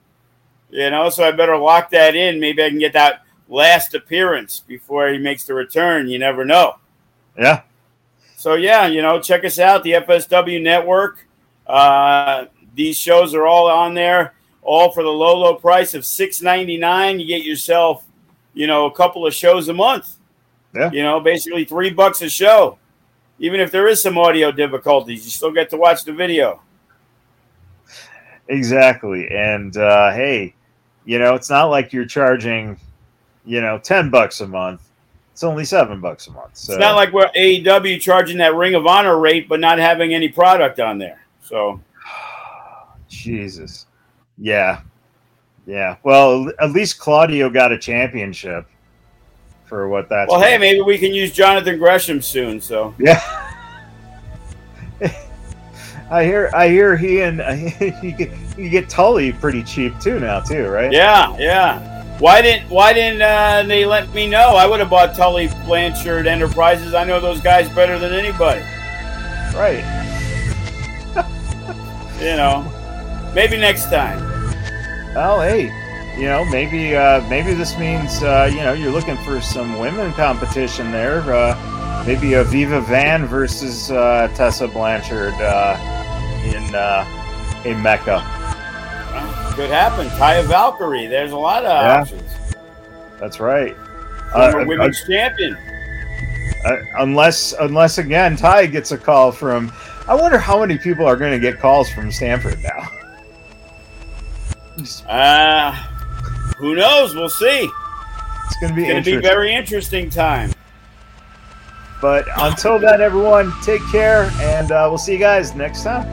You 0.70 0.90
know, 0.90 1.09
so 1.10 1.24
I 1.24 1.30
better 1.32 1.56
lock 1.56 1.90
that 1.90 2.14
in. 2.14 2.40
Maybe 2.40 2.62
I 2.62 2.68
can 2.68 2.78
get 2.78 2.93
that 2.94 3.24
last 3.48 3.94
appearance 3.94 4.60
before 4.60 5.09
he 5.09 5.18
makes 5.18 5.44
the 5.44 5.55
return. 5.55 6.09
You 6.09 6.18
never 6.18 6.44
know. 6.44 6.76
Yeah. 7.38 7.62
So 8.36 8.55
yeah, 8.55 8.86
you 8.86 9.02
know, 9.02 9.20
check 9.20 9.44
us 9.44 9.59
out, 9.59 9.82
the 9.82 9.93
FSW 9.93 10.62
Network. 10.62 11.26
Uh, 11.66 12.47
these 12.74 12.98
shows 12.98 13.34
are 13.34 13.47
all 13.47 13.68
on 13.68 13.94
there 13.94 14.34
all 14.66 14.90
for 14.90 15.02
the 15.02 15.09
low, 15.09 15.38
low 15.38 15.55
price 15.55 15.94
of 15.94 16.05
six 16.05 16.43
ninety 16.43 16.76
nine. 16.76 17.18
You 17.20 17.26
get 17.26 17.44
yourself, 17.44 18.05
you 18.52 18.66
know, 18.66 18.86
a 18.86 18.93
couple 18.93 19.26
of 19.26 19.32
shows 19.32 19.68
a 19.68 19.72
month. 19.72 20.16
Yeah. 20.74 20.90
You 20.90 21.02
know, 21.02 21.20
basically 21.20 21.64
three 21.64 21.90
bucks 21.90 22.20
a 22.20 22.28
show. 22.28 22.78
Even 23.38 23.60
if 23.60 23.70
there 23.70 23.86
is 23.86 24.02
some 24.02 24.18
audio 24.18 24.51
difficulties, 24.51 25.24
you 25.24 25.30
still 25.30 25.52
get 25.52 25.70
to 25.70 25.76
watch 25.76 26.05
the 26.05 26.12
video. 26.12 26.60
Exactly. 28.48 29.28
And 29.30 29.76
uh, 29.76 30.12
hey, 30.12 30.55
you 31.06 31.18
know, 31.18 31.34
it's 31.34 31.48
not 31.48 31.66
like 31.66 31.94
you're 31.94 32.04
charging, 32.04 32.78
you 33.46 33.62
know, 33.62 33.78
ten 33.78 34.10
bucks 34.10 34.42
a 34.42 34.46
month. 34.46 34.82
It's 35.32 35.44
only 35.44 35.64
seven 35.64 36.00
bucks 36.00 36.26
a 36.26 36.32
month. 36.32 36.56
So. 36.56 36.74
It's 36.74 36.80
not 36.80 36.96
like 36.96 37.12
we're 37.12 37.30
AEW 37.30 38.00
charging 38.00 38.38
that 38.38 38.54
Ring 38.54 38.74
of 38.74 38.86
Honor 38.86 39.18
rate, 39.18 39.48
but 39.48 39.60
not 39.60 39.78
having 39.78 40.12
any 40.12 40.28
product 40.28 40.80
on 40.80 40.98
there. 40.98 41.24
So, 41.42 41.80
Jesus. 43.08 43.86
Yeah. 44.36 44.80
Yeah. 45.66 45.96
Well, 46.02 46.50
at 46.60 46.72
least 46.72 46.98
Claudio 46.98 47.50
got 47.50 47.72
a 47.72 47.78
championship 47.78 48.66
for 49.66 49.88
what 49.88 50.08
that's. 50.08 50.30
Well, 50.30 50.40
hey, 50.40 50.58
maybe 50.58 50.80
we 50.80 50.98
can 50.98 51.12
use 51.12 51.32
Jonathan 51.32 51.78
Gresham 51.78 52.22
soon. 52.22 52.60
So 52.60 52.94
yeah. 52.98 53.20
I 56.10 56.24
hear. 56.24 56.50
I 56.54 56.68
hear 56.68 56.96
he 56.96 57.20
and 57.20 57.40
he, 57.70 58.28
you 58.56 58.68
get 58.68 58.88
Tully 58.88 59.32
pretty 59.32 59.62
cheap 59.62 59.98
too 60.00 60.18
now 60.18 60.40
too, 60.40 60.68
right? 60.68 60.92
Yeah, 60.92 61.36
yeah. 61.38 62.18
Why 62.18 62.40
didn't 62.40 62.70
Why 62.70 62.92
didn't 62.92 63.20
uh, 63.20 63.64
they 63.66 63.84
let 63.84 64.12
me 64.14 64.26
know? 64.26 64.56
I 64.56 64.66
would 64.66 64.80
have 64.80 64.88
bought 64.88 65.14
Tully 65.14 65.48
Blanchard 65.66 66.26
Enterprises. 66.26 66.94
I 66.94 67.04
know 67.04 67.20
those 67.20 67.40
guys 67.40 67.68
better 67.70 67.98
than 67.98 68.12
anybody. 68.12 68.62
Right. 69.54 69.84
you 72.20 72.36
know, 72.36 73.32
maybe 73.34 73.56
next 73.58 73.90
time. 73.90 74.18
Well, 75.14 75.42
hey, 75.42 75.64
you 76.18 76.24
know, 76.24 76.44
maybe 76.46 76.96
uh, 76.96 77.26
maybe 77.28 77.52
this 77.52 77.78
means 77.78 78.22
uh, 78.22 78.48
you 78.50 78.58
know 78.58 78.72
you're 78.72 78.92
looking 78.92 79.16
for 79.18 79.40
some 79.42 79.78
women 79.78 80.12
competition 80.14 80.90
there. 80.90 81.20
Uh, 81.20 82.04
maybe 82.06 82.34
a 82.34 82.44
Viva 82.44 82.80
Van 82.80 83.26
versus 83.26 83.90
uh, 83.90 84.28
Tessa 84.34 84.68
Blanchard 84.68 85.34
uh, 85.34 85.76
in 86.46 86.74
uh, 86.74 87.62
in 87.66 87.82
Mecca. 87.82 88.45
Could 89.55 89.70
happen. 89.70 90.09
Taya 90.10 90.44
Valkyrie. 90.44 91.06
There's 91.06 91.32
a 91.32 91.36
lot 91.36 91.64
of 91.64 91.70
Yeah. 91.70 92.01
options. 92.01 92.30
That's 93.20 93.40
right. 93.40 93.74
Former 94.32 94.60
Uh, 94.60 94.64
women's 94.66 95.02
champion. 95.06 95.56
Uh, 96.64 96.76
unless, 96.98 97.52
unless 97.60 97.98
again, 97.98 98.36
Ty 98.36 98.66
gets 98.66 98.93
a 98.93 98.98
call 98.98 99.30
from. 99.32 99.72
I 100.09 100.14
wonder 100.14 100.38
how 100.38 100.60
many 100.60 100.76
people 100.78 101.06
are 101.06 101.16
going 101.16 101.32
to 101.32 101.38
get 101.38 101.59
calls 101.60 101.88
from 101.90 102.10
Stamford 102.12 102.62
now. 102.62 102.88
Uh, 105.09 105.72
who 106.59 106.74
knows? 106.74 107.14
We'll 107.14 107.30
see. 107.30 107.66
It's 108.47 108.56
going 108.60 108.74
to 108.74 108.76
be 108.76 108.82
It's 108.84 108.93
going 108.93 109.05
to 109.05 109.10
be 109.16 109.16
very 109.22 109.55
interesting 109.55 110.10
time. 110.10 110.52
but 112.02 112.26
until 112.38 112.78
then, 112.78 113.01
everyone, 113.01 113.55
take 113.62 113.80
care, 113.90 114.30
and 114.38 114.70
uh, 114.72 114.86
we'll 114.88 114.98
see 114.98 115.12
you 115.14 115.18
guys 115.18 115.55
next 115.55 115.82
time. 115.82 116.06